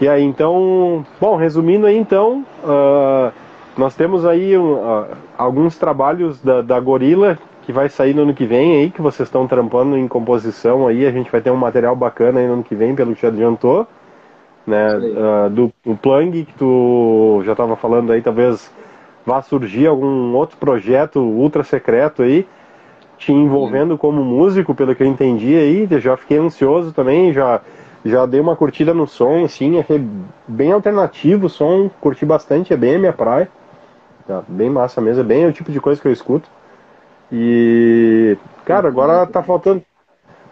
E 0.00 0.08
aí, 0.08 0.22
então, 0.22 1.06
bom, 1.20 1.36
resumindo 1.36 1.86
aí, 1.86 1.96
então, 1.96 2.44
uh, 2.64 3.32
nós 3.76 3.94
temos 3.94 4.26
aí 4.26 4.56
uh, 4.56 5.06
alguns 5.38 5.78
trabalhos 5.78 6.40
da, 6.42 6.60
da 6.62 6.78
Gorila 6.80 7.38
que 7.62 7.72
vai 7.72 7.88
sair 7.88 8.14
no 8.14 8.22
ano 8.22 8.34
que 8.34 8.44
vem 8.44 8.76
aí, 8.76 8.90
que 8.90 9.00
vocês 9.00 9.26
estão 9.26 9.46
trampando 9.46 9.96
em 9.96 10.06
composição 10.06 10.86
aí, 10.86 11.06
a 11.06 11.10
gente 11.10 11.30
vai 11.30 11.40
ter 11.40 11.50
um 11.50 11.56
material 11.56 11.96
bacana 11.96 12.40
aí 12.40 12.46
no 12.46 12.54
ano 12.54 12.64
que 12.64 12.74
vem, 12.74 12.94
pelo 12.94 13.14
que 13.14 13.20
te 13.20 13.26
adiantou, 13.26 13.86
né, 14.66 14.96
uh, 14.96 15.50
do, 15.50 15.72
do 15.84 15.96
Plung, 15.96 16.30
que 16.44 16.54
tu 16.54 17.42
já 17.44 17.52
estava 17.52 17.76
falando 17.76 18.12
aí, 18.12 18.22
talvez 18.22 18.70
vá 19.24 19.40
surgir 19.42 19.86
algum 19.86 20.34
outro 20.34 20.56
projeto 20.56 21.20
ultra 21.20 21.64
secreto 21.64 22.22
aí, 22.22 22.46
te 23.16 23.32
envolvendo 23.32 23.96
como 23.96 24.24
músico, 24.24 24.74
pelo 24.74 24.94
que 24.94 25.02
eu 25.02 25.06
entendi 25.06 25.54
aí, 25.54 25.88
já 26.00 26.16
fiquei 26.16 26.38
ansioso 26.38 26.92
também, 26.92 27.32
já, 27.32 27.60
já 28.04 28.26
dei 28.26 28.40
uma 28.40 28.56
curtida 28.56 28.92
no 28.92 29.06
som, 29.06 29.44
assim, 29.44 29.78
é 29.78 29.84
bem 30.46 30.72
alternativo 30.72 31.46
o 31.46 31.50
som, 31.50 31.90
curti 32.00 32.26
bastante, 32.26 32.72
é 32.72 32.76
bem 32.76 32.96
a 32.96 32.98
minha 32.98 33.12
praia, 33.12 33.48
tá, 34.26 34.42
bem 34.46 34.68
massa 34.68 35.00
mesmo, 35.00 35.22
é 35.22 35.24
bem 35.24 35.46
o 35.46 35.52
tipo 35.52 35.72
de 35.72 35.80
coisa 35.80 36.00
que 36.00 36.08
eu 36.08 36.12
escuto. 36.12 36.48
E, 37.32 38.36
cara, 38.64 38.88
agora 38.88 39.26
tá 39.26 39.42
faltando. 39.42 39.82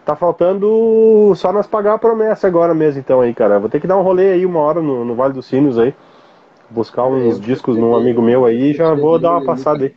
Tá 0.05 0.15
faltando 0.17 1.33
só 1.35 1.53
nós 1.53 1.65
pagar 1.65 1.93
a 1.93 1.97
promessa 1.97 2.45
agora 2.45 2.73
mesmo, 2.73 2.99
então 2.99 3.21
aí, 3.21 3.33
cara. 3.33 3.59
Vou 3.59 3.69
ter 3.69 3.79
que 3.79 3.87
dar 3.87 3.97
um 3.97 4.01
rolê 4.01 4.33
aí 4.33 4.45
uma 4.45 4.59
hora 4.59 4.81
no, 4.81 5.05
no 5.05 5.15
Vale 5.15 5.33
dos 5.33 5.45
Sinos 5.45 5.79
aí. 5.79 5.93
Buscar 6.69 7.05
uns 7.05 7.39
discos 7.39 7.77
num 7.77 7.95
amigo 7.95 8.21
meu 8.21 8.45
aí 8.45 8.71
e 8.71 8.73
já 8.73 8.93
vou 8.93 9.17
dar 9.17 9.31
uma 9.31 9.45
passada 9.45 9.85
aí. 9.85 9.93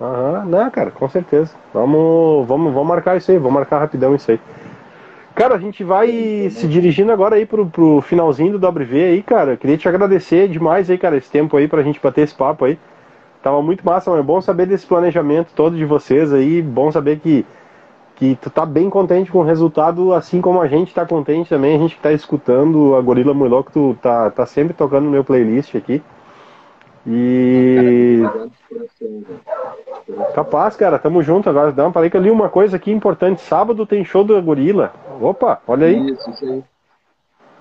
Aham, 0.00 0.44
né, 0.46 0.70
cara, 0.72 0.90
com 0.90 1.08
certeza. 1.08 1.52
Vamos, 1.72 2.46
vamos, 2.46 2.72
vamos 2.72 2.88
marcar 2.88 3.16
isso 3.16 3.30
aí, 3.30 3.38
vamos 3.38 3.54
marcar 3.54 3.78
rapidão 3.78 4.14
isso 4.14 4.30
aí. 4.30 4.40
Cara, 5.34 5.54
a 5.54 5.58
gente 5.58 5.84
vai 5.84 6.50
se 6.50 6.66
dirigindo 6.66 7.12
agora 7.12 7.36
aí 7.36 7.46
pro, 7.46 7.66
pro 7.66 8.00
finalzinho 8.00 8.58
do 8.58 8.68
WV 8.68 9.04
aí, 9.04 9.22
cara. 9.22 9.52
Eu 9.52 9.56
queria 9.56 9.76
te 9.76 9.88
agradecer 9.88 10.48
demais 10.48 10.90
aí, 10.90 10.98
cara, 10.98 11.16
esse 11.16 11.30
tempo 11.30 11.56
aí 11.56 11.68
pra 11.68 11.82
gente 11.82 12.00
bater 12.00 12.22
esse 12.22 12.34
papo 12.34 12.64
aí. 12.64 12.76
Tava 13.40 13.62
muito 13.62 13.86
massa, 13.86 14.10
mas 14.10 14.18
é 14.18 14.22
bom 14.22 14.40
saber 14.40 14.66
desse 14.66 14.84
planejamento 14.84 15.52
todo 15.54 15.76
de 15.76 15.84
vocês 15.84 16.32
aí, 16.32 16.60
bom 16.60 16.90
saber 16.90 17.20
que 17.20 17.46
que 18.18 18.34
tu 18.34 18.50
tá 18.50 18.66
bem 18.66 18.90
contente 18.90 19.30
com 19.30 19.38
o 19.38 19.44
resultado, 19.44 20.12
assim 20.12 20.40
como 20.40 20.60
a 20.60 20.66
gente 20.66 20.92
tá 20.92 21.06
contente 21.06 21.48
também, 21.48 21.76
a 21.76 21.78
gente 21.78 21.94
que 21.94 22.02
tá 22.02 22.12
escutando 22.12 22.96
a 22.96 23.00
Gorila 23.00 23.32
Muito 23.32 23.52
Louco, 23.52 23.70
tu 23.72 23.96
tá, 24.02 24.28
tá 24.28 24.44
sempre 24.44 24.74
tocando 24.74 25.04
no 25.04 25.10
meu 25.10 25.22
playlist 25.22 25.76
aqui. 25.76 26.02
E. 27.06 28.22
Capaz, 30.34 30.74
cara, 30.74 30.98
tamo 30.98 31.22
junto 31.22 31.48
agora. 31.48 31.70
Dá 31.70 31.84
uma 31.84 31.92
parei 31.92 32.10
que 32.10 32.16
eu 32.16 32.20
li 32.20 32.30
uma 32.30 32.48
coisa 32.48 32.76
aqui 32.76 32.90
importante. 32.90 33.40
Sábado 33.40 33.86
tem 33.86 34.04
show 34.04 34.24
da 34.24 34.40
Gorila. 34.40 34.92
Opa, 35.20 35.62
olha 35.66 35.86
aí. 35.86 36.10
Isso, 36.10 36.28
isso 36.28 36.44
aí. 36.44 36.64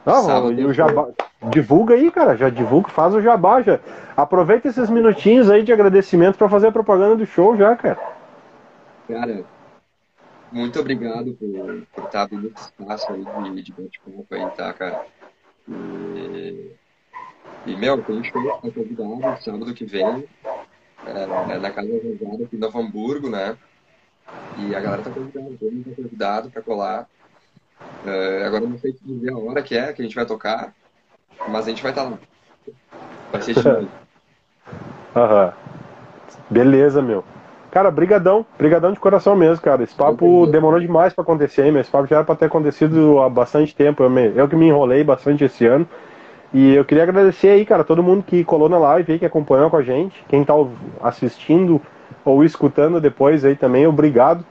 Não, 0.06 0.52
e 0.52 0.66
o 0.66 0.74
jabá. 0.74 1.08
Divulga 1.50 1.94
aí, 1.94 2.10
cara. 2.10 2.36
Já 2.36 2.50
divulga, 2.50 2.90
faz 2.90 3.14
o 3.14 3.22
jabá. 3.22 3.62
Já. 3.62 3.80
Aproveita 4.18 4.68
esses 4.68 4.90
minutinhos 4.90 5.52
aí 5.52 5.62
de 5.62 5.72
agradecimento 5.72 6.36
para 6.36 6.50
fazer 6.50 6.68
a 6.68 6.72
propaganda 6.72 7.16
do 7.16 7.26
show 7.28 7.56
já, 7.56 7.76
cara. 7.76 8.00
Cara, 9.08 9.44
muito 10.52 10.80
obrigado 10.80 11.34
por, 11.34 11.88
por 11.94 12.04
estar 12.06 12.24
abrindo 12.24 12.48
esse 12.56 12.66
espaço 12.66 13.12
aí 13.12 13.54
de, 13.54 13.64
de 13.64 13.74
bate-papo 13.74 14.28
aí, 14.32 14.50
tá, 14.52 14.74
cara? 14.74 15.06
E, 15.68 16.72
e 17.66 17.76
meu, 17.76 18.02
tem 18.04 18.24
show 18.24 18.60
tá 18.62 18.72
convidado 18.72 19.44
sábado 19.44 19.74
que 19.74 19.86
vem, 19.86 20.28
é, 21.06 21.54
é 21.54 21.60
na 21.60 21.72
Casa 21.72 21.90
Rosada 21.92 22.44
aqui 22.44 22.56
em 22.56 22.60
Novo 22.60 22.80
Hamburgo, 22.80 23.30
né? 23.30 23.58
E 24.58 24.76
a 24.76 24.80
galera 24.80 25.04
tá 25.04 25.12
convidada, 25.12 25.50
todo 25.60 25.72
mundo 25.72 25.90
tá 25.90 25.96
convidado 25.96 26.50
pra 26.50 26.62
colar. 26.62 27.08
É, 28.06 28.46
agora 28.46 28.64
eu 28.64 28.70
não 28.70 28.80
sei 28.80 28.94
dizer 29.02 29.32
a 29.32 29.38
hora 29.38 29.62
que 29.62 29.76
é 29.76 29.94
que 29.94 30.02
a 30.02 30.06
gente 30.06 30.16
vai 30.16 30.26
tocar, 30.26 30.74
mas 31.50 31.66
a 31.66 31.70
gente 31.70 31.84
vai 31.84 31.92
estar 31.92 32.04
tá 32.04 32.10
lá. 32.10 32.20
Vai 33.32 33.42
ser. 33.42 33.56
Aham. 35.16 35.54
Beleza, 36.50 37.02
meu. 37.02 37.24
Cara, 37.72 37.92
brigadão, 37.92 38.46
brigadão 38.58 38.92
de 38.92 39.00
coração 39.00 39.36
mesmo, 39.36 39.62
cara. 39.62 39.84
Esse 39.84 39.94
papo 39.94 40.48
demorou 40.48 40.80
demais 40.80 41.14
para 41.14 41.22
acontecer, 41.22 41.66
hein, 41.66 41.72
meu. 41.72 41.82
Esse 41.82 41.92
papo 41.92 42.08
já 42.08 42.18
era 42.18 42.26
pra 42.26 42.36
ter 42.36 42.46
acontecido 42.46 43.20
há 43.20 43.30
bastante 43.30 43.76
tempo. 43.76 44.04
Eu, 44.04 44.10
me, 44.10 44.32
eu 44.36 44.48
que 44.48 44.56
me 44.56 44.68
enrolei 44.68 45.04
bastante 45.04 45.44
esse 45.44 45.66
ano. 45.66 45.88
E 46.54 46.76
eu 46.76 46.86
queria 46.86 47.04
agradecer 47.04 47.50
aí, 47.50 47.66
cara, 47.66 47.84
todo 47.84 48.02
mundo 48.02 48.24
que 48.24 48.44
colou 48.44 48.70
na 48.70 48.78
live 48.78 49.12
aí, 49.12 49.20
que 49.20 49.26
acompanhou 49.26 49.70
com 49.70 49.78
a 49.78 49.82
gente. 49.82 50.24
Quem 50.30 50.44
tá 50.44 50.54
assistindo 51.04 51.82
ou 52.24 52.44
escutando 52.44 53.02
depois 53.02 53.44
aí 53.44 53.56
também, 53.56 53.86
obrigado 53.86 54.46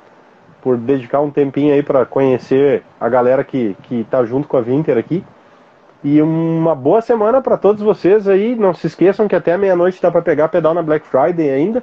por 0.60 0.76
dedicar 0.76 1.20
um 1.20 1.30
tempinho 1.30 1.72
aí 1.72 1.82
para 1.82 2.04
conhecer 2.04 2.82
a 3.00 3.08
galera 3.08 3.44
que, 3.44 3.76
que 3.84 4.04
tá 4.10 4.24
junto 4.24 4.46
com 4.46 4.56
a 4.56 4.60
Vinter 4.60 4.98
aqui. 4.98 5.24
E 6.04 6.20
uma 6.20 6.74
boa 6.74 7.00
semana 7.00 7.40
para 7.40 7.56
todos 7.56 7.82
vocês 7.82 8.28
aí. 8.28 8.54
Não 8.54 8.74
se 8.74 8.86
esqueçam 8.86 9.26
que 9.26 9.34
até 9.34 9.56
meia-noite 9.56 10.00
dá 10.02 10.10
para 10.10 10.22
pegar 10.22 10.48
pedal 10.48 10.74
na 10.74 10.82
Black 10.82 11.06
Friday 11.06 11.50
ainda, 11.50 11.82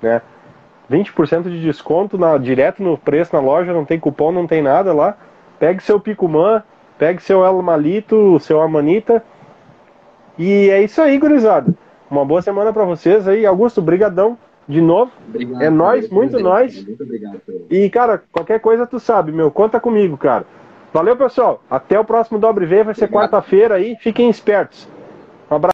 né? 0.00 0.22
20% 0.90 1.44
de 1.44 1.60
desconto 1.60 2.18
na, 2.18 2.36
direto 2.36 2.82
no 2.82 2.98
preço 2.98 3.34
na 3.34 3.40
loja, 3.40 3.72
não 3.72 3.84
tem 3.84 3.98
cupom, 3.98 4.30
não 4.32 4.46
tem 4.46 4.62
nada 4.62 4.92
lá. 4.92 5.16
Pegue 5.58 5.82
seu 5.82 5.98
Picumã, 5.98 6.62
pegue 6.98 7.22
seu 7.22 7.44
El 7.44 7.62
Malito, 7.62 8.38
seu 8.40 8.60
Amanita. 8.60 9.24
E 10.38 10.68
é 10.70 10.82
isso 10.82 11.00
aí, 11.00 11.18
gurizada. 11.18 11.72
Uma 12.10 12.24
boa 12.24 12.42
semana 12.42 12.72
para 12.72 12.84
vocês 12.84 13.26
aí. 13.26 13.46
Augusto, 13.46 13.80
brigadão 13.80 14.36
de 14.68 14.80
novo. 14.80 15.12
Obrigado, 15.28 15.62
é 15.62 15.70
nós, 15.70 16.08
muito 16.08 16.38
nós. 16.38 16.84
Muito 16.84 17.02
obrigado. 17.02 17.40
E, 17.70 17.88
cara, 17.90 18.22
qualquer 18.32 18.60
coisa 18.60 18.86
tu 18.86 18.98
sabe, 18.98 19.32
meu, 19.32 19.50
conta 19.50 19.80
comigo, 19.80 20.16
cara. 20.16 20.44
Valeu, 20.92 21.16
pessoal. 21.16 21.60
Até 21.68 21.98
o 21.98 22.04
próximo 22.04 22.38
Dobre 22.38 22.66
V, 22.66 22.84
vai 22.84 22.94
ser 22.94 23.08
quarta-feira 23.08 23.74
aí. 23.74 23.96
Fiquem 23.96 24.30
espertos. 24.30 24.88
Um 25.50 25.56
abraço. 25.56 25.72